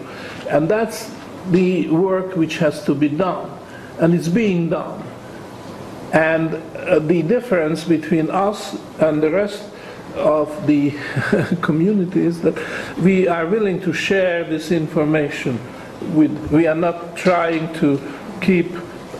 And 0.48 0.68
that's 0.68 1.10
the 1.50 1.88
work 1.88 2.36
which 2.36 2.58
has 2.58 2.84
to 2.84 2.94
be 2.94 3.08
done, 3.08 3.50
and 3.98 4.14
it's 4.14 4.28
being 4.28 4.70
done. 4.70 5.02
And 6.12 6.54
uh, 6.54 6.98
the 7.00 7.22
difference 7.22 7.84
between 7.84 8.30
us 8.30 8.78
and 8.98 9.22
the 9.22 9.30
rest 9.30 9.62
of 10.14 10.66
the 10.66 10.90
community 11.62 12.24
is 12.24 12.40
that 12.42 12.56
we 12.98 13.28
are 13.28 13.46
willing 13.46 13.80
to 13.82 13.92
share 13.92 14.44
this 14.44 14.70
information. 14.70 15.58
With, 16.14 16.50
we 16.50 16.66
are 16.66 16.74
not 16.74 17.16
trying 17.16 17.72
to 17.74 18.00
keep 18.40 18.72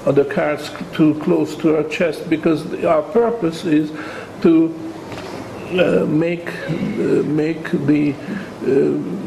the 0.05 0.25
cards 0.25 0.71
too 0.93 1.19
close 1.21 1.57
to 1.57 1.77
our 1.77 1.85
chest 1.85 2.31
because 2.31 2.85
our 2.85 3.03
purpose 3.03 3.65
is 3.65 3.93
to 4.43 4.75
uh, 5.73 6.07
make, 6.07 6.49
uh, 6.49 7.23
make 7.25 7.71
the 7.87 8.15
uh, 8.63 9.19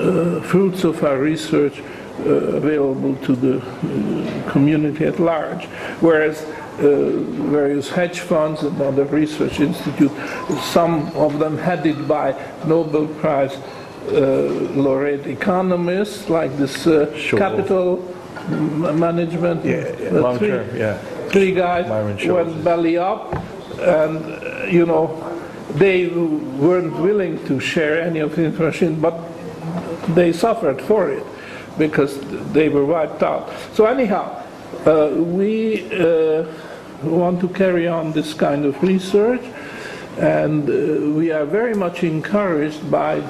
uh, 0.00 0.40
fruits 0.42 0.84
of 0.84 1.02
our 1.04 1.18
research 1.18 1.80
uh, 2.20 2.58
available 2.58 3.16
to 3.16 3.34
the 3.34 3.58
uh, 3.58 4.50
community 4.50 5.06
at 5.06 5.18
large. 5.18 5.64
Whereas 6.00 6.44
various 6.80 7.90
hedge 7.90 8.20
funds 8.20 8.62
and 8.62 8.80
other 8.80 9.04
research 9.04 9.60
institutes, 9.60 10.14
some 10.64 11.08
of 11.14 11.38
them 11.38 11.58
headed 11.58 12.08
by 12.08 12.34
Nobel 12.66 13.06
Prize 13.06 13.56
uh, 14.08 14.12
laureate 14.74 15.26
economists 15.26 16.28
like 16.28 16.56
this 16.56 16.86
uh, 16.86 17.14
Sure. 17.16 17.38
capital 17.38 17.96
management. 18.48 19.64
Yeah, 19.64 19.90
the 20.10 20.20
long 20.20 20.38
three- 20.38 20.48
term, 20.48 20.76
yeah. 20.76 20.98
Three 21.28 21.52
guys 21.52 21.86
went 22.26 22.64
belly 22.64 22.98
up, 22.98 23.32
and 23.78 24.16
uh, 24.18 24.64
you 24.68 24.84
know, 24.84 25.06
they 25.74 26.08
weren't 26.08 26.96
willing 26.98 27.38
to 27.46 27.60
share 27.60 28.00
any 28.02 28.18
of 28.18 28.34
the 28.34 28.42
information, 28.44 29.00
but 29.00 29.14
they 30.16 30.32
suffered 30.32 30.82
for 30.82 31.08
it 31.10 31.24
because 31.78 32.18
they 32.52 32.68
were 32.68 32.84
wiped 32.84 33.22
out. 33.22 33.48
So 33.74 33.86
anyhow, 33.86 34.42
uh, 34.86 35.10
we 35.14 35.86
uh, 35.92 36.46
want 37.02 37.40
to 37.40 37.48
carry 37.48 37.88
on 37.88 38.12
this 38.12 38.34
kind 38.34 38.64
of 38.64 38.82
research, 38.82 39.42
and 40.18 40.68
uh, 40.68 41.16
we 41.16 41.30
are 41.30 41.44
very 41.44 41.74
much 41.74 42.02
encouraged 42.02 42.90
by 42.90 43.22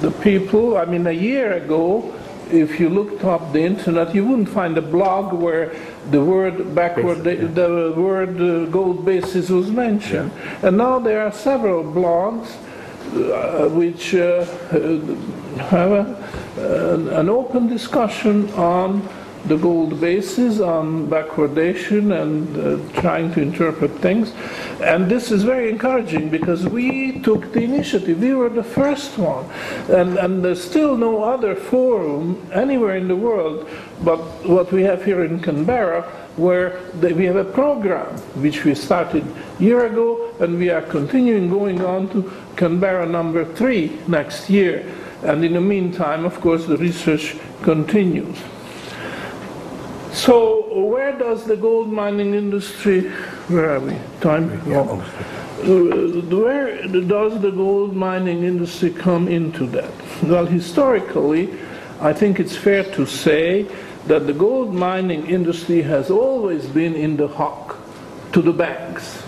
the 0.00 0.10
people. 0.22 0.76
I 0.76 0.84
mean, 0.84 1.06
a 1.06 1.12
year 1.12 1.52
ago, 1.52 2.14
if 2.50 2.80
you 2.80 2.88
looked 2.88 3.24
up 3.24 3.52
the 3.52 3.60
internet, 3.60 4.14
you 4.14 4.24
wouldn't 4.24 4.48
find 4.48 4.76
a 4.78 4.82
blog 4.82 5.32
where 5.32 5.74
the 6.10 6.24
word 6.24 6.74
backward, 6.74 7.24
the, 7.24 7.36
the 7.36 7.94
word 7.96 8.40
uh, 8.40 8.64
gold 8.66 9.04
basis 9.04 9.50
was 9.50 9.70
mentioned. 9.70 10.32
And 10.62 10.78
now 10.78 10.98
there 10.98 11.22
are 11.26 11.32
several 11.32 11.84
blogs 11.84 12.56
uh, 13.14 13.68
which 13.68 14.14
uh, 14.14 14.46
uh, 14.70 15.64
have 15.68 15.92
a, 15.92 17.18
an 17.18 17.28
open 17.28 17.66
discussion 17.68 18.50
on 18.54 19.06
the 19.46 19.56
gold 19.56 20.00
basis, 20.00 20.60
on 20.60 21.08
backwardation, 21.08 22.20
and 22.20 22.56
uh, 22.56 23.00
trying 23.00 23.32
to 23.34 23.40
interpret 23.40 23.90
things. 23.98 24.32
And 24.80 25.10
this 25.10 25.30
is 25.30 25.42
very 25.42 25.70
encouraging 25.70 26.28
because 26.28 26.66
we 26.66 27.20
took 27.20 27.52
the 27.52 27.62
initiative. 27.62 28.20
We 28.20 28.34
were 28.34 28.48
the 28.48 28.64
first 28.64 29.18
one. 29.18 29.46
And, 29.88 30.18
and 30.18 30.44
there's 30.44 30.62
still 30.62 30.96
no 30.96 31.24
other 31.24 31.54
forum 31.54 32.46
anywhere 32.52 32.96
in 32.96 33.08
the 33.08 33.16
world 33.16 33.68
but 34.02 34.18
what 34.46 34.70
we 34.70 34.82
have 34.82 35.04
here 35.04 35.24
in 35.24 35.40
Canberra 35.40 36.02
where 36.36 36.80
we 37.00 37.24
have 37.24 37.36
a 37.36 37.44
program 37.44 38.06
which 38.40 38.64
we 38.64 38.74
started 38.74 39.24
a 39.58 39.62
year 39.62 39.86
ago 39.86 40.32
and 40.40 40.56
we 40.56 40.70
are 40.70 40.82
continuing 40.82 41.50
going 41.50 41.84
on 41.84 42.08
to 42.10 42.32
Canberra 42.56 43.06
number 43.06 43.44
three 43.44 43.98
next 44.06 44.48
year. 44.48 44.86
And 45.24 45.44
in 45.44 45.54
the 45.54 45.60
meantime, 45.60 46.24
of 46.24 46.40
course, 46.40 46.66
the 46.66 46.76
research 46.76 47.36
continues. 47.62 48.38
So 50.12 50.84
where 50.84 51.16
does 51.18 51.44
the 51.44 51.56
gold 51.56 51.92
mining 51.92 52.34
industry, 52.34 53.10
where 53.48 53.76
are 53.76 53.80
we? 53.80 53.96
Time? 54.20 54.60
Oh. 54.66 55.04
Uh, 55.58 56.20
Where 56.22 56.86
does 56.86 57.40
the 57.40 57.50
gold 57.50 57.94
mining 57.94 58.44
industry 58.44 58.90
come 58.90 59.26
into 59.26 59.66
that? 59.66 59.90
Well, 60.22 60.46
historically, 60.46 61.50
I 62.00 62.12
think 62.12 62.38
it's 62.38 62.56
fair 62.56 62.84
to 62.94 63.04
say 63.04 63.66
that 64.06 64.28
the 64.28 64.32
gold 64.32 64.72
mining 64.72 65.26
industry 65.26 65.82
has 65.82 66.10
always 66.10 66.66
been 66.66 66.94
in 66.94 67.16
the 67.16 67.26
hock 67.26 67.76
to 68.32 68.40
the 68.40 68.52
banks. 68.52 69.22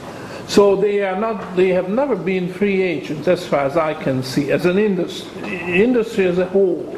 So 0.46 0.76
they 0.76 1.02
are 1.02 1.18
not, 1.18 1.56
they 1.56 1.70
have 1.70 1.88
never 1.88 2.14
been 2.14 2.52
free 2.52 2.80
agents 2.80 3.26
as 3.26 3.44
far 3.46 3.66
as 3.66 3.76
I 3.76 3.94
can 3.94 4.22
see, 4.22 4.52
as 4.52 4.66
an 4.66 4.78
industry, 4.78 5.58
industry 5.58 6.26
as 6.26 6.38
a 6.38 6.46
whole. 6.46 6.96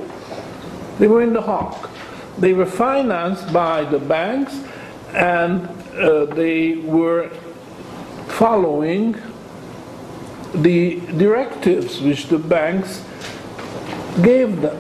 They 0.99 1.09
were 1.09 1.23
in 1.23 1.33
the 1.33 1.43
hock. 1.43 1.89
They 2.39 2.53
were 2.53 2.67
financed 2.67 3.53
by 3.53 3.85
the 3.85 3.99
banks 3.99 4.59
and 5.15 5.69
uh, 5.95 6.27
they 6.27 6.77
were 6.77 7.29
following 8.29 9.17
the 10.55 11.01
directives 11.17 12.01
which 12.01 12.27
the 12.27 12.39
banks 12.39 13.05
gave 14.23 14.61
them. 14.61 14.79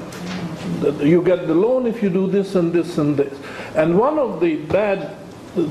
You 1.00 1.22
get 1.22 1.46
the 1.46 1.55
loan 1.55 1.86
if 1.86 2.03
you 2.03 2.11
do 2.11 2.26
this 2.26 2.55
and 2.55 2.72
this 2.72 2.98
and 2.98 3.16
this. 3.16 3.38
And 3.74 3.98
one 3.98 4.18
of 4.18 4.40
the 4.40 4.57
bad 4.57 5.16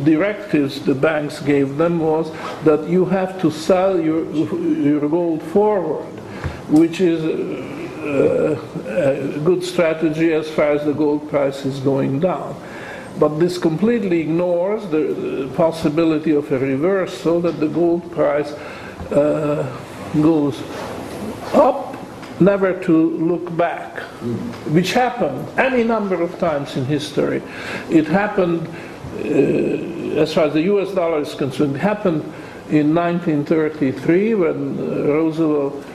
directives 0.03 0.81
the 0.81 0.93
banks 0.93 1.39
gave 1.39 1.77
them 1.77 1.99
was 1.99 2.31
that 2.63 2.87
you 2.87 3.05
have 3.05 3.41
to 3.41 3.51
sell 3.51 3.99
your, 3.99 4.29
your 4.31 5.09
gold 5.09 5.41
forward, 5.41 6.05
which 6.69 7.01
is 7.01 7.21
a 8.01 9.39
good 9.43 9.63
strategy 9.63 10.33
as 10.33 10.49
far 10.49 10.71
as 10.71 10.85
the 10.85 10.93
gold 10.93 11.29
price 11.29 11.65
is 11.65 11.79
going 11.79 12.19
down. 12.19 12.55
But 13.19 13.39
this 13.39 13.57
completely 13.57 14.21
ignores 14.21 14.87
the 14.87 15.51
possibility 15.55 16.31
of 16.31 16.51
a 16.51 16.59
reversal 16.59 17.41
that 17.41 17.59
the 17.59 17.67
gold 17.67 18.09
price 18.11 18.51
uh, 19.11 19.67
goes 20.15 20.61
up, 21.53 21.97
never 22.39 22.79
to 22.83 23.09
look 23.17 23.55
back, 23.57 23.99
which 24.71 24.93
happened 24.93 25.47
any 25.59 25.83
number 25.83 26.21
of 26.21 26.37
times 26.39 26.77
in 26.77 26.85
history. 26.85 27.41
It 27.89 28.07
happened, 28.07 28.67
uh, 29.19 30.21
as 30.21 30.33
far 30.33 30.45
as 30.45 30.53
the 30.53 30.61
US 30.73 30.93
dollar 30.93 31.21
is 31.21 31.35
concerned, 31.35 31.75
it 31.75 31.79
happened 31.79 32.23
in 32.69 32.95
1933 32.95 34.33
when 34.35 34.77
Roosevelt 35.07 35.85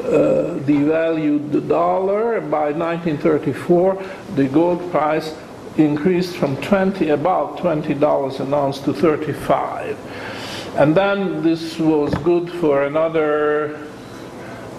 uh, 0.00 0.58
devalued 0.60 1.52
the 1.52 1.60
dollar. 1.60 2.40
By 2.40 2.72
1934, 2.72 4.02
the 4.34 4.48
gold 4.48 4.90
price 4.90 5.34
increased 5.76 6.36
from 6.36 6.56
20, 6.62 7.10
about 7.10 7.58
$20 7.58 8.40
an 8.40 8.54
ounce 8.54 8.80
to 8.80 8.92
35. 8.92 9.96
And 10.76 10.94
then 10.94 11.42
this 11.42 11.78
was 11.78 12.14
good 12.14 12.50
for 12.50 12.84
another 12.84 13.86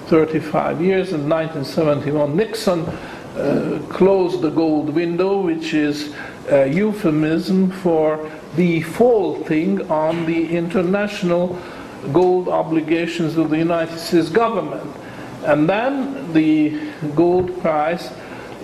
35 0.07 0.81
years. 0.81 1.13
In 1.13 1.29
1971, 1.29 2.35
Nixon 2.35 2.81
uh, 2.81 3.81
closed 3.89 4.41
the 4.41 4.49
gold 4.49 4.89
window, 4.89 5.41
which 5.41 5.73
is 5.73 6.13
a 6.49 6.67
euphemism 6.67 7.71
for 7.71 8.29
defaulting 8.55 9.89
on 9.89 10.25
the 10.25 10.55
international 10.55 11.57
gold 12.11 12.49
obligations 12.49 13.37
of 13.37 13.49
the 13.49 13.57
United 13.57 13.97
States 13.97 14.29
government. 14.29 14.89
And 15.45 15.69
then 15.69 16.33
the 16.33 16.91
gold 17.15 17.61
price 17.61 18.11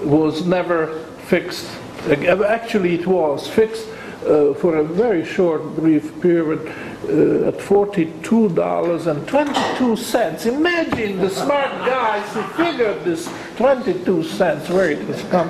was 0.01 0.45
never 0.45 0.99
fixed. 1.27 1.69
Actually, 2.07 2.95
it 2.95 3.07
was 3.07 3.47
fixed 3.47 3.87
uh, 4.25 4.53
for 4.55 4.77
a 4.77 4.83
very 4.83 5.23
short, 5.25 5.61
brief 5.75 6.19
period 6.21 6.59
uh, 7.07 7.47
at 7.47 7.57
$42.22. 7.57 10.45
Imagine 10.45 11.17
the 11.19 11.29
smart 11.29 11.71
guys 11.85 12.27
who 12.33 12.41
figured 12.63 13.03
this 13.03 13.29
22 13.57 14.23
cents, 14.23 14.69
where 14.69 14.89
it 14.91 14.99
has 15.07 15.21
come. 15.29 15.49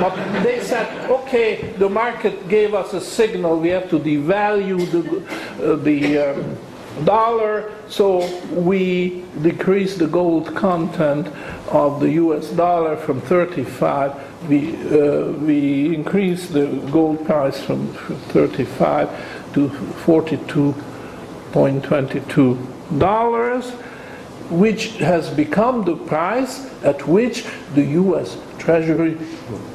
But 0.00 0.14
they 0.42 0.60
said, 0.60 1.10
okay, 1.10 1.72
the 1.78 1.88
market 1.88 2.48
gave 2.48 2.74
us 2.74 2.92
a 2.92 3.00
signal, 3.00 3.58
we 3.58 3.70
have 3.70 3.88
to 3.90 3.98
devalue 3.98 4.86
the, 4.90 5.00
uh, 5.72 5.76
the 5.76 6.18
um, 6.18 6.56
dollar, 7.04 7.72
so 7.88 8.24
we 8.52 9.24
decrease 9.42 9.96
the 9.96 10.06
gold 10.06 10.54
content 10.54 11.26
of 11.68 11.98
the 12.00 12.10
US 12.12 12.50
dollar 12.50 12.96
from 12.96 13.20
35. 13.20 14.14
We, 14.48 14.76
uh, 14.76 15.32
we 15.32 15.94
increased 15.94 16.52
the 16.52 16.66
gold 16.90 17.26
price 17.26 17.60
from 17.60 17.88
35 18.32 19.10
to 19.54 19.68
42.22 19.68 22.56
dollars. 22.98 23.72
which 24.50 24.96
has 24.96 25.30
become 25.30 25.84
the 25.84 25.96
price 25.96 26.68
at 26.82 27.06
which 27.06 27.44
the 27.74 27.84
US 28.02 28.36
Treasury 28.58 29.16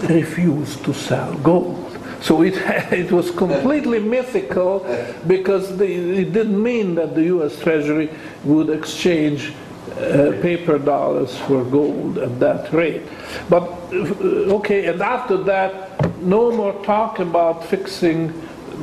refused 0.02 0.84
to 0.84 0.94
sell 0.94 1.34
gold. 1.36 1.85
So 2.22 2.42
it, 2.42 2.56
it 2.92 3.12
was 3.12 3.32
completely 3.32 4.00
mythical 4.00 4.86
because 5.28 5.78
the, 5.78 5.86
it 5.86 6.34
didn't 6.34 6.62
mean 6.62 6.96
that 6.96 7.16
the 7.16 7.24
US 7.36 7.60
Treasury 7.60 8.10
would 8.44 8.70
exchange 8.70 9.54
uh, 9.92 10.34
paper 10.42 10.78
dollars 10.78 11.38
for 11.38 11.64
gold 11.64 12.18
at 12.18 12.40
that 12.40 12.74
rate. 12.74 13.04
But, 13.50 13.64
uh, 13.94 14.58
okay, 14.58 14.88
and 14.88 15.02
after 15.02 15.38
that, 15.44 16.22
no 16.22 16.52
more 16.52 16.74
talk 16.84 17.20
about 17.20 17.64
fixing 17.64 18.34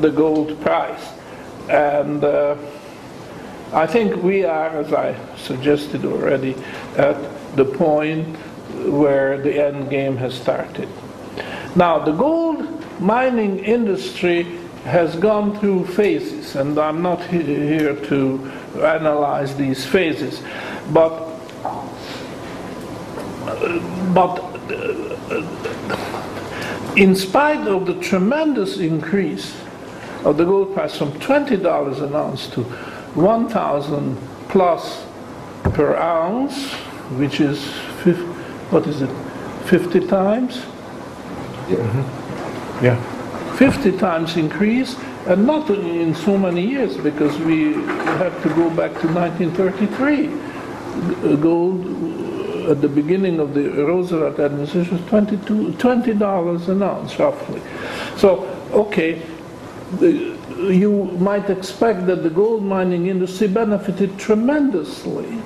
the 0.01 0.11
gold 0.11 0.59
price. 0.63 1.07
And 1.69 2.25
uh, 2.25 2.57
I 3.73 3.87
think 3.87 4.23
we 4.23 4.45
are, 4.45 4.69
as 4.69 4.93
I 4.93 5.17
suggested 5.37 6.05
already, 6.05 6.55
at 6.97 7.17
the 7.57 7.65
point 7.65 8.37
where 8.87 9.39
the 9.39 9.67
end 9.67 9.91
game 9.91 10.17
has 10.17 10.35
started. 10.35 10.89
Now, 11.75 11.99
the 11.99 12.13
gold 12.13 12.72
mining 13.03 13.59
industry 13.59 14.45
has 14.85 15.17
gone 15.17 15.59
through 15.59 15.87
phases, 15.87 16.57
and 16.57 16.79
I'm 16.79 17.03
not 17.03 17.23
he- 17.25 17.43
here 17.43 17.95
to 17.95 18.51
analyze 18.83 19.55
these 19.57 19.85
phases, 19.85 20.43
but 20.93 21.29
but 24.15 24.41
in 26.97 27.17
spite 27.17 27.67
of 27.67 27.87
the 27.87 27.95
tremendous 28.01 28.79
increase 28.79 29.55
of 30.25 30.37
the 30.37 30.45
gold 30.45 30.75
price 30.75 30.97
from 30.97 31.13
$20 31.13 32.03
an 32.03 32.15
ounce 32.15 32.47
to 32.49 32.63
1,000 32.63 34.17
plus 34.49 35.05
per 35.65 35.97
ounce, 35.97 36.73
which 37.19 37.41
is, 37.41 37.65
what 38.71 38.87
is 38.87 39.03
it, 39.03 39.11
50 39.65 40.07
times? 40.07 40.59
Yeah. 41.69 41.77
Mm-hmm. 41.79 42.22
50 43.57 43.99
times 43.99 44.37
increase, 44.37 44.97
and 45.27 45.47
not 45.47 45.71
in 45.71 46.15
so 46.15 46.37
many 46.37 46.67
years, 46.67 46.97
because 46.97 47.39
we 47.39 47.75
have 48.19 48.43
to 48.43 48.49
go 48.51 48.69
back 48.71 48.93
to 49.01 49.09
1933. 49.09 51.37
Gold 51.37 51.87
uh, 51.87 52.73
at 52.73 52.81
the 52.81 52.89
beginning 52.89 53.41
of 53.41 53.55
the 53.55 53.71
Roosevelt 53.71 54.39
administration 54.39 54.99
was 54.99 55.09
22, 55.09 55.73
$20 55.73 56.69
an 56.69 56.83
ounce, 56.83 57.19
roughly. 57.19 57.61
So, 58.17 58.45
okay, 58.73 59.23
you 60.01 61.11
might 61.19 61.51
expect 61.51 62.07
that 62.07 62.23
the 62.23 62.31
gold 62.31 62.65
mining 62.65 63.07
industry 63.07 63.49
benefited 63.49 64.19
tremendously 64.19 65.39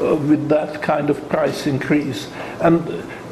uh, 0.00 0.16
with 0.16 0.48
that 0.48 0.82
kind 0.82 1.10
of 1.10 1.28
price 1.28 1.66
increase. 1.66 2.28
And 2.60 2.86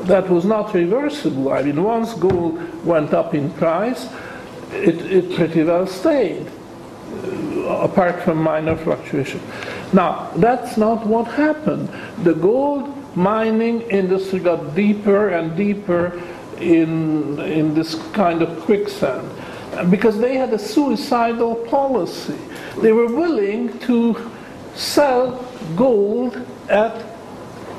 that 0.06 0.28
was 0.28 0.44
not 0.44 0.74
reversible. 0.74 1.52
I 1.52 1.62
mean, 1.62 1.82
once 1.82 2.14
gold 2.14 2.84
went 2.84 3.12
up 3.12 3.34
in 3.34 3.50
price, 3.52 4.08
it, 4.72 5.00
it 5.02 5.34
pretty 5.34 5.62
well 5.62 5.86
stayed, 5.86 6.46
uh, 6.46 7.88
apart 7.88 8.22
from 8.22 8.38
minor 8.42 8.76
fluctuation. 8.76 9.40
Now, 9.92 10.30
that's 10.36 10.76
not 10.76 11.06
what 11.06 11.26
happened. 11.28 11.88
The 12.24 12.34
gold 12.34 12.88
mining 13.16 13.82
industry 13.82 14.40
got 14.40 14.74
deeper 14.74 15.28
and 15.28 15.56
deeper 15.56 16.20
in, 16.58 17.38
in 17.40 17.74
this 17.74 17.94
kind 18.12 18.42
of 18.42 18.60
quicksand 18.60 19.28
because 19.90 20.18
they 20.18 20.36
had 20.36 20.52
a 20.52 20.58
suicidal 20.58 21.54
policy. 21.54 22.38
They 22.80 22.92
were 22.92 23.06
willing 23.06 23.78
to 23.80 24.30
sell 24.74 25.44
gold 25.76 26.46
at 26.68 27.04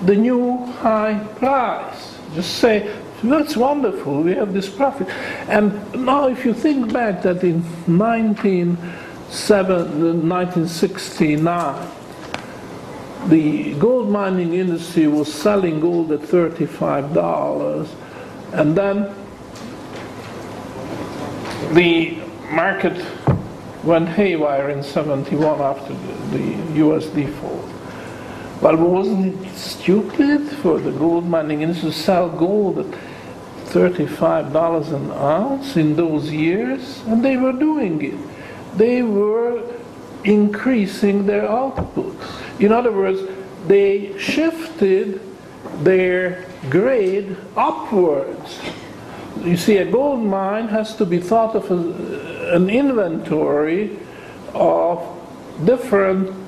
the 0.05 0.15
new 0.15 0.65
high 0.65 1.19
price. 1.35 2.12
Just 2.35 2.57
say, 2.57 2.91
that's 3.23 3.55
wonderful, 3.55 4.21
we 4.21 4.33
have 4.33 4.53
this 4.53 4.69
profit. 4.69 5.07
And 5.47 6.05
now, 6.05 6.27
if 6.27 6.43
you 6.43 6.53
think 6.53 6.91
back 6.91 7.21
that 7.23 7.41
in 7.43 7.63
1907 7.87 10.29
1969, 10.29 11.91
the 13.29 13.73
gold 13.75 14.09
mining 14.09 14.55
industry 14.55 15.07
was 15.07 15.33
selling 15.33 15.79
gold 15.79 16.11
at 16.11 16.19
$35, 16.19 17.87
and 18.51 18.75
then 18.75 19.15
the 21.73 22.17
market 22.51 23.05
went 23.83 24.09
haywire 24.09 24.69
in 24.69 24.83
71 24.83 25.61
after 25.61 25.93
the 26.31 26.57
US 26.85 27.05
default. 27.07 27.65
Well, 28.63 28.77
wasn't 28.77 29.45
it 29.45 29.55
stupid 29.57 30.47
for 30.47 30.79
the 30.79 30.91
gold 30.91 31.27
mining 31.27 31.63
industry 31.63 31.89
to 31.89 31.95
sell 31.97 32.29
gold 32.29 32.79
at 32.79 32.85
$35 33.65 34.93
an 34.93 35.11
ounce 35.11 35.75
in 35.75 35.97
those 35.97 36.31
years? 36.31 37.01
And 37.05 37.25
they 37.25 37.35
were 37.35 37.51
doing 37.51 38.01
it. 38.01 38.17
They 38.77 39.01
were 39.01 39.69
increasing 40.23 41.25
their 41.25 41.45
output. 41.45 42.15
In 42.57 42.71
other 42.71 42.93
words, 42.93 43.19
they 43.67 44.17
shifted 44.17 45.19
their 45.79 46.45
grade 46.69 47.35
upwards. 47.57 48.61
You 49.43 49.57
see, 49.57 49.75
a 49.79 49.91
gold 49.91 50.23
mine 50.23 50.69
has 50.69 50.95
to 50.95 51.05
be 51.05 51.19
thought 51.19 51.53
of 51.53 51.65
as 51.65 52.53
an 52.53 52.69
inventory 52.69 53.99
of 54.53 55.03
different 55.65 56.42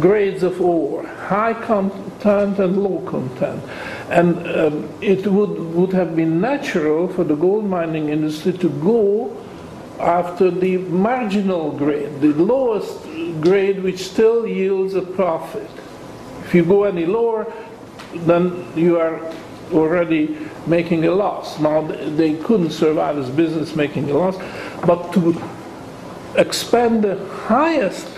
grades 0.00 0.42
of 0.42 0.60
ore, 0.60 1.06
high 1.06 1.54
content 1.54 2.58
and 2.58 2.82
low 2.82 3.00
content. 3.08 3.62
And 4.10 4.36
um, 4.48 4.88
it 5.00 5.26
would, 5.26 5.50
would 5.74 5.92
have 5.92 6.16
been 6.16 6.40
natural 6.40 7.08
for 7.08 7.24
the 7.24 7.36
gold 7.36 7.64
mining 7.64 8.08
industry 8.08 8.52
to 8.54 8.68
go 8.68 9.36
after 10.00 10.50
the 10.50 10.78
marginal 10.78 11.72
grade, 11.72 12.20
the 12.20 12.32
lowest 12.32 13.04
grade 13.40 13.82
which 13.82 13.98
still 13.98 14.46
yields 14.46 14.94
a 14.94 15.02
profit. 15.02 15.70
If 16.44 16.54
you 16.54 16.64
go 16.64 16.84
any 16.84 17.06
lower, 17.06 17.52
then 18.14 18.66
you 18.74 18.98
are 18.98 19.20
already 19.72 20.36
making 20.66 21.04
a 21.04 21.10
loss. 21.10 21.60
Now, 21.60 21.82
they 21.82 22.34
couldn't 22.36 22.70
survive 22.70 23.18
as 23.18 23.30
business 23.30 23.76
making 23.76 24.10
a 24.10 24.14
loss, 24.14 24.36
but 24.86 25.12
to 25.12 25.40
expand 26.36 27.04
the 27.04 27.24
highest, 27.26 28.08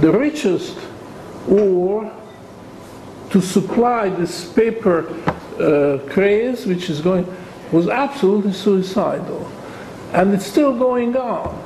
the 0.00 0.12
richest 0.12 0.78
ore 1.48 2.12
to 3.30 3.40
supply 3.40 4.08
this 4.08 4.52
paper 4.52 5.06
uh, 5.58 5.98
craze, 6.10 6.66
which 6.66 6.90
is 6.90 7.00
going, 7.00 7.26
was 7.72 7.88
absolutely 7.88 8.52
suicidal. 8.52 9.50
And 10.12 10.32
it's 10.32 10.46
still 10.46 10.76
going 10.76 11.16
on. 11.16 11.60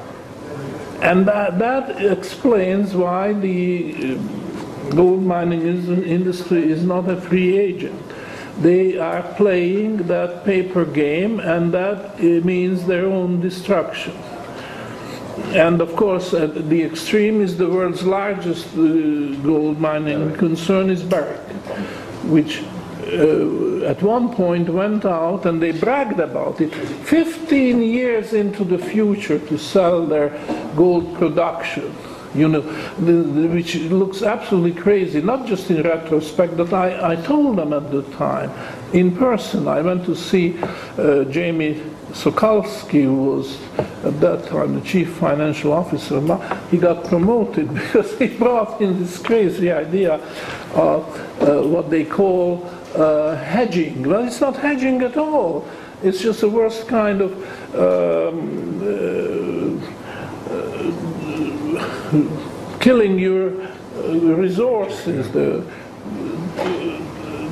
And 1.02 1.28
that, 1.28 1.58
that 1.58 2.02
explains 2.02 2.94
why 2.94 3.32
the 3.32 4.16
uh, 4.16 4.94
gold 4.94 5.22
mining 5.22 5.62
industry 5.62 6.70
is 6.70 6.82
not 6.82 7.08
a 7.08 7.20
free 7.20 7.56
agent. 7.58 8.02
They 8.60 8.98
are 8.98 9.22
playing 9.34 10.08
that 10.08 10.44
paper 10.44 10.84
game, 10.84 11.38
and 11.38 11.72
that 11.72 12.14
uh, 12.18 12.22
means 12.44 12.86
their 12.86 13.06
own 13.06 13.40
destruction. 13.40 14.14
And 15.54 15.80
of 15.80 15.96
course, 15.96 16.34
at 16.34 16.68
the 16.68 16.82
extreme 16.82 17.40
is 17.40 17.56
the 17.56 17.68
world's 17.68 18.04
largest 18.04 18.66
uh, 18.76 19.34
gold 19.42 19.80
mining 19.80 20.34
concern 20.36 20.90
is 20.90 21.02
Barrick, 21.02 21.40
which 22.24 22.62
uh, 23.06 23.84
at 23.86 24.02
one 24.02 24.34
point 24.34 24.68
went 24.68 25.06
out 25.06 25.46
and 25.46 25.62
they 25.62 25.72
bragged 25.72 26.20
about 26.20 26.60
it. 26.60 26.74
15 26.74 27.80
years 27.82 28.34
into 28.34 28.64
the 28.64 28.78
future 28.78 29.38
to 29.38 29.58
sell 29.58 30.04
their 30.04 30.30
gold 30.76 31.16
production 31.16 31.94
you 32.34 32.46
know 32.46 32.60
which 33.48 33.76
looks 33.76 34.22
absolutely 34.22 34.78
crazy 34.78 35.20
not 35.22 35.46
just 35.46 35.70
in 35.70 35.82
retrospect 35.82 36.56
but 36.56 36.72
I, 36.72 37.12
I 37.12 37.16
told 37.16 37.56
them 37.56 37.72
at 37.72 37.90
the 37.90 38.02
time. 38.16 38.50
In 38.92 39.16
person 39.16 39.66
i 39.66 39.80
went 39.80 40.04
to 40.04 40.14
see 40.14 40.58
uh, 40.98 41.24
jamie 41.24 41.82
Sokalsky 42.12 43.06
was 43.06 43.58
at 44.04 44.20
that 44.20 44.46
time 44.46 44.74
the 44.74 44.80
chief 44.80 45.16
financial 45.16 45.72
officer 45.72 46.20
he 46.70 46.78
got 46.78 47.04
promoted 47.04 47.72
because 47.74 48.18
he 48.18 48.28
brought 48.28 48.80
in 48.80 48.98
this 48.98 49.18
crazy 49.18 49.70
idea 49.70 50.14
of 50.74 51.04
uh, 51.42 51.62
what 51.62 51.90
they 51.90 52.04
call 52.04 52.66
uh, 52.94 53.36
hedging. 53.36 54.02
Well, 54.02 54.26
it's 54.26 54.40
not 54.40 54.56
hedging 54.56 55.02
at 55.02 55.16
all. 55.16 55.68
It's 56.02 56.20
just 56.20 56.40
the 56.40 56.48
worst 56.48 56.88
kind 56.88 57.20
of 57.20 57.32
um, 57.74 58.78
uh, 60.48 60.90
killing 62.80 63.18
your 63.18 63.50
resources. 64.36 65.30
The 65.32 65.64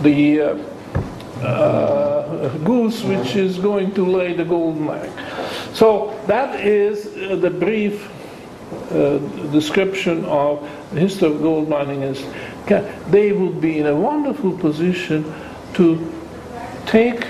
the 0.03 0.41
uh, 1.43 2.49
goose 2.65 3.03
which 3.03 3.37
is 3.37 3.59
going 3.59 3.93
to 3.95 4.05
lay 4.05 4.33
the 4.33 4.45
golden 4.45 4.89
egg. 4.89 5.11
So 5.75 6.19
that 6.27 6.61
is 6.61 7.13
the 7.41 7.51
brief 7.51 8.11
uh, 8.91 9.19
description 9.53 10.25
of 10.25 10.69
the 10.93 11.01
history 11.01 11.29
of 11.29 11.41
gold 11.41 11.69
mining 11.69 12.03
is, 12.03 12.25
they 13.11 13.33
would 13.33 13.61
be 13.61 13.79
in 13.79 13.87
a 13.87 13.95
wonderful 13.95 14.57
position 14.59 15.33
to 15.75 16.13
take 16.87 17.27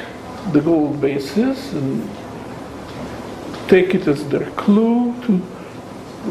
the 0.53 0.61
gold 0.61 1.01
basis 1.01 1.73
and 1.73 2.09
take 3.69 3.95
it 3.95 4.07
as 4.07 4.27
their 4.29 4.49
clue 4.53 5.21
to 5.25 5.39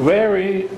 vary 0.01 0.69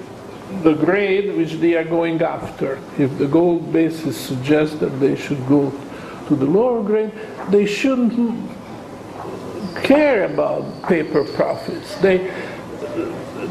the 0.64 0.74
grade 0.74 1.36
which 1.36 1.54
they 1.54 1.76
are 1.76 1.84
going 1.84 2.22
after. 2.22 2.80
If 2.98 3.18
the 3.18 3.28
gold 3.28 3.72
basis 3.72 4.18
suggests 4.18 4.76
that 4.78 5.00
they 5.00 5.16
should 5.16 5.46
go 5.48 5.72
to 6.28 6.36
the 6.36 6.46
lower 6.46 6.84
grade, 6.84 7.12
they 7.50 7.66
shouldn't 7.66 8.50
care 9.84 10.26
about 10.26 10.84
paper 10.84 11.24
profits. 11.24 11.96
They, 11.96 12.32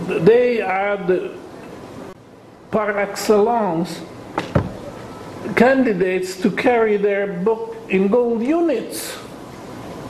they 0.06 0.60
are 0.60 0.96
the 0.96 1.34
par 2.70 2.98
excellence 2.98 4.02
candidates 5.54 6.40
to 6.42 6.50
carry 6.50 6.96
their 6.96 7.32
book 7.32 7.76
in 7.88 8.08
gold 8.08 8.42
units. 8.42 9.16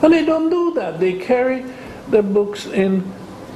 And 0.03 0.12
they 0.12 0.25
don't 0.25 0.51
do 0.51 0.75
that. 0.75 0.99
They 0.99 1.19
carry 1.19 1.64
their 2.09 2.23
books 2.23 2.67
in 2.67 3.12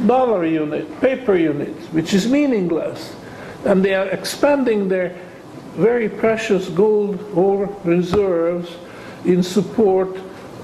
dollar 0.06 0.44
unit, 0.44 1.00
paper 1.00 1.36
units, 1.36 1.86
which 1.88 2.14
is 2.14 2.28
meaningless. 2.28 3.14
And 3.64 3.84
they 3.84 3.94
are 3.94 4.06
expanding 4.06 4.88
their 4.88 5.16
very 5.74 6.08
precious 6.08 6.68
gold 6.68 7.20
ore 7.34 7.66
reserves 7.84 8.70
in 9.24 9.42
support 9.42 10.16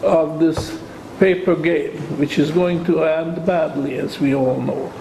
of 0.02 0.38
this 0.38 0.80
paper 1.18 1.56
game, 1.56 1.96
which 2.18 2.38
is 2.38 2.50
going 2.50 2.84
to 2.84 3.04
end 3.04 3.44
badly, 3.46 3.98
as 3.98 4.20
we 4.20 4.34
all 4.34 4.60
know. 4.60 4.92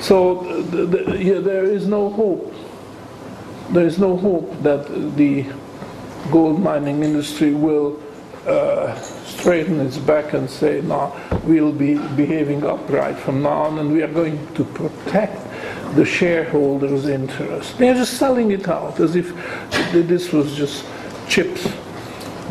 So 0.00 0.62
the, 0.62 0.86
the, 0.86 1.22
yeah, 1.22 1.38
there 1.40 1.64
is 1.64 1.86
no 1.86 2.10
hope. 2.10 2.54
There 3.70 3.86
is 3.86 3.98
no 3.98 4.16
hope 4.16 4.62
that 4.62 5.16
the 5.16 5.46
gold 6.30 6.60
mining 6.60 7.02
industry 7.02 7.54
will 7.54 8.00
uh, 8.46 8.94
straighten 9.00 9.80
its 9.80 9.98
back 9.98 10.34
and 10.34 10.48
say, 10.48 10.80
no, 10.82 11.14
we'll 11.44 11.72
be 11.72 11.98
behaving 12.14 12.64
upright 12.64 13.16
from 13.16 13.42
now 13.42 13.62
on 13.62 13.78
and 13.78 13.92
we 13.92 14.02
are 14.02 14.12
going 14.12 14.54
to 14.54 14.64
protect 14.64 15.42
the 15.96 16.04
shareholders' 16.04 17.06
interest. 17.06 17.78
They're 17.78 17.94
just 17.94 18.14
selling 18.18 18.50
it 18.50 18.68
out 18.68 19.00
as 19.00 19.16
if 19.16 19.32
this 19.92 20.32
was 20.32 20.54
just 20.56 20.84
chips. 21.28 21.66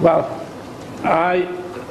Well, 0.02 0.46
I, 1.04 1.44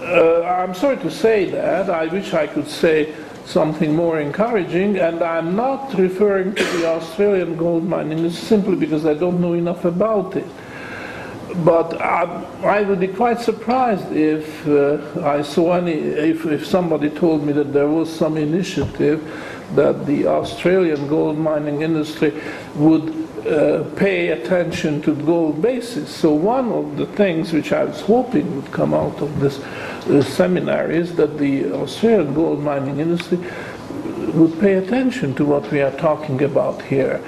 uh, 0.02 0.42
I'm 0.42 0.74
sorry 0.74 0.98
to 0.98 1.10
say 1.10 1.50
that. 1.50 1.88
I 1.88 2.06
wish 2.06 2.34
I 2.34 2.46
could 2.46 2.68
say 2.68 3.14
something 3.46 3.96
more 3.96 4.20
encouraging, 4.20 4.98
and 4.98 5.22
I'm 5.22 5.56
not 5.56 5.94
referring 5.94 6.54
to 6.54 6.64
the 6.64 6.86
Australian 6.86 7.56
gold 7.56 7.84
mining 7.84 8.28
simply 8.30 8.76
because 8.76 9.06
I 9.06 9.14
don't 9.14 9.40
know 9.40 9.54
enough 9.54 9.86
about 9.86 10.36
it. 10.36 10.46
But 11.64 12.00
I, 12.00 12.24
I 12.62 12.82
would 12.82 13.00
be 13.00 13.08
quite 13.08 13.40
surprised 13.40 14.12
if 14.12 14.66
uh, 14.68 15.24
I 15.24 15.40
saw 15.40 15.74
any, 15.74 15.92
if, 15.92 16.44
if 16.44 16.66
somebody 16.66 17.08
told 17.08 17.46
me 17.46 17.54
that 17.54 17.72
there 17.72 17.88
was 17.88 18.14
some 18.14 18.36
initiative 18.36 19.22
that 19.74 20.04
the 20.04 20.26
Australian 20.26 21.08
gold 21.08 21.38
mining 21.38 21.80
industry 21.80 22.38
would 22.74 23.23
uh, 23.46 23.84
pay 23.96 24.28
attention 24.28 25.02
to 25.02 25.14
gold 25.14 25.60
basis. 25.60 26.14
So 26.14 26.32
one 26.32 26.72
of 26.72 26.96
the 26.96 27.06
things 27.06 27.52
which 27.52 27.72
I 27.72 27.84
was 27.84 28.00
hoping 28.00 28.56
would 28.56 28.72
come 28.72 28.94
out 28.94 29.20
of 29.20 29.40
this 29.40 29.58
uh, 29.60 30.22
seminar 30.22 30.90
is 30.90 31.14
that 31.16 31.38
the 31.38 31.72
Australian 31.72 32.34
gold 32.34 32.62
mining 32.62 33.00
industry 33.00 33.38
would 34.32 34.58
pay 34.60 34.74
attention 34.74 35.34
to 35.34 35.44
what 35.44 35.70
we 35.70 35.80
are 35.82 35.92
talking 35.92 36.42
about 36.42 36.82
here. 36.82 37.20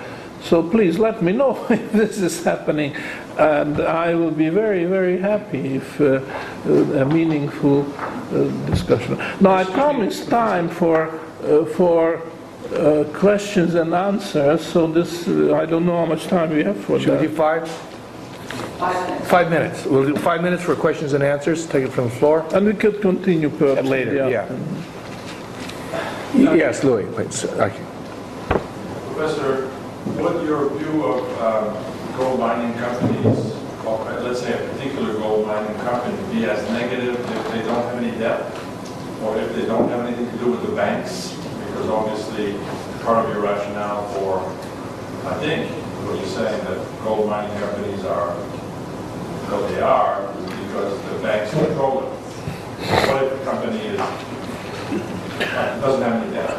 So 0.42 0.62
please 0.62 0.98
let 0.98 1.22
me 1.22 1.32
know 1.32 1.66
if 1.70 1.92
this 1.92 2.18
is 2.18 2.44
happening, 2.44 2.94
and 3.38 3.80
I 3.80 4.14
will 4.14 4.30
be 4.30 4.48
very, 4.48 4.84
very 4.84 5.18
happy 5.18 5.76
if 5.76 6.00
uh, 6.00 6.20
uh, 6.66 7.02
a 7.02 7.04
meaningful 7.04 7.84
uh, 7.92 8.48
discussion. 8.66 9.18
Now 9.40 9.54
I 9.54 9.64
promised 9.64 10.28
time 10.28 10.68
for 10.68 11.20
uh, 11.42 11.64
for 11.64 12.22
uh, 12.72 13.04
questions 13.12 13.74
and 13.74 13.94
answers. 13.94 14.64
So 14.64 14.86
this 14.86 15.26
uh, 15.28 15.54
I 15.56 15.66
don't 15.66 15.84
know 15.86 15.96
how 15.98 16.06
much 16.06 16.26
time 16.26 16.50
we 16.50 16.62
have 16.64 16.76
for 16.84 16.98
Should 16.98 17.20
we 17.20 17.26
do 17.26 17.34
that. 17.34 17.36
five? 17.36 17.68
Five 19.28 19.48
minutes. 19.50 19.86
We'll 19.86 20.04
do 20.06 20.16
five 20.16 20.42
minutes 20.42 20.62
for 20.62 20.74
questions 20.76 21.12
and 21.14 21.22
answers, 21.24 21.66
take 21.66 21.84
it 21.84 21.92
from 21.92 22.04
the 22.04 22.10
floor. 22.10 22.44
And 22.54 22.66
we 22.66 22.74
could 22.74 23.00
continue 23.00 23.48
perhaps 23.48 23.80
in 23.80 23.86
Later, 23.86 24.24
the 24.24 24.30
yeah. 24.30 24.42
afternoon. 24.42 24.84
Yes, 26.58 26.84
Louis, 26.84 27.06
please. 27.14 27.44
Okay. 27.44 27.82
Professor, 28.48 29.68
what 30.20 30.44
your 30.44 30.68
view 30.78 31.04
of 31.04 31.24
um, 31.40 32.16
gold 32.18 32.38
mining 32.40 32.74
companies, 32.78 33.54
or 33.86 34.04
let's 34.20 34.40
say 34.40 34.52
a 34.52 34.68
particular 34.72 35.14
gold 35.14 35.46
mining 35.46 35.74
company, 35.80 36.16
be 36.34 36.44
as 36.44 36.62
negative 36.70 37.18
if 37.18 37.52
they 37.52 37.62
don't 37.62 37.82
have 37.82 38.02
any 38.02 38.10
debt? 38.18 38.52
Or 39.22 39.38
if 39.38 39.54
they 39.56 39.64
don't 39.64 39.88
have 39.88 40.04
anything 40.06 40.30
to 40.30 40.36
do 40.44 40.50
with 40.50 40.62
the 40.68 40.76
banks? 40.76 41.34
Because 41.76 41.90
obviously, 41.90 42.54
part 43.04 43.22
of 43.22 43.34
your 43.34 43.42
rationale 43.42 44.08
for, 44.14 44.38
I 45.28 45.34
think, 45.40 45.70
what 46.06 46.16
you're 46.18 46.26
saying, 46.26 46.64
that 46.64 47.04
gold 47.04 47.28
mining 47.28 47.54
companies 47.60 48.02
are, 48.06 48.30
what 48.32 49.68
they 49.68 49.82
are, 49.82 50.32
because 50.64 51.02
the 51.02 51.18
banks 51.18 51.50
control 51.52 52.04
it. 52.04 52.08
What 53.08 53.24
if 53.24 53.40
a 53.40 53.44
company 53.44 53.78
is, 53.78 53.98
doesn't 55.82 56.02
have 56.02 56.22
any 56.22 56.32
debt? 56.32 56.50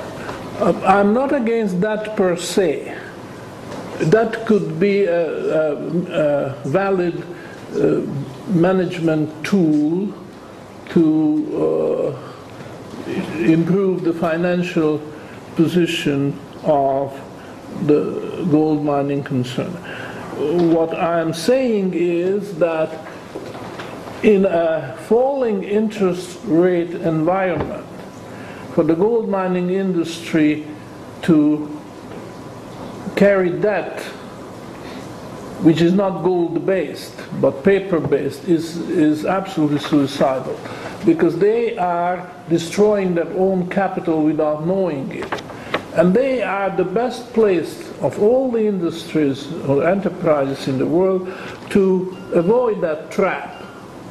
Uh, 0.62 0.80
I'm 0.86 1.16
not 1.16 1.34
against 1.34 1.82
that 1.82 2.16
per 2.16 2.36
se. 2.36 2.96
That 3.98 4.46
could 4.46 4.80
be 4.80 5.06
a, 5.06 5.30
a, 5.32 6.54
a 6.54 6.56
valid 6.70 7.24
uh, 7.76 8.02
management 8.52 9.44
tool 9.44 10.14
to 10.90 12.14
uh, 12.16 12.37
improve 13.08 14.04
the 14.04 14.14
financial 14.14 15.02
position 15.56 16.40
of 16.64 17.20
the 17.86 18.46
gold 18.52 18.84
mining 18.84 19.24
concern. 19.24 19.72
What 20.72 20.94
I'm 20.96 21.34
saying 21.34 21.94
is 21.94 22.58
that 22.60 23.08
in 24.24 24.46
a 24.46 24.98
falling 25.08 25.64
interest 25.64 26.40
rate 26.46 26.92
environment, 26.92 27.86
for 28.74 28.84
the 28.84 28.96
gold 28.96 29.30
mining 29.30 29.72
industry 29.72 30.66
to 31.24 31.80
carry 33.16 33.50
debt, 33.50 34.00
which 35.64 35.82
is 35.82 35.94
not 35.94 36.24
gold 36.24 36.66
based 36.66 37.16
but 37.42 37.64
paper 37.64 38.00
based, 38.00 38.44
is, 38.46 38.78
is 38.90 39.26
absolutely 39.26 39.80
suicidal 39.80 40.60
because 41.06 41.38
they 41.40 41.76
are 41.78 42.32
destroying 42.50 43.16
their 43.16 43.32
own 43.38 43.70
capital 43.70 44.24
without 44.24 44.66
knowing 44.66 45.12
it. 45.12 45.42
And 45.94 46.14
they 46.14 46.44
are 46.44 46.70
the 46.70 46.84
best 46.84 47.34
placed 47.34 47.82
of 48.02 48.22
all 48.22 48.52
the 48.52 48.66
industries 48.66 49.52
or 49.66 49.88
enterprises 49.88 50.68
in 50.68 50.78
the 50.78 50.86
world 50.86 51.34
to 51.72 52.16
avoid 52.34 52.82
that 52.82 53.10
trap 53.10 53.64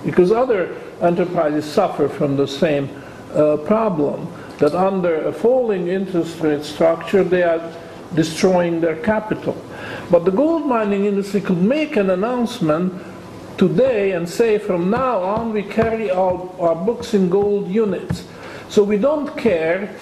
because 0.04 0.32
other 0.32 0.76
enterprises 1.00 1.64
suffer 1.64 2.08
from 2.08 2.36
the 2.36 2.46
same 2.46 2.90
uh, 3.34 3.56
problem 3.58 4.26
that 4.58 4.74
under 4.74 5.26
a 5.26 5.32
falling 5.32 5.88
interest 5.88 6.40
rate 6.40 6.64
structure 6.64 7.22
they 7.22 7.42
are 7.42 7.60
destroying 8.14 8.80
their 8.80 8.96
capital. 8.96 9.56
But 10.10 10.24
the 10.24 10.30
gold 10.30 10.66
mining 10.66 11.04
industry 11.04 11.40
could 11.40 11.60
make 11.60 11.96
an 11.96 12.10
announcement 12.10 12.92
today 13.56 14.12
and 14.12 14.28
say 14.28 14.58
from 14.58 14.90
now 14.90 15.20
on 15.20 15.52
we 15.52 15.62
carry 15.62 16.10
our, 16.10 16.50
our 16.60 16.74
books 16.74 17.14
in 17.14 17.28
gold 17.28 17.68
units. 17.68 18.26
So 18.68 18.82
we 18.82 18.98
don't 18.98 19.36
care 19.36 19.94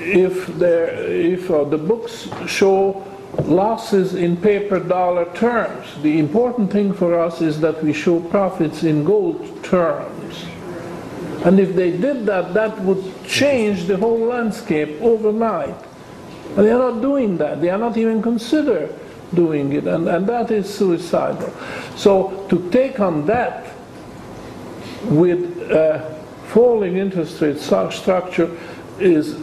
if, 0.00 0.48
if 0.60 1.50
uh, 1.50 1.64
the 1.64 1.78
books 1.78 2.28
show 2.46 3.04
losses 3.44 4.14
in 4.14 4.36
paper 4.36 4.80
dollar 4.80 5.32
terms. 5.34 5.86
The 6.02 6.18
important 6.18 6.72
thing 6.72 6.92
for 6.92 7.18
us 7.18 7.40
is 7.40 7.60
that 7.60 7.82
we 7.82 7.92
show 7.92 8.20
profits 8.20 8.82
in 8.82 9.04
gold 9.04 9.62
terms. 9.62 10.44
And 11.44 11.60
if 11.60 11.76
they 11.76 11.90
did 11.90 12.26
that, 12.26 12.54
that 12.54 12.78
would 12.80 13.24
change 13.24 13.84
the 13.84 13.96
whole 13.96 14.18
landscape 14.18 15.00
overnight. 15.02 15.76
And 16.56 16.66
they 16.66 16.72
are 16.72 16.90
not 16.90 17.02
doing 17.02 17.36
that. 17.36 17.60
They 17.60 17.68
are 17.68 17.78
not 17.78 17.96
even 17.96 18.22
consider 18.22 18.92
doing 19.34 19.72
it. 19.72 19.86
And, 19.86 20.08
and 20.08 20.26
that 20.26 20.50
is 20.50 20.72
suicidal. 20.72 21.52
So 21.96 22.46
to 22.48 22.70
take 22.70 23.00
on 23.00 23.26
that 23.26 23.72
with 25.04 25.70
a 25.70 26.22
falling 26.48 26.96
interest 26.96 27.40
rate 27.40 27.58
structure 27.58 28.56
is, 28.98 29.40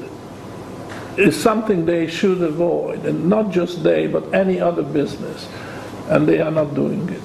is 1.18 1.42
something 1.42 1.86
they 1.86 2.08
should 2.08 2.42
avoid. 2.42 3.06
And 3.06 3.30
not 3.30 3.52
just 3.52 3.84
they, 3.84 4.08
but 4.08 4.34
any 4.34 4.60
other 4.60 4.84
business. 4.84 5.48
And 6.10 6.28
they 6.28 6.40
are 6.42 6.52
not 6.52 6.74
doing 6.74 7.08
it. 7.10 7.22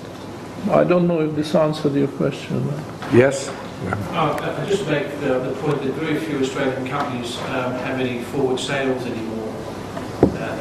I 0.71 0.85
don't 0.85 1.07
know 1.07 1.21
if 1.21 1.35
this 1.35 1.55
answered 1.55 1.95
your 1.95 2.09
question. 2.09 2.67
Yes? 3.13 3.49
Uh, 3.81 4.59
I 4.61 4.69
just 4.69 4.87
make 4.89 5.09
the, 5.21 5.39
the 5.39 5.55
point 5.61 5.83
that 5.83 5.93
very 5.95 6.19
few 6.19 6.41
Australian 6.41 6.87
companies 6.89 7.37
um, 7.39 7.73
have 7.75 8.01
any 8.01 8.23
forward 8.25 8.59
sales 8.59 9.07
anymore. 9.07 9.38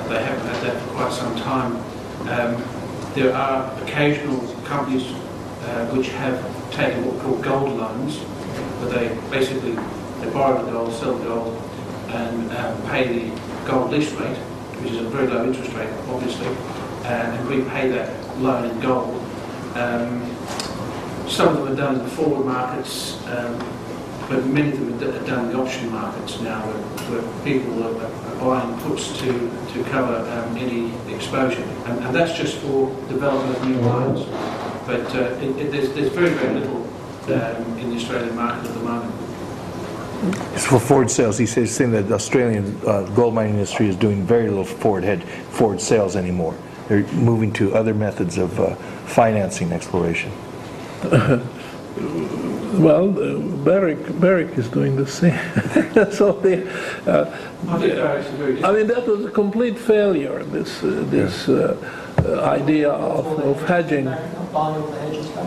Uh, 0.07 0.13
they 0.13 0.23
haven't 0.23 0.47
had 0.47 0.63
that 0.63 0.81
for 0.83 0.93
quite 0.93 1.11
some 1.11 1.35
time. 1.35 1.75
Um, 2.29 2.63
There 3.13 3.33
are 3.33 3.65
occasional 3.81 4.39
companies 4.63 5.03
uh, 5.65 5.87
which 5.91 6.09
have 6.09 6.37
taken 6.71 7.03
what 7.03 7.15
are 7.15 7.23
called 7.23 7.43
gold 7.43 7.77
loans, 7.77 8.19
where 8.79 8.91
they 8.93 9.07
basically, 9.29 9.71
they 10.21 10.29
borrow 10.31 10.63
the 10.63 10.71
gold, 10.71 10.93
sell 10.93 11.17
the 11.17 11.25
gold, 11.25 11.57
and 12.09 12.51
um, 12.55 12.81
pay 12.89 13.03
the 13.11 13.41
gold 13.65 13.91
lease 13.91 14.11
rate, 14.13 14.37
which 14.79 14.91
is 14.91 14.99
a 15.01 15.09
very 15.09 15.27
low 15.27 15.43
interest 15.43 15.73
rate, 15.73 15.89
obviously, 16.07 16.47
and 17.03 17.49
repay 17.49 17.89
that 17.89 18.07
loan 18.39 18.69
in 18.69 18.79
gold. 18.79 19.19
Um, 19.75 20.23
Some 21.27 21.49
of 21.49 21.55
them 21.57 21.73
are 21.73 21.75
done 21.75 21.95
in 21.99 22.03
the 22.03 22.11
forward 22.11 22.45
markets, 22.45 23.19
um, 23.27 23.59
but 24.29 24.45
many 24.45 24.71
of 24.71 24.79
them 24.79 25.09
are 25.09 25.27
done 25.27 25.45
in 25.45 25.51
the 25.51 25.59
option 25.59 25.91
markets 25.91 26.39
now, 26.39 26.61
where, 26.63 27.19
where 27.19 27.43
people 27.43 27.83
are 27.83 28.26
buying 28.39 28.79
puts 28.81 29.17
to, 29.19 29.27
to 29.73 29.83
cover 29.85 30.17
um, 30.31 30.57
any 30.57 30.93
exposure. 31.13 31.63
And, 31.85 32.03
and 32.05 32.15
that's 32.15 32.37
just 32.37 32.57
for 32.57 32.89
development 33.07 33.57
of 33.57 33.67
new 33.67 33.81
mines. 33.81 34.25
But 34.85 35.13
uh, 35.15 35.35
it, 35.41 35.57
it, 35.57 35.71
there's, 35.71 35.93
there's 35.93 36.11
very, 36.11 36.29
very 36.29 36.59
little 36.59 36.83
um, 37.27 37.77
in 37.79 37.89
the 37.89 37.95
Australian 37.97 38.35
market 38.35 38.67
at 38.67 38.73
the 38.73 38.79
moment. 38.79 39.13
It's 40.53 40.65
for 40.65 40.79
forward 40.79 41.11
sales. 41.11 41.37
He 41.37 41.45
says 41.45 41.75
saying 41.75 41.91
that 41.91 42.07
the 42.07 42.15
Australian 42.15 42.79
uh, 42.87 43.03
gold 43.13 43.35
mining 43.35 43.53
industry 43.53 43.87
is 43.87 43.95
doing 43.95 44.23
very 44.23 44.47
little 44.49 44.65
forward 44.65 45.03
head, 45.03 45.23
forward 45.23 45.79
sales 45.79 46.15
anymore. 46.15 46.57
They're 46.87 47.05
moving 47.13 47.51
to 47.53 47.75
other 47.75 47.93
methods 47.93 48.37
of 48.37 48.59
uh, 48.59 48.75
financing 49.05 49.71
exploration. 49.71 50.31
Well, 52.73 53.09
uh, 53.17 53.39
Barrick, 53.63 54.19
Barrick 54.19 54.55
is 54.57 54.67
doing 54.69 54.95
the 54.95 55.07
same. 55.07 55.39
So 56.11 56.33
they, 56.33 56.67
uh, 57.07 57.25
I 57.69 57.77
think 57.79 57.93
it's 57.93 58.29
a 58.29 58.31
very 58.33 58.63
I 58.63 58.71
mean, 58.71 58.87
that 58.87 59.07
was 59.07 59.25
a 59.25 59.31
complete 59.31 59.77
failure, 59.79 60.43
this, 60.43 60.83
uh, 60.83 61.03
this 61.09 61.49
uh, 61.49 61.75
uh, 62.23 62.41
idea 62.41 62.89
of 62.91 63.25
of 63.39 63.61
hedging. 63.67 64.05
Buying 64.05 64.53
all 64.53 64.87
the 64.87 64.99
hedges 64.99 65.27
back. 65.29 65.45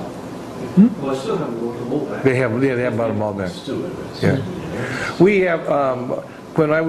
Well, 1.00 1.10
I 1.10 1.18
still 1.18 1.36
haven't 1.36 1.58
brought 1.58 1.78
them 1.78 1.92
all 1.92 2.06
back. 2.06 2.22
They 2.22 2.36
have, 2.36 2.62
yeah, 2.62 2.74
they 2.74 2.82
have 2.82 2.96
bought 2.96 3.08
them 3.08 3.22
all 3.22 3.34
back. 3.34 3.52
Yeah. 4.22 4.38
We 5.18 5.40
have, 5.40 5.68
um, 5.68 6.10
when 6.56 6.70
I 6.72 6.80
was 6.80 6.88